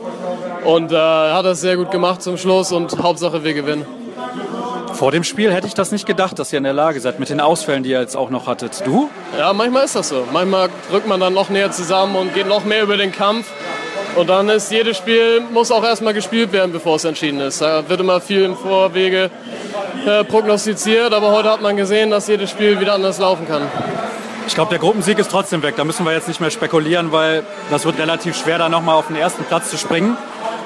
und 0.65 0.93
äh, 0.93 0.97
hat 0.97 1.45
das 1.45 1.61
sehr 1.61 1.77
gut 1.77 1.91
gemacht 1.91 2.23
zum 2.23 2.37
Schluss 2.37 2.73
und 2.73 3.03
Hauptsache 3.03 3.45
wir 3.45 3.55
gewinnen. 3.55 3.87
Vor 4.95 5.11
dem 5.11 5.25
Spiel 5.25 5.53
hätte 5.53 5.67
ich 5.67 5.75
das 5.75 5.91
nicht 5.91 6.07
gedacht, 6.07 6.39
dass 6.39 6.53
ihr 6.53 6.59
in 6.59 6.65
der 6.65 6.73
Lage 6.73 7.01
seid, 7.01 7.19
mit 7.19 7.29
den 7.29 7.41
Ausfällen, 7.41 7.83
die 7.83 7.91
ihr 7.91 8.01
jetzt 8.01 8.17
auch 8.17 8.31
noch 8.31 8.47
hattet. 8.47 8.83
Du? 8.87 9.11
Ja, 9.37 9.53
manchmal 9.53 9.85
ist 9.85 9.97
das 9.97 10.09
so. 10.09 10.27
Manchmal 10.33 10.69
rückt 10.93 11.09
man 11.09 11.19
dann 11.19 11.35
noch 11.35 11.51
näher 11.51 11.73
zusammen 11.73 12.15
und 12.15 12.33
geht 12.33 12.47
noch 12.47 12.65
mehr 12.65 12.85
über 12.85 12.97
den 12.97 13.11
Kampf. 13.11 13.47
Und 14.15 14.31
dann 14.31 14.49
ist 14.49 14.71
jedes 14.71 14.97
Spiel, 14.97 15.43
muss 15.53 15.73
auch 15.73 15.83
erstmal 15.83 16.15
gespielt 16.15 16.53
werden, 16.53 16.71
bevor 16.71 16.97
es 16.97 17.05
entschieden 17.05 17.41
ist. 17.41 17.61
Da 17.61 17.89
wird 17.89 18.01
immer 18.01 18.21
viel 18.21 18.45
im 18.45 18.57
Vorwege 18.57 19.31
äh, 20.07 20.23
prognostiziert, 20.23 21.13
aber 21.13 21.33
heute 21.33 21.51
hat 21.51 21.61
man 21.61 21.77
gesehen, 21.77 22.13
dass 22.13 22.29
jedes 22.29 22.51
Spiel 22.51 22.79
wieder 22.79 22.95
anders 22.95 23.19
laufen 23.19 23.49
kann. 23.49 23.63
Ich 24.47 24.55
glaube, 24.55 24.71
der 24.71 24.79
Gruppensieg 24.79 25.19
ist 25.19 25.31
trotzdem 25.31 25.63
weg. 25.63 25.75
Da 25.77 25.85
müssen 25.85 26.05
wir 26.07 26.13
jetzt 26.13 26.29
nicht 26.29 26.41
mehr 26.41 26.51
spekulieren, 26.51 27.11
weil 27.11 27.43
das 27.71 27.85
wird 27.85 27.99
relativ 27.99 28.37
schwer, 28.37 28.59
da 28.59 28.69
nochmal 28.69 28.95
auf 28.95 29.09
den 29.09 29.17
ersten 29.17 29.43
Platz 29.45 29.71
zu 29.71 29.77
springen. 29.77 30.17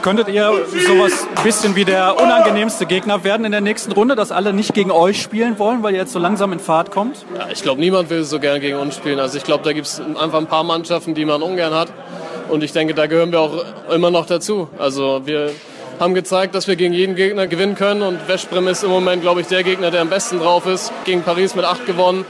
Könntet 0.02 0.28
ihr 0.28 0.52
sowas 0.86 1.26
ein 1.36 1.42
bisschen 1.42 1.74
wie 1.74 1.84
der 1.84 2.20
unangenehmste 2.20 2.86
Gegner 2.86 3.24
werden 3.24 3.44
in 3.44 3.52
der 3.52 3.60
nächsten 3.60 3.92
Runde, 3.92 4.14
dass 4.14 4.30
alle 4.30 4.52
nicht 4.52 4.72
gegen 4.72 4.90
euch 4.90 5.20
spielen 5.20 5.58
wollen, 5.58 5.82
weil 5.82 5.94
ihr 5.94 6.00
jetzt 6.00 6.12
so 6.12 6.18
langsam 6.18 6.52
in 6.52 6.60
Fahrt 6.60 6.90
kommt? 6.90 7.24
Ja, 7.36 7.48
ich 7.52 7.62
glaube, 7.62 7.80
niemand 7.80 8.08
will 8.08 8.24
so 8.24 8.38
gern 8.38 8.60
gegen 8.60 8.78
uns 8.78 8.96
spielen. 8.96 9.18
Also 9.18 9.36
ich 9.38 9.44
glaube, 9.44 9.64
da 9.64 9.72
gibt 9.72 9.86
es 9.86 10.00
einfach 10.00 10.38
ein 10.38 10.46
paar 10.46 10.64
Mannschaften, 10.64 11.14
die 11.14 11.24
man 11.24 11.42
ungern 11.42 11.74
hat. 11.74 11.88
Und 12.48 12.62
ich 12.64 12.72
denke, 12.72 12.94
da 12.94 13.06
gehören 13.06 13.32
wir 13.32 13.40
auch 13.40 13.64
immer 13.92 14.10
noch 14.10 14.26
dazu. 14.26 14.68
Also 14.78 15.22
wir 15.24 15.50
haben 15.98 16.14
gezeigt, 16.14 16.54
dass 16.54 16.68
wir 16.68 16.76
gegen 16.76 16.94
jeden 16.94 17.16
Gegner 17.16 17.46
gewinnen 17.46 17.74
können. 17.74 18.02
Und 18.02 18.28
Westbrem 18.28 18.68
ist 18.68 18.84
im 18.84 18.90
Moment, 18.90 19.22
glaube 19.22 19.40
ich, 19.40 19.48
der 19.48 19.64
Gegner, 19.64 19.90
der 19.90 20.00
am 20.02 20.08
besten 20.08 20.38
drauf 20.38 20.66
ist. 20.66 20.92
Gegen 21.04 21.22
Paris 21.22 21.54
mit 21.54 21.64
8 21.64 21.86
gewonnen. 21.86 22.24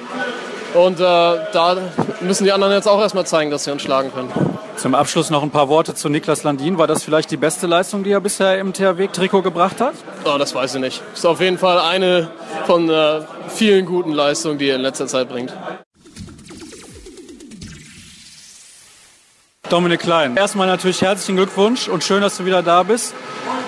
Und 0.79 1.01
äh, 1.01 1.03
da 1.03 1.77
müssen 2.21 2.45
die 2.45 2.53
anderen 2.53 2.73
jetzt 2.73 2.87
auch 2.87 3.01
erstmal 3.01 3.27
zeigen, 3.27 3.51
dass 3.51 3.65
sie 3.65 3.73
uns 3.73 3.83
schlagen 3.83 4.13
können. 4.13 4.31
Zum 4.77 4.95
Abschluss 4.95 5.29
noch 5.29 5.43
ein 5.43 5.51
paar 5.51 5.69
Worte 5.69 5.93
zu 5.97 6.09
Niklas 6.09 6.45
Landin. 6.45 6.79
War 6.79 6.87
das 6.87 7.03
vielleicht 7.03 7.33
die 7.33 7.37
beste 7.37 7.67
Leistung, 7.67 8.05
die 8.05 8.13
er 8.13 8.21
bisher 8.21 8.61
im 8.61 8.73
THW-Trikot 8.73 9.43
gebracht 9.43 9.81
hat? 9.81 9.95
Oh, 10.25 10.39
das 10.39 10.55
weiß 10.55 10.77
ich 10.77 10.81
nicht. 10.81 11.03
Ist 11.13 11.27
auf 11.27 11.41
jeden 11.41 11.59
Fall 11.59 11.81
eine 11.81 12.31
von 12.67 12.89
äh, 12.89 13.23
vielen 13.49 13.87
guten 13.87 14.13
Leistungen, 14.13 14.59
die 14.59 14.69
er 14.69 14.77
in 14.77 14.83
letzter 14.83 15.09
Zeit 15.09 15.29
bringt. 15.29 15.53
Dominik 19.71 20.01
Klein, 20.01 20.37
erstmal 20.37 20.67
natürlich 20.67 21.03
herzlichen 21.03 21.37
Glückwunsch 21.37 21.89
und 21.89 22.03
schön, 22.03 22.23
dass 22.23 22.39
du 22.39 22.47
wieder 22.47 22.63
da 22.63 22.83
bist. 22.83 23.15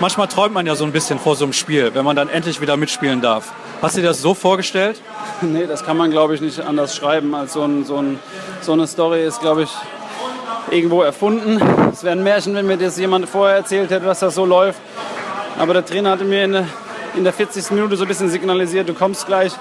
Manchmal 0.01 0.29
träumt 0.29 0.55
man 0.55 0.67
ja 0.67 0.75
so 0.75 0.85
ein 0.85 0.93
bisschen 0.93 1.19
vor 1.19 1.37
so 1.37 1.45
einem 1.45 1.53
Spiel, 1.53 1.95
wenn 1.95 2.07
man 2.07 2.17
dann 2.17 2.31
endlich 2.31 2.61
wieder 2.63 2.79
mitspielen 2.79 3.21
darf. 3.21 3.53
Hast 3.83 3.97
du 3.97 4.01
dir 4.01 4.09
das 4.09 4.23
so 4.23 4.35
vorgestellt? 4.35 5.01
Nee, 5.43 5.67
das 5.67 5.85
kann 5.85 5.97
man, 5.97 6.11
glaube 6.11 6.35
ich, 6.35 6.43
nicht 6.43 6.61
anders 6.61 6.95
schreiben. 6.95 7.35
Als 7.35 7.55
so, 7.55 7.63
ein, 7.63 7.87
so, 7.87 7.97
ein, 7.97 8.19
so 8.61 8.73
eine 8.75 8.87
Story 8.87 9.25
ist, 9.25 9.41
glaube 9.41 9.63
ich, 9.63 9.71
irgendwo 10.71 11.01
erfunden. 11.01 11.59
Es 11.91 12.05
wäre 12.05 12.15
ein 12.15 12.23
Märchen, 12.23 12.55
wenn 12.55 12.67
mir 12.67 12.77
das 12.77 12.99
jemand 12.99 13.27
vorher 13.27 13.57
erzählt 13.57 13.91
hätte, 13.91 14.05
dass 14.05 14.21
das 14.21 14.35
so 14.35 14.45
läuft. 14.45 14.79
Aber 15.59 15.73
der 15.73 15.85
Trainer 15.87 16.11
hatte 16.11 16.25
mir 16.25 16.45
in 16.45 16.67
in 17.17 17.25
der 17.25 17.33
40. 17.33 17.71
Minute 17.73 17.97
so 17.97 18.05
ein 18.05 18.09
bisschen 18.09 18.29
signalisiert, 18.31 18.89
du 18.89 18.95
kommst 18.95 19.27
gleich. 19.27 19.53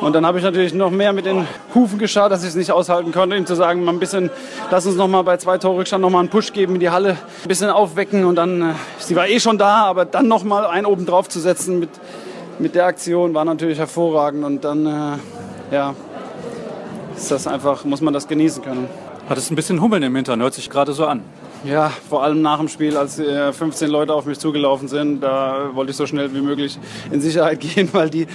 Und 0.00 0.12
dann 0.12 0.26
habe 0.26 0.38
ich 0.38 0.44
natürlich 0.44 0.74
noch 0.74 0.90
mehr 0.90 1.12
mit 1.12 1.24
den 1.24 1.46
Hufen 1.74 1.98
geschaut, 1.98 2.30
dass 2.30 2.42
ich 2.42 2.50
es 2.50 2.54
nicht 2.56 2.72
aushalten 2.72 3.12
konnte, 3.12 3.36
ihm 3.36 3.46
zu 3.46 3.54
sagen, 3.54 3.84
mal 3.84 3.92
ein 3.92 3.98
bisschen, 3.98 4.30
lass 4.70 4.86
uns 4.86 4.96
noch 4.96 5.08
mal 5.08 5.22
bei 5.22 5.36
zwei 5.36 5.56
Tore 5.58 5.78
Rückstand 5.78 6.02
noch 6.02 6.10
mal 6.10 6.20
einen 6.20 6.28
Push 6.28 6.52
geben 6.52 6.74
in 6.74 6.80
die 6.80 6.90
Halle, 6.90 7.10
ein 7.42 7.48
bisschen 7.48 7.70
aufwecken 7.70 8.24
und 8.24 8.36
dann, 8.36 8.62
äh, 8.62 8.74
sie 8.98 9.16
war 9.16 9.28
eh 9.28 9.40
schon 9.40 9.56
da, 9.56 9.84
aber 9.84 10.04
dann 10.04 10.28
noch 10.28 10.44
mal 10.44 10.66
einen 10.66 10.86
oben 10.86 11.06
drauf 11.06 11.28
zu 11.28 11.40
setzen 11.40 11.78
mit, 11.78 11.90
mit 12.58 12.74
der 12.74 12.86
Aktion 12.86 13.34
war 13.34 13.44
natürlich 13.44 13.78
hervorragend 13.78 14.44
und 14.44 14.64
dann, 14.64 14.86
äh, 14.86 15.74
ja, 15.74 15.94
ist 17.16 17.30
das 17.30 17.46
einfach, 17.46 17.84
muss 17.84 18.00
man 18.00 18.12
das 18.12 18.28
genießen 18.28 18.62
können. 18.62 18.88
Hattest 19.28 19.50
ein 19.50 19.56
bisschen 19.56 19.80
Hummeln 19.80 20.02
im 20.02 20.14
Hintern, 20.14 20.40
hört 20.42 20.54
sich 20.54 20.68
gerade 20.68 20.92
so 20.92 21.06
an. 21.06 21.22
Ja, 21.64 21.90
vor 22.10 22.22
allem 22.22 22.42
nach 22.42 22.58
dem 22.58 22.68
Spiel, 22.68 22.94
als 22.94 23.18
äh, 23.18 23.50
15 23.50 23.88
Leute 23.88 24.12
auf 24.12 24.26
mich 24.26 24.38
zugelaufen 24.38 24.86
sind, 24.86 25.22
da 25.22 25.70
wollte 25.72 25.92
ich 25.92 25.96
so 25.96 26.06
schnell 26.06 26.34
wie 26.34 26.42
möglich 26.42 26.78
in 27.10 27.22
Sicherheit 27.22 27.60
gehen, 27.74 27.88
weil 27.92 28.10
die 28.10 28.26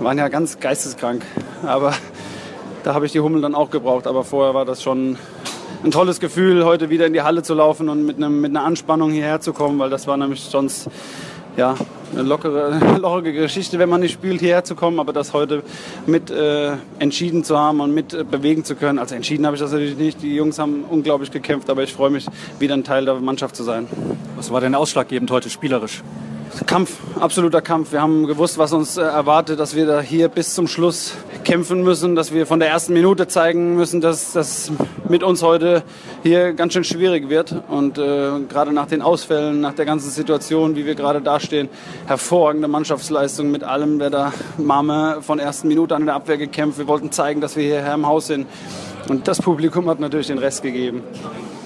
waren 0.00 0.18
ja 0.18 0.28
ganz 0.28 0.60
geisteskrank. 0.60 1.24
Aber 1.64 1.94
da 2.84 2.94
habe 2.94 3.06
ich 3.06 3.12
die 3.12 3.20
Hummel 3.20 3.42
dann 3.42 3.54
auch 3.54 3.70
gebraucht. 3.70 4.06
Aber 4.06 4.24
vorher 4.24 4.54
war 4.54 4.64
das 4.64 4.82
schon 4.82 5.18
ein 5.84 5.90
tolles 5.90 6.20
Gefühl, 6.20 6.64
heute 6.64 6.90
wieder 6.90 7.06
in 7.06 7.12
die 7.12 7.22
Halle 7.22 7.42
zu 7.42 7.54
laufen 7.54 7.88
und 7.88 8.04
mit, 8.04 8.16
einem, 8.16 8.40
mit 8.40 8.50
einer 8.50 8.64
Anspannung 8.64 9.10
hierher 9.10 9.40
zu 9.40 9.52
kommen, 9.52 9.78
weil 9.78 9.90
das 9.90 10.06
war 10.06 10.16
nämlich 10.16 10.40
sonst 10.40 10.88
ja, 11.56 11.74
eine 12.12 12.22
lockere, 12.22 12.78
lockere 12.98 13.32
Geschichte, 13.32 13.78
wenn 13.78 13.88
man 13.88 14.00
nicht 14.00 14.12
spielt, 14.12 14.40
hierher 14.40 14.64
zu 14.64 14.74
kommen, 14.74 15.00
aber 15.00 15.12
das 15.12 15.32
heute 15.32 15.62
mit 16.06 16.30
äh, 16.30 16.72
entschieden 16.98 17.44
zu 17.44 17.58
haben 17.58 17.80
und 17.80 17.94
mit 17.94 18.14
äh, 18.14 18.24
bewegen 18.24 18.64
zu 18.64 18.74
können. 18.74 18.98
Also 18.98 19.14
entschieden 19.14 19.46
habe 19.46 19.56
ich 19.56 19.62
das 19.62 19.72
natürlich 19.72 19.96
nicht. 19.96 20.22
Die 20.22 20.34
Jungs 20.34 20.58
haben 20.58 20.84
unglaublich 20.88 21.30
gekämpft, 21.30 21.70
aber 21.70 21.82
ich 21.82 21.92
freue 21.92 22.10
mich, 22.10 22.26
wieder 22.58 22.74
ein 22.74 22.84
Teil 22.84 23.04
der 23.04 23.14
Mannschaft 23.14 23.56
zu 23.56 23.62
sein. 23.62 23.86
Was 24.36 24.50
war 24.50 24.60
denn 24.60 24.74
ausschlaggebend 24.74 25.30
heute 25.30 25.50
spielerisch? 25.50 26.02
Kampf, 26.64 26.96
absoluter 27.20 27.60
Kampf. 27.60 27.92
Wir 27.92 28.00
haben 28.00 28.26
gewusst, 28.26 28.56
was 28.56 28.72
uns 28.72 28.96
äh, 28.96 29.02
erwartet, 29.02 29.60
dass 29.60 29.76
wir 29.76 29.84
da 29.84 30.00
hier 30.00 30.28
bis 30.28 30.54
zum 30.54 30.66
Schluss 30.66 31.12
kämpfen 31.44 31.82
müssen, 31.82 32.16
dass 32.16 32.32
wir 32.32 32.46
von 32.46 32.60
der 32.60 32.70
ersten 32.70 32.94
Minute 32.94 33.28
zeigen 33.28 33.76
müssen, 33.76 34.00
dass 34.00 34.32
das 34.32 34.72
mit 35.08 35.22
uns 35.22 35.42
heute 35.42 35.82
hier 36.22 36.54
ganz 36.54 36.72
schön 36.72 36.84
schwierig 36.84 37.28
wird. 37.28 37.54
Und 37.68 37.98
äh, 37.98 38.40
gerade 38.48 38.72
nach 38.72 38.86
den 38.86 39.02
Ausfällen, 39.02 39.60
nach 39.60 39.74
der 39.74 39.84
ganzen 39.84 40.10
Situation, 40.10 40.76
wie 40.76 40.86
wir 40.86 40.94
gerade 40.94 41.20
dastehen, 41.20 41.68
hervorragende 42.06 42.68
Mannschaftsleistung 42.68 43.50
mit 43.50 43.62
allem, 43.62 44.00
wer 44.00 44.10
da 44.10 44.32
Mame 44.56 45.18
von 45.20 45.38
ersten 45.38 45.68
Minute 45.68 45.94
an 45.94 46.06
der 46.06 46.14
Abwehr 46.14 46.38
gekämpft. 46.38 46.78
Wir 46.78 46.88
wollten 46.88 47.12
zeigen, 47.12 47.42
dass 47.42 47.56
wir 47.56 47.64
hierher 47.64 47.94
im 47.94 48.06
Haus 48.06 48.28
sind. 48.28 48.46
Und 49.08 49.28
das 49.28 49.42
Publikum 49.42 49.90
hat 49.90 50.00
natürlich 50.00 50.28
den 50.28 50.38
Rest 50.38 50.62
gegeben. 50.62 51.02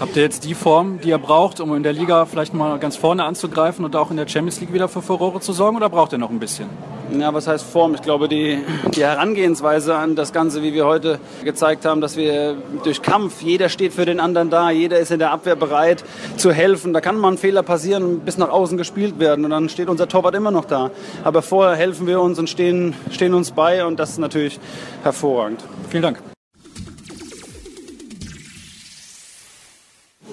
Habt 0.00 0.16
ihr 0.16 0.22
jetzt 0.22 0.44
die 0.44 0.54
Form, 0.54 0.98
die 0.98 1.10
ihr 1.10 1.18
braucht, 1.18 1.60
um 1.60 1.76
in 1.76 1.82
der 1.82 1.92
Liga 1.92 2.24
vielleicht 2.24 2.54
mal 2.54 2.78
ganz 2.78 2.96
vorne 2.96 3.22
anzugreifen 3.24 3.84
und 3.84 3.94
auch 3.96 4.10
in 4.10 4.16
der 4.16 4.26
Champions 4.26 4.58
League 4.58 4.72
wieder 4.72 4.88
für 4.88 5.02
Furore 5.02 5.40
zu 5.40 5.52
sorgen 5.52 5.76
oder 5.76 5.90
braucht 5.90 6.12
ihr 6.12 6.18
noch 6.18 6.30
ein 6.30 6.38
bisschen? 6.38 6.70
Ja, 7.18 7.34
was 7.34 7.46
heißt 7.46 7.66
Form? 7.66 7.94
Ich 7.94 8.00
glaube, 8.00 8.26
die, 8.26 8.60
die 8.94 9.02
Herangehensweise 9.02 9.96
an 9.96 10.16
das 10.16 10.32
Ganze, 10.32 10.62
wie 10.62 10.72
wir 10.72 10.86
heute 10.86 11.18
gezeigt 11.44 11.84
haben, 11.84 12.00
dass 12.00 12.16
wir 12.16 12.56
durch 12.82 13.02
Kampf, 13.02 13.42
jeder 13.42 13.68
steht 13.68 13.92
für 13.92 14.06
den 14.06 14.20
anderen 14.20 14.48
da, 14.48 14.70
jeder 14.70 14.98
ist 14.98 15.10
in 15.10 15.18
der 15.18 15.32
Abwehr 15.32 15.54
bereit 15.54 16.02
zu 16.38 16.50
helfen. 16.50 16.94
Da 16.94 17.02
kann 17.02 17.18
mal 17.18 17.32
ein 17.32 17.38
Fehler 17.38 17.62
passieren, 17.62 18.20
bis 18.20 18.38
nach 18.38 18.48
außen 18.48 18.78
gespielt 18.78 19.18
werden 19.18 19.44
und 19.44 19.50
dann 19.50 19.68
steht 19.68 19.90
unser 19.90 20.08
Torwart 20.08 20.34
immer 20.34 20.50
noch 20.50 20.64
da. 20.64 20.90
Aber 21.24 21.42
vorher 21.42 21.76
helfen 21.76 22.06
wir 22.06 22.22
uns 22.22 22.38
und 22.38 22.48
stehen, 22.48 22.94
stehen 23.10 23.34
uns 23.34 23.50
bei 23.50 23.84
und 23.84 24.00
das 24.00 24.12
ist 24.12 24.18
natürlich 24.18 24.58
hervorragend. 25.02 25.62
Vielen 25.90 26.04
Dank. 26.04 26.29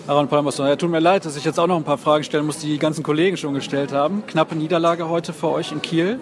Aaron 0.07 0.29
Palmerson, 0.29 0.67
ja, 0.67 0.77
tut 0.77 0.89
mir 0.89 1.01
leid, 1.01 1.25
dass 1.25 1.35
ich 1.35 1.43
jetzt 1.43 1.59
auch 1.59 1.67
noch 1.67 1.75
ein 1.75 1.83
paar 1.83 1.97
Fragen 1.97 2.23
stellen 2.23 2.45
muss, 2.45 2.59
die 2.59 2.67
die 2.67 2.79
ganzen 2.79 3.03
Kollegen 3.03 3.35
schon 3.35 3.53
gestellt 3.53 3.91
haben. 3.91 4.25
Knappe 4.25 4.55
Niederlage 4.55 5.09
heute 5.09 5.33
für 5.33 5.49
euch 5.49 5.73
in 5.73 5.81
Kiel. 5.81 6.21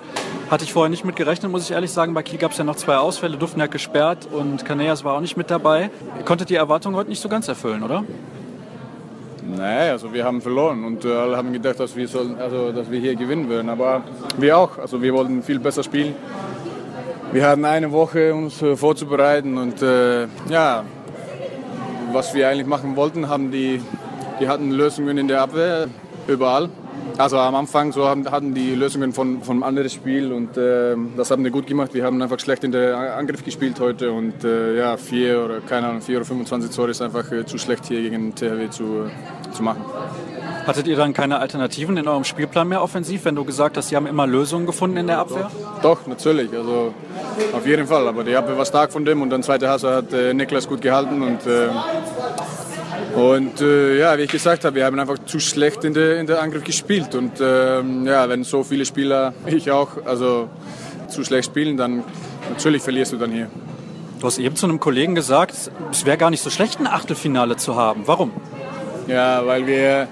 Hatte 0.50 0.64
ich 0.64 0.74
vorher 0.74 0.90
nicht 0.90 1.06
mit 1.06 1.16
gerechnet, 1.16 1.52
muss 1.52 1.66
ich 1.66 1.72
ehrlich 1.72 1.92
sagen. 1.92 2.16
Bei 2.16 2.24
Kiel 2.24 2.40
gab 2.40 2.52
es 2.52 2.58
ja 2.58 2.64
noch 2.64 2.78
zwei 2.78 2.98
Ausfälle. 2.98 3.38
Dufner 3.38 3.68
gesperrt 3.68 4.28
und 4.32 4.66
Caneas 4.66 5.04
war 5.04 5.14
auch 5.14 5.22
nicht 5.22 5.38
mit 5.38 5.52
dabei. 5.52 5.92
Ihr 6.18 6.26
konntet 6.26 6.50
die 6.50 6.56
Erwartungen 6.56 6.96
heute 6.96 7.10
nicht 7.10 7.22
so 7.22 7.30
ganz 7.30 7.48
erfüllen, 7.48 7.84
oder? 7.84 8.04
Nein, 9.56 9.92
also 9.92 10.12
wir 10.12 10.26
haben 10.26 10.42
verloren 10.42 10.84
und 10.84 11.06
äh, 11.06 11.14
alle 11.14 11.38
haben 11.38 11.54
gedacht, 11.54 11.80
dass 11.80 11.96
wir, 11.96 12.08
sollen, 12.08 12.40
also, 12.40 12.72
dass 12.72 12.90
wir 12.90 13.00
hier 13.00 13.16
gewinnen 13.16 13.48
würden. 13.50 13.70
Aber 13.70 14.02
wir 14.40 14.58
auch. 14.58 14.80
Also 14.80 15.00
wir 15.00 15.14
wollten 15.14 15.44
viel 15.44 15.60
besser 15.60 15.84
spielen. 15.84 16.16
Wir 17.32 17.48
hatten 17.48 17.66
eine 17.66 17.92
Woche, 17.92 18.34
uns 18.34 18.64
äh, 18.64 18.76
vorzubereiten 18.76 19.60
und 19.60 19.84
äh, 19.84 20.24
ja, 20.50 20.86
was 22.16 22.34
wir 22.34 22.48
eigentlich 22.48 22.66
machen 22.66 22.96
wollten, 22.96 23.28
haben 23.28 23.52
die, 23.52 23.82
die 24.40 24.48
hatten 24.48 24.72
Lösungen 24.72 25.18
in 25.18 25.28
der 25.28 25.42
Abwehr 25.42 25.90
überall. 26.28 26.70
Also 27.18 27.38
am 27.38 27.56
Anfang 27.56 27.92
so 27.92 28.08
haben, 28.08 28.30
hatten 28.32 28.54
die 28.54 28.74
Lösungen 28.74 29.14
von, 29.14 29.42
einem 29.48 29.64
anderen 29.64 29.90
Spiel 29.90 30.32
und 30.32 30.58
äh, 30.58 30.96
das 31.16 31.30
haben 31.32 31.44
wir 31.44 31.52
gut 31.52 31.68
gemacht. 31.68 31.94
Wir 31.94 32.04
haben 32.04 32.22
einfach 32.22 32.40
schlecht 32.40 32.64
in 32.64 32.72
der 32.72 33.16
Angriff 33.16 33.44
gespielt 33.44 33.80
heute 33.80 34.12
und 34.12 34.44
äh, 34.44 34.78
ja, 34.78 34.98
vier 34.98 35.44
oder 35.44 35.60
keine 35.60 35.88
Ahnung, 35.88 36.02
vier 36.02 36.18
oder 36.18 36.26
25 36.26 36.76
Tore 36.76 36.92
ist 36.92 37.02
einfach 37.02 37.32
äh, 37.32 37.46
zu 37.46 37.58
schlecht 37.58 37.86
hier 37.86 38.02
gegen 38.02 38.34
THW 38.34 38.70
zu, 38.70 38.84
äh, 38.84 39.52
zu 39.52 39.64
machen. 39.64 39.82
Hattet 40.66 40.88
ihr 40.88 40.96
dann 40.96 41.14
keine 41.14 41.40
Alternativen 41.40 41.96
in 41.98 42.08
eurem 42.08 42.24
Spielplan 42.24 42.68
mehr 42.68 42.82
offensiv, 42.82 43.26
wenn 43.26 43.36
du 43.36 43.46
gesagt 43.46 43.78
hast, 43.78 43.90
sie 43.90 43.96
haben 43.96 44.08
immer 44.08 44.26
Lösungen 44.26 44.66
gefunden 44.66 44.98
in 44.98 45.08
der 45.08 45.20
Abwehr? 45.20 45.52
Doch, 45.82 46.08
natürlich. 46.08 46.52
Also 46.54 46.94
auf 47.54 47.68
jeden 47.68 47.88
Fall. 47.88 48.08
Aber 48.08 48.24
die 48.24 48.36
Abwehr 48.36 48.58
war 48.58 48.66
stark 48.66 48.92
von 48.92 49.06
dem 49.06 49.22
und 49.22 49.30
dann 49.30 49.44
zweite 49.44 49.70
Hasse 49.70 49.94
hat 49.94 50.14
äh, 50.14 50.34
Niklas 50.34 50.68
gut 50.68 50.82
gehalten 50.82 51.22
und 51.22 51.46
äh, 51.46 51.70
und 53.16 53.62
äh, 53.62 53.98
ja, 53.98 54.18
wie 54.18 54.24
ich 54.24 54.32
gesagt 54.32 54.66
habe, 54.66 54.76
wir 54.76 54.86
haben 54.86 55.00
einfach 55.00 55.18
zu 55.26 55.40
schlecht 55.40 55.86
in 55.86 55.94
der, 55.94 56.20
in 56.20 56.28
der 56.28 56.42
Angriff 56.42 56.66
gespielt. 56.66 57.16
Und 57.16 57.40
ähm, 57.42 58.06
ja, 58.06 58.28
wenn 58.28 58.44
so 58.44 58.64
viele 58.64 58.86
Spieler, 58.86 59.34
ich 59.46 59.72
auch, 59.72 60.06
also 60.06 60.50
zu 61.08 61.24
schlecht 61.24 61.46
spielen, 61.46 61.78
dann 61.78 62.04
natürlich 62.50 62.82
verlierst 62.82 63.14
du 63.14 63.18
dann 63.18 63.32
hier. 63.32 63.50
Du 64.20 64.28
hast 64.28 64.38
eben 64.38 64.56
zu 64.56 64.66
einem 64.66 64.80
Kollegen 64.80 65.16
gesagt, 65.16 65.54
es 65.92 66.06
wäre 66.06 66.18
gar 66.18 66.30
nicht 66.30 66.42
so 66.42 66.50
schlecht, 66.50 66.80
ein 66.80 66.88
Achtelfinale 66.88 67.56
zu 67.56 67.76
haben. 67.76 68.04
Warum? 68.06 68.32
Ja, 69.08 69.46
weil 69.46 69.68
wir 69.68 70.08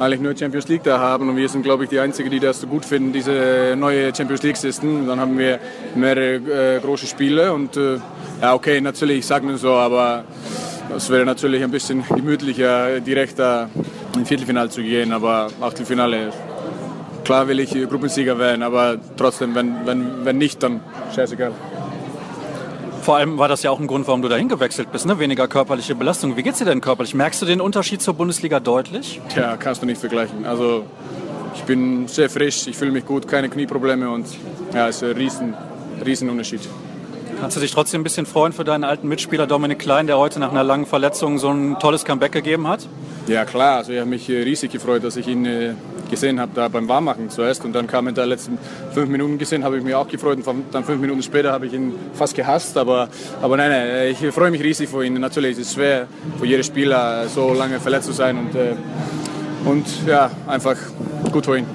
eigentlich 0.00 0.20
nur 0.20 0.36
Champions 0.36 0.66
League 0.68 0.82
da 0.82 0.98
haben 0.98 1.28
und 1.28 1.36
wir 1.36 1.48
sind, 1.48 1.62
glaube 1.62 1.84
ich, 1.84 1.90
die 1.90 2.00
Einzigen, 2.00 2.30
die 2.30 2.40
das 2.40 2.60
so 2.60 2.66
gut 2.66 2.84
finden, 2.84 3.12
diese 3.12 3.74
neue 3.76 4.14
Champions 4.14 4.42
League-System. 4.42 5.06
Dann 5.06 5.20
haben 5.20 5.38
wir 5.38 5.58
mehrere 5.94 6.76
äh, 6.76 6.80
große 6.80 7.06
Spiele 7.06 7.52
und 7.52 7.76
äh, 7.76 7.98
ja, 8.40 8.54
okay, 8.54 8.80
natürlich, 8.80 9.18
ich 9.18 9.26
sage 9.26 9.46
nur 9.46 9.58
so, 9.58 9.72
aber 9.72 10.24
es 10.96 11.10
wäre 11.10 11.26
natürlich 11.26 11.62
ein 11.62 11.70
bisschen 11.70 12.02
gemütlicher, 12.08 13.00
direkt 13.00 13.38
da 13.38 13.68
ins 14.16 14.28
Viertelfinale 14.28 14.70
zu 14.70 14.82
gehen, 14.82 15.12
aber 15.12 15.48
Achtelfinale, 15.60 16.32
klar 17.24 17.46
will 17.46 17.60
ich 17.60 17.70
Gruppensieger 17.70 18.38
werden, 18.38 18.62
aber 18.62 18.96
trotzdem, 19.16 19.54
wenn, 19.54 19.86
wenn, 19.86 20.24
wenn 20.24 20.38
nicht, 20.38 20.62
dann 20.62 20.80
scheißegal. 21.14 21.52
Vor 23.02 23.16
allem 23.16 23.38
war 23.38 23.48
das 23.48 23.62
ja 23.62 23.70
auch 23.70 23.80
ein 23.80 23.86
Grund, 23.86 24.06
warum 24.06 24.20
du 24.20 24.28
dahin 24.28 24.48
gewechselt 24.48 24.92
bist, 24.92 25.06
ne? 25.06 25.18
weniger 25.18 25.48
körperliche 25.48 25.94
Belastung. 25.94 26.36
Wie 26.36 26.42
geht's 26.42 26.58
dir 26.58 26.66
denn 26.66 26.80
körperlich? 26.80 27.14
Merkst 27.14 27.40
du 27.40 27.46
den 27.46 27.60
Unterschied 27.60 28.02
zur 28.02 28.14
Bundesliga 28.14 28.60
deutlich? 28.60 29.20
Tja, 29.30 29.56
kannst 29.56 29.80
du 29.80 29.86
nicht 29.86 29.98
vergleichen. 29.98 30.44
Also 30.44 30.84
ich 31.54 31.62
bin 31.62 32.08
sehr 32.08 32.28
frisch, 32.28 32.66
ich 32.66 32.76
fühle 32.76 32.92
mich 32.92 33.06
gut, 33.06 33.26
keine 33.26 33.48
Knieprobleme 33.48 34.10
und 34.10 34.26
ja, 34.74 34.88
es 34.88 34.96
ist 34.96 35.04
ein 35.04 35.16
riesen, 35.16 35.54
riesen 36.04 36.28
Unterschied. 36.28 36.60
Kannst 37.40 37.56
du 37.56 37.60
dich 37.60 37.72
trotzdem 37.72 38.02
ein 38.02 38.04
bisschen 38.04 38.26
freuen 38.26 38.52
für 38.52 38.64
deinen 38.64 38.84
alten 38.84 39.08
Mitspieler 39.08 39.46
Dominik 39.46 39.78
Klein, 39.78 40.06
der 40.06 40.18
heute 40.18 40.38
nach 40.38 40.50
einer 40.50 40.62
langen 40.62 40.84
Verletzung 40.84 41.38
so 41.38 41.48
ein 41.48 41.78
tolles 41.78 42.04
Comeback 42.04 42.32
gegeben 42.32 42.68
hat? 42.68 42.86
Ja 43.28 43.46
klar, 43.46 43.78
also 43.78 43.92
ich 43.92 43.98
habe 43.98 44.10
mich 44.10 44.28
riesig 44.28 44.72
gefreut, 44.72 45.04
dass 45.04 45.16
ich 45.16 45.26
ihn 45.26 45.46
äh, 45.46 45.72
gesehen 46.10 46.40
habe 46.40 46.52
da 46.54 46.68
beim 46.68 46.88
Warmmachen 46.88 47.30
zuerst 47.30 47.64
und 47.64 47.72
dann 47.72 47.86
kam 47.86 48.08
in 48.08 48.14
der 48.14 48.26
letzten 48.26 48.58
fünf 48.92 49.08
Minuten 49.08 49.38
gesehen, 49.38 49.64
habe 49.64 49.78
ich 49.78 49.84
mich 49.84 49.94
auch 49.94 50.08
gefreut 50.08 50.38
und 50.44 50.64
dann 50.72 50.84
fünf 50.84 51.00
Minuten 51.00 51.22
später 51.22 51.52
habe 51.52 51.66
ich 51.66 51.72
ihn 51.72 51.94
fast 52.14 52.34
gehasst, 52.34 52.76
aber, 52.76 53.08
aber 53.40 53.56
nein, 53.56 53.70
nein, 53.70 54.10
ich 54.10 54.34
freue 54.34 54.50
mich 54.50 54.62
riesig 54.62 54.88
für 54.88 55.04
ihn. 55.04 55.14
Natürlich 55.14 55.52
ist 55.52 55.68
es 55.68 55.74
schwer 55.74 56.06
für 56.38 56.46
jeden 56.46 56.64
Spieler 56.64 57.28
so 57.28 57.54
lange 57.54 57.80
verletzt 57.80 58.06
zu 58.06 58.12
sein 58.12 58.36
und, 58.36 58.54
äh, 58.54 58.74
und 59.64 59.86
ja, 60.06 60.30
einfach 60.46 60.76
gut 61.32 61.46
für 61.46 61.58
ihn. 61.58 61.66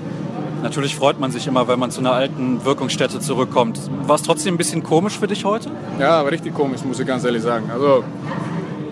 Natürlich 0.65 0.95
freut 0.95 1.19
man 1.19 1.31
sich 1.31 1.45
immer, 1.45 1.67
wenn 1.67 1.77
man 1.77 1.91
zu 1.91 1.99
einer 1.99 2.13
alten 2.13 2.65
Wirkungsstätte 2.65 3.19
zurückkommt. 3.19 3.79
War 4.07 4.15
es 4.15 4.23
trotzdem 4.23 4.55
ein 4.55 4.57
bisschen 4.57 4.81
komisch 4.81 5.19
für 5.19 5.27
dich 5.27 5.45
heute? 5.45 5.69
Ja, 5.99 6.23
war 6.23 6.31
richtig 6.31 6.55
komisch, 6.55 6.83
muss 6.83 6.99
ich 6.99 7.05
ganz 7.05 7.23
ehrlich 7.23 7.43
sagen. 7.43 7.69
Also, 7.71 8.03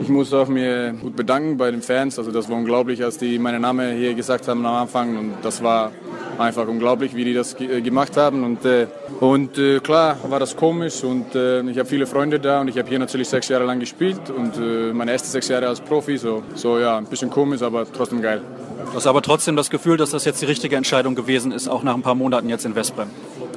ich 0.04 0.10
muss 0.10 0.34
auch 0.34 0.50
mir 0.50 0.94
gut 1.02 1.16
bedanken 1.16 1.56
bei 1.56 1.72
den 1.72 1.82
Fans. 1.82 2.20
Also 2.20 2.32
das 2.32 2.50
war 2.50 2.58
unglaublich, 2.58 3.02
als 3.02 3.18
die 3.18 3.40
meinen 3.40 3.62
Namen 3.62 3.96
hier 3.96 4.14
gesagt 4.14 4.50
haben 4.50 4.66
am 4.66 4.76
Anfang. 4.76 5.18
Und 5.18 5.34
das 5.42 5.64
war 5.64 5.92
einfach 6.38 6.68
unglaublich, 6.68 7.16
wie 7.16 7.24
die 7.24 7.34
das 7.34 7.56
gemacht 7.56 8.18
haben. 8.18 8.44
Und, 8.44 8.66
äh, 8.66 8.88
und 9.22 9.58
äh, 9.58 9.80
klar 9.80 10.18
war 10.28 10.42
das 10.42 10.58
komisch. 10.58 11.06
Und 11.06 11.36
äh, 11.36 11.62
ich 11.62 11.80
habe 11.80 11.88
viele 11.88 12.06
Freunde 12.06 12.42
da 12.42 12.60
und 12.60 12.68
ich 12.68 12.78
habe 12.78 12.90
hier 12.90 13.00
natürlich 13.00 13.30
sechs 13.30 13.48
Jahre 13.48 13.64
lang 13.64 13.80
gespielt 13.80 14.30
und 14.30 14.58
äh, 14.58 14.92
meine 14.92 15.12
ersten 15.14 15.30
sechs 15.30 15.48
Jahre 15.48 15.70
als 15.70 15.80
Profi. 15.80 16.18
So, 16.18 16.44
so 16.54 16.80
ja, 16.80 16.98
ein 16.98 17.06
bisschen 17.06 17.30
komisch, 17.30 17.62
aber 17.62 17.90
trotzdem 17.90 18.22
geil. 18.22 18.42
Du 18.86 18.96
hast 18.96 19.08
aber 19.08 19.22
trotzdem 19.22 19.56
das 19.56 19.70
Gefühl, 19.70 19.96
dass 19.96 20.12
das 20.12 20.26
jetzt 20.26 20.42
die 20.42 20.46
richtige 20.48 20.76
Entscheidung 20.76 21.16
gewesen 21.16 21.54
ist, 21.54 21.70
auch 21.70 21.84
nach 21.84 21.94
ein 21.94 22.02
paar 22.02 22.16
Monaten 22.16 22.50
jetzt 22.50 22.66
in 22.66 22.76
Westbrem. 22.76 23.08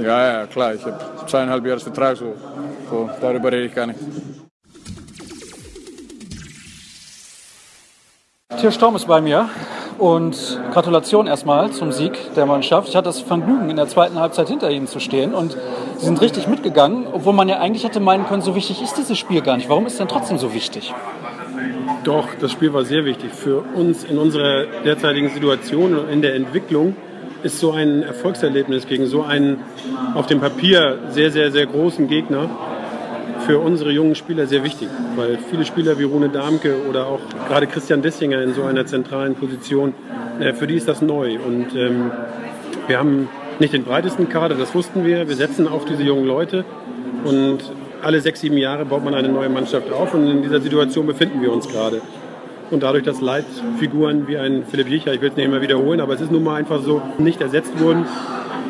Ja, 0.01 0.41
ja, 0.41 0.47
klar. 0.47 0.75
Ich 0.75 0.85
habe 0.85 0.97
zweieinhalb 1.27 1.67
Jahre 1.67 1.81
Vertrag, 1.81 2.17
so, 2.17 2.35
so 2.89 3.11
darüber 3.21 3.51
rede 3.51 3.65
ich 3.65 3.75
gar 3.75 3.89
nicht. 3.89 3.99
Tier 8.61 8.71
Storm 8.71 8.97
ist 8.97 9.07
bei 9.07 9.21
mir 9.21 9.51
und 9.99 10.61
Gratulation 10.73 11.27
erstmal 11.27 11.73
zum 11.73 11.93
Sieg 11.93 12.13
der 12.37 12.47
Mannschaft. 12.47 12.89
Ich 12.89 12.97
hatte 12.97 13.07
das 13.07 13.21
Vergnügen, 13.21 13.69
in 13.71 13.77
der 13.77 13.87
zweiten 13.87 14.19
Halbzeit 14.19 14.49
hinter 14.49 14.71
ihnen 14.71 14.87
zu 14.87 14.99
stehen 14.99 15.35
und 15.35 15.57
sie 15.99 16.07
sind 16.07 16.21
richtig 16.21 16.47
mitgegangen, 16.47 17.07
obwohl 17.13 17.33
man 17.33 17.49
ja 17.49 17.59
eigentlich 17.59 17.85
hätte 17.85 18.01
meinen 18.01 18.27
können, 18.27 18.43
so 18.43 18.55
wichtig 18.55 18.81
ist 18.83 18.97
dieses 18.97 19.19
Spiel 19.19 19.43
gar 19.43 19.57
nicht. 19.57 19.69
Warum 19.69 19.85
ist 19.87 19.95
es 19.95 19.99
denn 19.99 20.09
trotzdem 20.09 20.39
so 20.39 20.55
wichtig? 20.55 20.95
Doch, 22.05 22.29
das 22.41 22.53
Spiel 22.53 22.73
war 22.73 22.85
sehr 22.85 23.05
wichtig. 23.05 23.33
Für 23.33 23.63
uns 23.75 24.05
in 24.05 24.17
unserer 24.17 24.65
derzeitigen 24.85 25.29
Situation 25.31 25.99
und 25.99 26.09
in 26.09 26.23
der 26.23 26.35
Entwicklung 26.35 26.97
ist 27.43 27.61
so 27.61 27.73
ein 27.73 28.05
Erfolgserlebnis 28.05 28.87
gegen 28.87 29.07
so 29.07 29.23
einen 29.23 29.59
auf 30.15 30.27
dem 30.27 30.41
Papier 30.41 30.99
sehr, 31.11 31.31
sehr, 31.31 31.53
sehr 31.53 31.67
großen 31.67 32.09
Gegner 32.09 32.49
für 33.47 33.59
unsere 33.59 33.91
jungen 33.93 34.15
Spieler 34.15 34.47
sehr 34.47 34.65
wichtig, 34.65 34.89
weil 35.15 35.39
viele 35.51 35.65
Spieler 35.65 35.99
wie 35.99 36.05
Rune 36.05 36.29
Darmke 36.29 36.77
oder 36.89 37.07
auch 37.07 37.21
gerade 37.49 37.67
Christian 37.67 38.03
Dessinger 38.03 38.43
in 38.43 38.55
so 38.55 38.65
einer 38.65 38.87
zentralen 38.87 39.35
Position, 39.35 39.95
äh, 40.41 40.53
für 40.53 40.67
die 40.67 40.75
ist 40.75 40.89
das 40.89 41.03
neu. 41.03 41.39
Und 41.39 41.75
ähm, 41.77 42.11
wir 42.87 42.99
haben 42.99 43.29
nicht 43.59 43.73
den 43.73 43.85
breitesten 43.85 44.29
Kader, 44.29 44.55
das 44.55 44.75
wussten 44.75 45.05
wir. 45.05 45.29
Wir 45.29 45.37
setzen 45.37 45.69
auf 45.69 45.85
diese 45.85 46.03
jungen 46.03 46.27
Leute 46.27 46.65
und 47.25 47.59
alle 48.03 48.21
sechs, 48.21 48.41
sieben 48.41 48.59
Jahre 48.59 48.85
baut 48.85 49.05
man 49.05 49.15
eine 49.15 49.29
neue 49.29 49.49
Mannschaft 49.49 49.93
auf 49.93 50.15
und 50.15 50.29
in 50.29 50.43
dieser 50.43 50.61
Situation 50.61 51.07
befinden 51.07 51.41
wir 51.43 51.53
uns 51.53 51.69
gerade. 51.69 52.01
Und 52.71 52.83
dadurch, 52.83 53.05
dass 53.05 53.21
Leitfiguren 53.21 54.27
wie 54.27 54.39
ein 54.39 54.65
Philipp 54.69 54.89
Jicher, 54.89 55.15
ich 55.15 55.21
will 55.21 55.31
es 55.31 55.37
nicht 55.37 55.47
immer 55.47 55.63
wiederholen, 55.63 56.01
aber 56.01 56.15
es 56.15 56.21
ist 56.21 56.33
nun 56.33 56.43
mal 56.43 56.57
einfach 56.57 56.83
so, 56.83 57.01
nicht 57.19 57.41
ersetzt 57.41 57.79
wurden, 57.79 58.07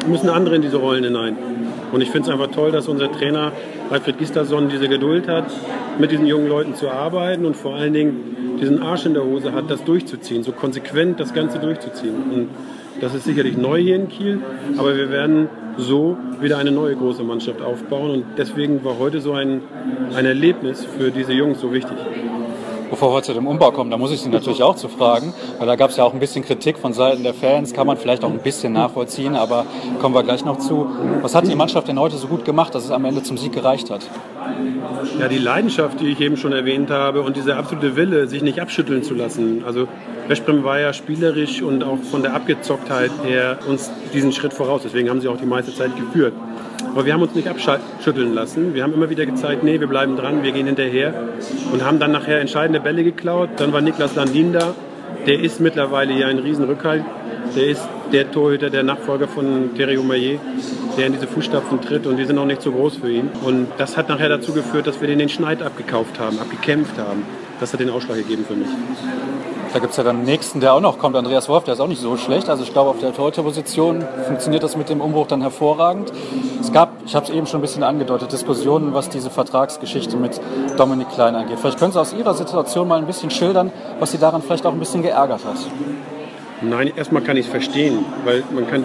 müssen 0.06 0.28
andere 0.28 0.56
in 0.56 0.62
diese 0.62 0.76
Rollen 0.76 1.04
hinein. 1.04 1.36
Und 1.92 2.00
ich 2.00 2.10
finde 2.10 2.28
es 2.28 2.32
einfach 2.32 2.50
toll, 2.54 2.72
dass 2.72 2.88
unser 2.88 3.10
Trainer 3.10 3.52
Alfred 3.90 4.18
Gisterson 4.18 4.68
diese 4.68 4.88
Geduld 4.88 5.28
hat, 5.28 5.46
mit 5.98 6.10
diesen 6.10 6.26
jungen 6.26 6.48
Leuten 6.48 6.74
zu 6.74 6.90
arbeiten 6.90 7.44
und 7.46 7.56
vor 7.56 7.74
allen 7.74 7.92
Dingen 7.92 8.58
diesen 8.60 8.82
Arsch 8.82 9.06
in 9.06 9.14
der 9.14 9.24
Hose 9.24 9.52
hat, 9.52 9.70
das 9.70 9.84
durchzuziehen, 9.84 10.42
so 10.42 10.52
konsequent 10.52 11.20
das 11.20 11.32
Ganze 11.32 11.58
durchzuziehen. 11.58 12.14
Und 12.32 12.48
Das 13.00 13.14
ist 13.14 13.24
sicherlich 13.24 13.58
neu 13.58 13.78
hier 13.78 13.96
in 13.96 14.08
Kiel, 14.08 14.40
aber 14.78 14.96
wir 14.96 15.10
werden 15.10 15.48
so 15.76 16.16
wieder 16.40 16.56
eine 16.56 16.70
neue 16.70 16.96
große 16.96 17.22
Mannschaft 17.22 17.60
aufbauen. 17.60 18.10
Und 18.10 18.24
deswegen 18.38 18.82
war 18.84 18.98
heute 18.98 19.20
so 19.20 19.34
ein, 19.34 19.60
ein 20.14 20.24
Erlebnis 20.24 20.86
für 20.98 21.10
diese 21.10 21.34
Jungs 21.34 21.60
so 21.60 21.74
wichtig. 21.74 21.96
Bevor 22.90 23.14
wir 23.14 23.22
zu 23.22 23.34
dem 23.34 23.46
Umbau 23.46 23.72
kommen, 23.72 23.90
da 23.90 23.96
muss 23.96 24.12
ich 24.12 24.20
Sie 24.20 24.28
natürlich 24.28 24.62
auch 24.62 24.76
zu 24.76 24.88
fragen, 24.88 25.34
weil 25.58 25.66
da 25.66 25.76
gab 25.76 25.90
es 25.90 25.96
ja 25.96 26.04
auch 26.04 26.12
ein 26.12 26.20
bisschen 26.20 26.44
Kritik 26.44 26.78
von 26.78 26.92
Seiten 26.92 27.22
der 27.22 27.34
Fans, 27.34 27.72
kann 27.72 27.86
man 27.86 27.96
vielleicht 27.96 28.24
auch 28.24 28.30
ein 28.30 28.38
bisschen 28.38 28.72
nachvollziehen, 28.72 29.34
aber 29.34 29.66
kommen 30.00 30.14
wir 30.14 30.22
gleich 30.22 30.44
noch 30.44 30.58
zu. 30.58 30.88
Was 31.22 31.34
hat 31.34 31.48
die 31.48 31.54
Mannschaft 31.54 31.88
denn 31.88 31.98
heute 31.98 32.16
so 32.16 32.28
gut 32.28 32.44
gemacht, 32.44 32.74
dass 32.74 32.84
es 32.84 32.90
am 32.90 33.04
Ende 33.04 33.22
zum 33.22 33.38
Sieg 33.38 33.52
gereicht 33.52 33.90
hat? 33.90 34.08
Ja, 35.18 35.28
die 35.28 35.38
Leidenschaft, 35.38 36.00
die 36.00 36.08
ich 36.08 36.20
eben 36.20 36.36
schon 36.36 36.52
erwähnt 36.52 36.90
habe 36.90 37.22
und 37.22 37.36
dieser 37.36 37.56
absolute 37.56 37.96
Wille, 37.96 38.28
sich 38.28 38.42
nicht 38.42 38.60
abschütteln 38.60 39.02
zu 39.02 39.14
lassen. 39.14 39.64
Also 39.66 39.88
Westbrem 40.28 40.64
war 40.64 40.78
ja 40.78 40.92
spielerisch 40.92 41.62
und 41.62 41.82
auch 41.82 41.98
von 41.98 42.22
der 42.22 42.34
Abgezocktheit 42.34 43.10
her 43.24 43.58
uns 43.68 43.90
diesen 44.12 44.32
Schritt 44.32 44.52
voraus. 44.52 44.82
Deswegen 44.84 45.10
haben 45.10 45.20
sie 45.20 45.28
auch 45.28 45.36
die 45.36 45.46
meiste 45.46 45.74
Zeit 45.74 45.96
geführt. 45.96 46.34
Aber 46.84 47.04
wir 47.04 47.12
haben 47.12 47.22
uns 47.22 47.34
nicht 47.34 47.48
abschütteln 47.48 48.34
lassen. 48.34 48.74
Wir 48.74 48.82
haben 48.82 48.94
immer 48.94 49.10
wieder 49.10 49.26
gezeigt, 49.26 49.62
nee, 49.62 49.80
wir 49.80 49.86
bleiben 49.86 50.16
dran, 50.16 50.42
wir 50.42 50.52
gehen 50.52 50.66
hinterher 50.66 51.14
und 51.72 51.84
haben 51.84 51.98
dann 51.98 52.12
nachher 52.12 52.40
entscheidende 52.40 52.80
Bälle 52.80 53.04
geklaut. 53.04 53.50
Dann 53.56 53.72
war 53.72 53.80
Niklas 53.80 54.14
Landin 54.14 54.52
da. 54.52 54.74
Der 55.26 55.40
ist 55.40 55.60
mittlerweile 55.60 56.14
ja 56.14 56.28
ein 56.28 56.38
Riesenrückhalt. 56.38 57.04
Der 57.54 57.68
ist 57.68 57.88
der 58.12 58.30
Torhüter, 58.30 58.70
der 58.70 58.82
Nachfolger 58.82 59.28
von 59.28 59.74
Thierry 59.74 59.96
Maillet, 59.98 60.40
der 60.96 61.06
in 61.06 61.12
diese 61.12 61.26
Fußstapfen 61.26 61.80
tritt 61.80 62.06
und 62.06 62.16
die 62.16 62.24
sind 62.24 62.38
auch 62.38 62.46
nicht 62.46 62.62
so 62.62 62.72
groß 62.72 62.96
für 62.96 63.10
ihn. 63.10 63.30
Und 63.44 63.68
das 63.78 63.96
hat 63.96 64.08
nachher 64.08 64.28
dazu 64.28 64.52
geführt, 64.52 64.86
dass 64.86 65.00
wir 65.00 65.08
den 65.08 65.28
Schneid 65.28 65.62
abgekauft 65.62 66.18
haben, 66.18 66.38
abgekämpft 66.38 66.98
haben. 66.98 67.24
Das 67.60 67.72
hat 67.72 67.80
den 67.80 67.90
Ausschlag 67.90 68.18
gegeben 68.18 68.44
für 68.46 68.54
mich. 68.54 68.68
Da 69.72 69.78
gibt 69.80 69.90
es 69.90 69.96
ja 69.96 70.04
dann 70.04 70.18
den 70.18 70.24
nächsten, 70.24 70.60
der 70.60 70.74
auch 70.74 70.80
noch 70.80 70.98
kommt, 70.98 71.16
Andreas 71.16 71.48
Wolf, 71.48 71.64
der 71.64 71.74
ist 71.74 71.80
auch 71.80 71.88
nicht 71.88 72.00
so 72.00 72.16
schlecht. 72.16 72.48
Also 72.48 72.62
ich 72.62 72.72
glaube, 72.72 72.90
auf 72.90 72.98
der 72.98 73.12
Torhüterposition 73.12 74.04
funktioniert 74.26 74.62
das 74.62 74.76
mit 74.76 74.88
dem 74.88 75.00
Umbruch 75.00 75.26
dann 75.26 75.42
hervorragend. 75.42 76.12
Es 76.60 76.72
gab, 76.72 76.92
ich 77.04 77.14
habe 77.14 77.26
es 77.26 77.30
eben 77.30 77.46
schon 77.46 77.58
ein 77.58 77.62
bisschen 77.62 77.82
angedeutet, 77.82 78.32
Diskussionen, 78.32 78.94
was 78.94 79.08
diese 79.08 79.30
Vertragsgeschichte 79.30 80.16
mit 80.16 80.40
Dominik 80.76 81.10
Klein 81.10 81.34
angeht. 81.34 81.58
Vielleicht 81.60 81.78
können 81.78 81.92
Sie 81.92 82.00
aus 82.00 82.12
Ihrer 82.12 82.34
Situation 82.34 82.88
mal 82.88 82.98
ein 82.98 83.06
bisschen 83.06 83.30
schildern, 83.30 83.72
was 83.98 84.12
Sie 84.12 84.18
daran 84.18 84.42
vielleicht 84.42 84.64
auch 84.66 84.72
ein 84.72 84.78
bisschen 84.78 85.02
geärgert 85.02 85.44
hat. 85.44 85.56
Nein, 86.62 86.92
erstmal 86.96 87.22
kann 87.22 87.36
ich 87.36 87.46
es 87.46 87.50
verstehen, 87.50 88.04
weil 88.24 88.42
man 88.54 88.66
kann 88.66 88.84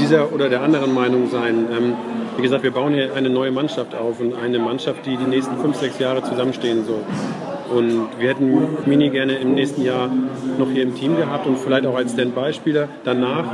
dieser 0.00 0.32
oder 0.32 0.48
der 0.48 0.62
anderen 0.62 0.92
Meinung 0.92 1.30
sein. 1.30 1.68
Ähm, 1.70 1.94
wie 2.36 2.42
gesagt, 2.42 2.62
wir 2.64 2.72
bauen 2.72 2.94
hier 2.94 3.14
eine 3.14 3.30
neue 3.30 3.52
Mannschaft 3.52 3.94
auf 3.94 4.18
und 4.18 4.34
eine 4.34 4.58
Mannschaft, 4.58 5.06
die 5.06 5.16
die 5.16 5.24
nächsten 5.24 5.56
fünf, 5.58 5.76
sechs 5.76 5.98
Jahre 5.98 6.22
zusammenstehen 6.22 6.84
soll. 6.84 7.02
Und 7.74 8.08
wir 8.18 8.28
hätten 8.28 8.68
Mini 8.86 9.08
gerne 9.10 9.34
im 9.34 9.54
nächsten 9.54 9.82
Jahr 9.82 10.10
noch 10.58 10.70
hier 10.70 10.82
im 10.82 10.94
Team 10.94 11.16
gehabt 11.16 11.46
und 11.46 11.58
vielleicht 11.58 11.86
auch 11.86 11.96
als 11.96 12.12
Standby-Spieler 12.12 12.88
danach 13.04 13.44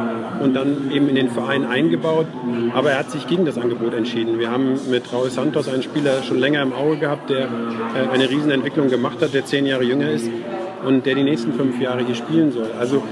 und 0.42 0.54
dann 0.54 0.90
eben 0.92 1.08
in 1.08 1.14
den 1.14 1.30
Verein 1.30 1.64
eingebaut. 1.64 2.26
Aber 2.74 2.90
er 2.90 2.98
hat 2.98 3.10
sich 3.10 3.26
gegen 3.26 3.44
das 3.44 3.58
Angebot 3.58 3.94
entschieden. 3.94 4.38
Wir 4.38 4.50
haben 4.50 4.78
mit 4.90 5.12
Raul 5.12 5.30
Santos 5.30 5.68
einen 5.68 5.82
Spieler 5.82 6.22
schon 6.22 6.38
länger 6.38 6.62
im 6.62 6.72
Auge 6.72 6.96
gehabt, 6.96 7.30
der 7.30 7.42
äh, 7.42 8.12
eine 8.12 8.28
Riesenentwicklung 8.28 8.88
gemacht 8.88 9.22
hat, 9.22 9.34
der 9.34 9.44
zehn 9.44 9.66
Jahre 9.66 9.84
jünger 9.84 10.10
ist 10.10 10.28
und 10.84 11.06
der 11.06 11.14
die 11.14 11.22
nächsten 11.22 11.52
fünf 11.52 11.80
Jahre 11.80 12.04
hier 12.04 12.14
spielen 12.14 12.52
soll. 12.52 12.70
Also 12.78 13.02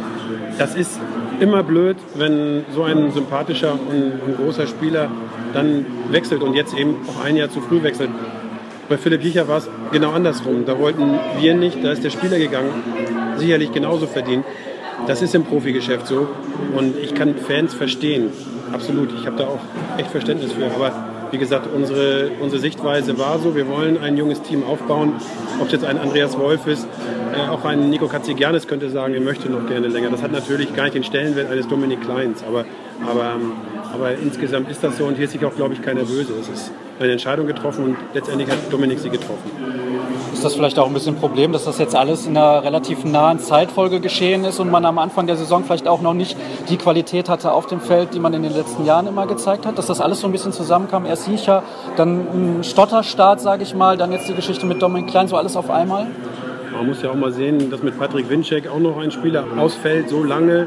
das 0.59 0.75
ist 0.75 1.01
immer 1.41 1.63
blöd, 1.63 1.97
wenn 2.15 2.65
so 2.75 2.83
ein 2.83 3.13
sympathischer 3.13 3.73
und 3.73 4.37
großer 4.37 4.67
Spieler 4.67 5.11
dann 5.53 5.87
wechselt 6.11 6.43
und 6.43 6.55
jetzt 6.55 6.77
eben 6.77 6.97
auch 7.09 7.25
ein 7.25 7.37
Jahr 7.37 7.51
zu 7.51 7.61
früh 7.61 7.83
wechselt. 7.83 8.11
Bei 8.89 8.97
Philipp 8.97 9.23
Jicher 9.23 9.49
war 9.49 9.59
es 9.59 9.69
genau 9.91 10.13
andersrum. 10.13 10.65
Da 10.65 10.79
wollten 10.79 11.19
wir 11.41 11.55
nicht, 11.55 11.83
da 11.83 11.91
ist 11.91 12.05
der 12.05 12.11
Spieler 12.11 12.39
gegangen, 12.39 12.71
sicherlich 13.37 13.73
genauso 13.73 14.07
verdient. 14.07 14.45
Das 15.07 15.23
ist 15.23 15.35
im 15.35 15.45
Profigeschäft 15.45 16.07
so 16.07 16.29
und 16.77 16.97
ich 16.97 17.15
kann 17.15 17.35
Fans 17.37 17.75
verstehen, 17.75 18.31
absolut. 18.73 19.11
Ich 19.19 19.27
habe 19.27 19.37
da 19.37 19.47
auch 19.47 19.61
echt 19.99 20.11
Verständnis 20.11 20.53
für. 20.53 20.67
Aber 20.67 20.93
wie 21.33 21.39
gesagt, 21.39 21.69
unsere, 21.75 22.31
unsere 22.41 22.61
Sichtweise 22.61 23.19
war 23.19 23.39
so, 23.41 23.57
wir 23.57 23.69
wollen 23.69 23.99
ein 23.99 24.17
junges 24.17 24.41
Team 24.43 24.63
aufbauen. 24.65 25.15
Ob 25.61 25.67
es 25.67 25.73
jetzt 25.73 25.85
ein 25.85 25.99
Andreas 25.99 26.39
Wolf 26.39 26.67
ist, 26.67 26.87
äh, 27.35 27.51
auch 27.51 27.65
ein 27.65 27.91
Nico 27.91 28.07
Katzigianis 28.07 28.69
könnte 28.69 28.89
sagen, 28.91 29.15
er 29.15 29.21
möchte 29.21 29.51
noch 29.51 29.67
gerne 29.67 29.89
länger. 29.89 30.11
Das 30.11 30.23
hat 30.23 30.33
natürlich 30.33 30.75
gar 30.75 30.85
nicht 30.85 30.95
den 30.95 31.05
Stellenwert 31.05 31.51
eines 31.51 31.67
Dominik 31.67 32.03
Kleins, 32.03 32.45
aber, 32.47 32.65
aber, 33.05 33.35
ähm, 33.35 33.53
aber 33.93 34.13
insgesamt 34.15 34.71
ist 34.71 34.85
das 34.85 34.97
so 34.97 35.05
und 35.05 35.17
hier 35.17 35.25
ist 35.25 35.33
sich 35.33 35.45
auch, 35.45 35.55
glaube 35.57 35.75
ich, 35.75 35.83
keiner 35.83 36.05
böse. 36.05 36.33
Es 36.41 36.49
ist 36.49 36.71
eine 36.99 37.13
Entscheidung 37.13 37.47
getroffen 37.47 37.85
und 37.85 37.97
letztendlich 38.15 38.51
hat 38.51 38.59
Dominik 38.71 38.99
sie 38.99 39.11
getroffen. 39.11 39.51
Ist 40.33 40.45
das 40.45 40.55
vielleicht 40.55 40.79
auch 40.79 40.87
ein 40.87 40.93
bisschen 40.93 41.15
ein 41.15 41.19
Problem, 41.19 41.53
dass 41.53 41.65
das 41.65 41.79
jetzt 41.79 41.95
alles 41.95 42.27
in 42.27 42.37
einer 42.37 42.63
relativ 42.63 43.05
nahen 43.05 43.39
Zeitfolge 43.39 44.01
geschehen 44.01 44.45
ist 44.45 44.61
und 44.61 44.71
man 44.71 44.85
am 44.85 44.99
Anfang 44.99 45.27
der 45.27 45.37
Saison 45.37 45.65
vielleicht 45.65 45.89
auch 45.89 46.03
noch 46.03 46.15
nicht 46.15 46.37
die 46.69 46.77
Qualität 46.77 47.29
hatte 47.29 47.53
auf 47.53 47.67
dem 47.67 47.81
Feld, 47.81 48.13
die 48.15 48.19
man 48.19 48.35
in 48.35 48.43
den 48.43 48.53
letzten 48.53 48.85
Jahren 48.85 49.07
immer 49.07 49.27
gezeigt 49.27 49.67
hat? 49.67 49.79
Dass 49.79 49.87
das 49.87 50.01
alles 50.01 50.21
so 50.21 50.29
ein 50.29 50.33
bisschen 50.33 50.53
zusammenkam? 50.53 51.07
Erst 51.07 51.25
Siecher, 51.25 51.63
dann 51.97 52.59
ein 52.59 52.65
Stotterstart, 52.65 53.41
sage 53.41 53.63
ich 53.63 53.75
mal, 53.75 53.97
dann 53.97 54.13
jetzt 54.13 54.29
die 54.29 54.35
Geschichte 54.35 54.67
mit 54.67 54.83
Dominik 54.83 55.09
Klein, 55.09 55.29
so 55.29 55.37
alles 55.37 55.57
auf 55.57 55.71
einmal? 55.71 56.07
Man 56.77 56.89
muss 56.89 57.01
ja 57.01 57.11
auch 57.11 57.15
mal 57.15 57.33
sehen, 57.33 57.71
dass 57.71 57.83
mit 57.83 57.99
Patrick 57.99 58.29
Winczek 58.29 58.69
auch 58.69 58.79
noch 58.79 58.99
ein 58.99 59.11
Spieler 59.11 59.47
ausfällt, 59.57 60.11
so 60.11 60.23
lange. 60.23 60.67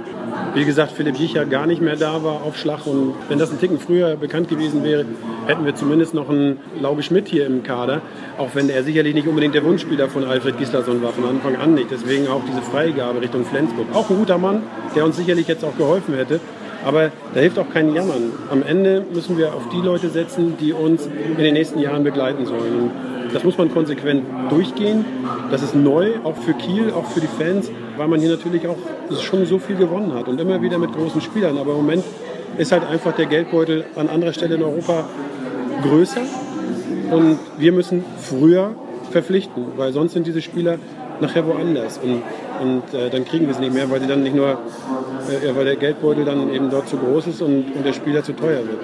Wie 0.56 0.66
gesagt, 0.66 0.94
Philipp 0.94 1.18
Jicher 1.18 1.46
gar 1.46 1.68
nicht 1.68 1.84
mehr 1.84 1.96
da 1.96 2.24
war 2.24 2.42
auf 2.42 2.58
Schlag. 2.58 2.88
Und 2.88 3.14
wenn 3.28 3.38
das 3.38 3.52
ein 3.52 3.60
Ticken 3.60 3.80
früher 3.80 4.16
bekannt 4.16 4.50
gewesen 4.50 4.84
wäre, 4.84 5.06
hätten 5.46 5.66
wir 5.66 5.76
zumindest 5.76 6.16
noch 6.16 6.28
einen 6.28 6.58
Lauge 6.82 7.04
Schmidt 7.04 7.28
hier 7.28 7.46
im 7.46 7.62
Kader. 7.62 8.02
Auch 8.40 8.56
wenn 8.56 8.70
er 8.70 8.84
sicherlich 8.84 9.14
nicht 9.14 9.28
unbedingt 9.28 9.54
der 9.54 9.64
Wunschspieler 9.64 10.10
von 10.10 10.24
Alfred 10.24 10.58
Gislason 10.58 11.04
war, 11.04 11.12
von 11.12 11.26
Anfang 11.26 11.56
an 11.58 11.76
nicht. 11.76 11.92
Deswegen 11.92 12.28
auch 12.28 12.42
diese 12.50 12.64
Freigabe 12.64 13.22
Richtung 13.22 13.46
Flensburg. 13.46 13.86
Auch 13.94 14.10
ein 14.10 14.18
guter 14.18 14.40
Mann, 14.40 14.64
der 14.96 15.06
uns 15.06 15.16
sicherlich 15.16 15.48
jetzt 15.48 15.64
auch 15.64 15.78
geholfen 15.78 16.16
hätte. 16.16 16.40
Aber 16.84 17.12
da 17.36 17.40
hilft 17.40 17.60
auch 17.60 17.70
kein 17.72 17.94
Jammern. 17.94 18.32
Am 18.50 18.64
Ende 18.64 19.06
müssen 19.14 19.38
wir 19.38 19.54
auf 19.54 19.70
die 19.70 19.82
Leute 19.82 20.10
setzen, 20.10 20.56
die 20.60 20.74
uns 20.74 21.06
in 21.06 21.38
den 21.38 21.54
nächsten 21.54 21.80
Jahren 21.80 22.04
begleiten 22.04 22.48
sollen. 22.48 22.90
Das 23.34 23.44
muss 23.44 23.58
man 23.58 23.72
konsequent 23.72 24.26
durchgehen. 24.50 25.06
Das 25.52 25.62
ist 25.62 25.76
neu, 25.76 26.14
auch 26.24 26.36
für 26.36 26.54
Kiel, 26.54 26.92
auch 26.92 27.06
für 27.06 27.22
die 27.22 27.28
Fans, 27.28 27.72
weil 27.98 28.08
man 28.08 28.20
hier 28.20 28.30
natürlich 28.30 28.68
auch 28.68 28.78
schon 29.22 29.46
so 29.46 29.60
viel 29.60 29.76
gewonnen 29.76 30.14
hat 30.14 30.28
und 30.28 30.40
immer 30.40 30.62
wieder 30.62 30.78
mit 30.78 30.94
großen 30.94 31.22
Spielern. 31.22 31.58
Aber 31.58 31.72
im 31.72 31.78
Moment 31.78 32.04
ist 32.58 32.72
halt 32.72 32.84
einfach 32.86 33.14
der 33.14 33.26
Geldbeutel 33.26 33.86
an 33.96 34.10
anderer 34.10 34.34
Stelle 34.34 34.56
in 34.56 34.64
Europa 34.64 35.06
größer 35.84 36.22
und 37.12 37.40
wir 37.58 37.72
müssen 37.72 38.04
früher 38.18 38.76
verpflichten, 39.12 39.66
weil 39.78 39.94
sonst 39.94 40.14
sind 40.14 40.28
diese 40.28 40.42
Spieler 40.42 40.78
nachher 41.22 41.46
woanders 41.46 41.98
und, 41.98 42.22
und 42.62 42.94
äh, 42.94 43.10
dann 43.10 43.26
kriegen 43.26 43.46
wir 43.46 43.52
es 43.52 43.60
nicht 43.60 43.74
mehr, 43.74 43.90
weil 43.90 44.00
sie 44.00 44.08
dann 44.08 44.24
nicht 44.24 44.36
nur, 44.36 44.50
äh, 44.50 45.56
weil 45.56 45.66
der 45.66 45.76
Geldbeutel 45.76 46.26
dann 46.26 46.54
eben 46.54 46.70
dort 46.70 46.88
zu 46.88 46.98
groß 46.98 47.28
ist 47.28 47.42
und, 47.42 47.76
und 47.76 47.86
der 47.86 47.94
Spieler 47.94 48.24
zu 48.24 48.34
teuer 48.34 48.60
wird. 48.60 48.80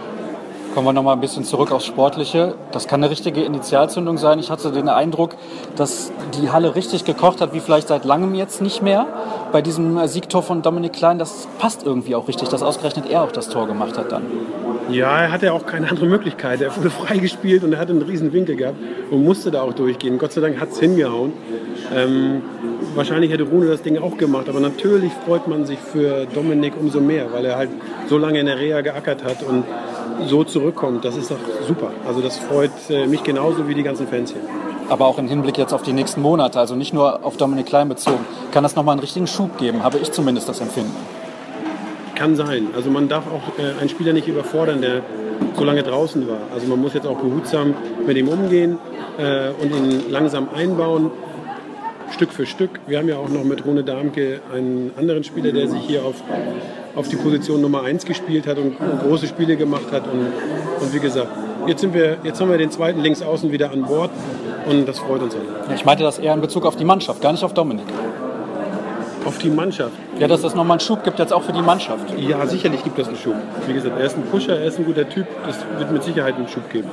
Kommen 0.75 0.87
wir 0.87 0.91
noch 0.91 1.03
mal 1.03 1.13
ein 1.13 1.21
bisschen 1.21 1.45
zurück 1.45 1.71
aufs 1.71 1.85
Sportliche. 1.85 2.53
Das 2.73 2.85
kann 2.85 3.01
eine 3.01 3.09
richtige 3.09 3.41
Initialzündung 3.41 4.17
sein. 4.17 4.39
Ich 4.39 4.51
hatte 4.51 4.73
den 4.73 4.89
Eindruck, 4.89 5.37
dass 5.77 6.11
die 6.37 6.49
Halle 6.49 6.75
richtig 6.75 7.05
gekocht 7.05 7.39
hat, 7.39 7.53
wie 7.53 7.61
vielleicht 7.61 7.87
seit 7.87 8.03
langem 8.03 8.35
jetzt 8.35 8.61
nicht 8.61 8.81
mehr. 8.81 9.07
Bei 9.53 9.61
diesem 9.61 10.05
Siegtor 10.09 10.43
von 10.43 10.63
Dominik 10.63 10.91
Klein, 10.91 11.17
das 11.17 11.47
passt 11.59 11.85
irgendwie 11.85 12.13
auch 12.13 12.27
richtig, 12.27 12.49
dass 12.49 12.61
ausgerechnet 12.61 13.09
er 13.09 13.23
auch 13.23 13.31
das 13.31 13.47
Tor 13.47 13.67
gemacht 13.67 13.97
hat 13.97 14.11
dann. 14.11 14.23
Ja, 14.89 15.17
er 15.17 15.31
hatte 15.31 15.53
auch 15.53 15.65
keine 15.65 15.89
andere 15.89 16.07
Möglichkeit. 16.07 16.59
Er 16.59 16.75
wurde 16.75 16.89
freigespielt 17.07 17.63
und 17.63 17.71
er 17.71 17.79
hatte 17.79 17.93
einen 17.93 18.01
riesen 18.01 18.33
Winkel 18.33 18.57
gehabt 18.57 18.75
und 19.11 19.23
musste 19.23 19.51
da 19.51 19.61
auch 19.61 19.73
durchgehen. 19.73 20.17
Gott 20.17 20.33
sei 20.33 20.41
Dank 20.41 20.59
hat 20.59 20.71
es 20.71 20.79
hingehauen. 20.81 21.31
Ähm, 21.95 22.41
wahrscheinlich 22.95 23.31
hätte 23.31 23.43
Rune 23.43 23.67
das 23.67 23.81
Ding 23.81 23.97
auch 23.97 24.17
gemacht, 24.17 24.49
aber 24.49 24.59
natürlich 24.59 25.13
freut 25.25 25.47
man 25.47 25.65
sich 25.65 25.79
für 25.79 26.25
Dominik 26.25 26.73
umso 26.77 26.99
mehr, 26.99 27.31
weil 27.31 27.45
er 27.45 27.55
halt 27.55 27.69
so 28.09 28.17
lange 28.17 28.41
in 28.41 28.45
der 28.47 28.59
Reha 28.59 28.81
geackert 28.81 29.23
hat 29.23 29.41
und 29.41 29.63
so 30.27 30.43
zurückkommt, 30.43 31.05
das 31.05 31.17
ist 31.17 31.31
doch 31.31 31.37
super. 31.67 31.91
Also 32.07 32.21
das 32.21 32.37
freut 32.37 32.71
äh, 32.89 33.07
mich 33.07 33.23
genauso 33.23 33.67
wie 33.67 33.75
die 33.75 33.83
ganzen 33.83 34.07
Fans 34.07 34.31
hier. 34.31 34.41
Aber 34.89 35.07
auch 35.07 35.17
im 35.17 35.27
Hinblick 35.27 35.57
jetzt 35.57 35.73
auf 35.73 35.81
die 35.81 35.93
nächsten 35.93 36.21
Monate, 36.21 36.59
also 36.59 36.75
nicht 36.75 36.93
nur 36.93 37.25
auf 37.25 37.37
Dominik 37.37 37.65
Klein 37.65 37.89
bezogen, 37.89 38.25
kann 38.51 38.63
das 38.63 38.75
nochmal 38.75 38.93
einen 38.93 39.01
richtigen 39.01 39.27
Schub 39.27 39.57
geben, 39.57 39.83
habe 39.83 39.97
ich 39.97 40.11
zumindest 40.11 40.47
das 40.47 40.61
Empfinden. 40.61 40.95
Kann 42.13 42.35
sein. 42.35 42.67
Also 42.75 42.89
man 42.89 43.09
darf 43.09 43.25
auch 43.27 43.59
äh, 43.59 43.79
einen 43.79 43.89
Spieler 43.89 44.13
nicht 44.13 44.27
überfordern, 44.27 44.81
der 44.81 45.01
so 45.57 45.63
lange 45.63 45.83
draußen 45.83 46.27
war. 46.27 46.37
Also 46.53 46.67
man 46.67 46.79
muss 46.79 46.93
jetzt 46.93 47.07
auch 47.07 47.17
behutsam 47.17 47.73
mit 48.05 48.15
ihm 48.17 48.29
umgehen 48.29 48.77
äh, 49.17 49.49
und 49.61 49.75
ihn 49.75 50.09
langsam 50.09 50.47
einbauen. 50.55 51.11
Stück 52.11 52.31
für 52.31 52.45
Stück. 52.45 52.79
Wir 52.87 52.99
haben 52.99 53.09
ja 53.09 53.17
auch 53.17 53.29
noch 53.29 53.43
mit 53.43 53.65
Rune 53.65 53.83
Darmke 53.83 54.39
einen 54.53 54.91
anderen 54.97 55.23
Spieler, 55.23 55.51
der 55.51 55.67
sich 55.67 55.81
hier 55.81 56.05
auf, 56.05 56.15
auf 56.95 57.07
die 57.07 57.15
Position 57.15 57.61
Nummer 57.61 57.83
1 57.83 58.05
gespielt 58.05 58.47
hat 58.47 58.57
und, 58.57 58.79
und 58.79 59.01
große 59.01 59.27
Spiele 59.27 59.55
gemacht 59.55 59.91
hat. 59.91 60.03
Und, 60.07 60.27
und 60.79 60.93
wie 60.93 60.99
gesagt, 60.99 61.27
jetzt, 61.67 61.81
sind 61.81 61.93
wir, 61.93 62.17
jetzt 62.23 62.39
haben 62.39 62.49
wir 62.49 62.57
den 62.57 62.71
zweiten 62.71 63.01
Linksaußen 63.01 63.51
wieder 63.51 63.71
an 63.71 63.83
Bord 63.83 64.11
und 64.69 64.87
das 64.87 64.99
freut 64.99 65.21
uns 65.21 65.35
alle. 65.35 65.75
Ich 65.75 65.85
meinte 65.85 66.03
das 66.03 66.19
eher 66.19 66.33
in 66.33 66.41
Bezug 66.41 66.65
auf 66.65 66.75
die 66.75 66.85
Mannschaft, 66.85 67.21
gar 67.21 67.31
nicht 67.31 67.43
auf 67.43 67.53
Dominik. 67.53 67.85
Auf 69.25 69.39
die 69.39 69.49
Mannschaft? 69.49 69.93
Ja, 70.19 70.27
dass 70.27 70.41
das 70.41 70.53
nochmal 70.53 70.75
einen 70.75 70.85
Schub 70.85 71.03
gibt 71.03 71.17
jetzt 71.17 71.33
auch 71.33 71.41
für 71.41 71.53
die 71.53 71.61
Mannschaft. 71.61 72.13
Ja, 72.19 72.45
sicherlich 72.45 72.83
gibt 72.83 72.99
das 72.99 73.07
einen 73.07 73.17
Schub. 73.17 73.35
Wie 73.65 73.73
gesagt, 73.73 73.97
er 73.97 74.05
ist 74.05 74.15
ein 74.15 74.23
Pusher, 74.23 74.59
er 74.59 74.67
ist 74.67 74.77
ein 74.77 74.85
guter 74.85 75.09
Typ, 75.09 75.25
das 75.45 75.57
wird 75.79 75.91
mit 75.91 76.03
Sicherheit 76.03 76.35
einen 76.35 76.47
Schub 76.47 76.69
geben. 76.69 76.89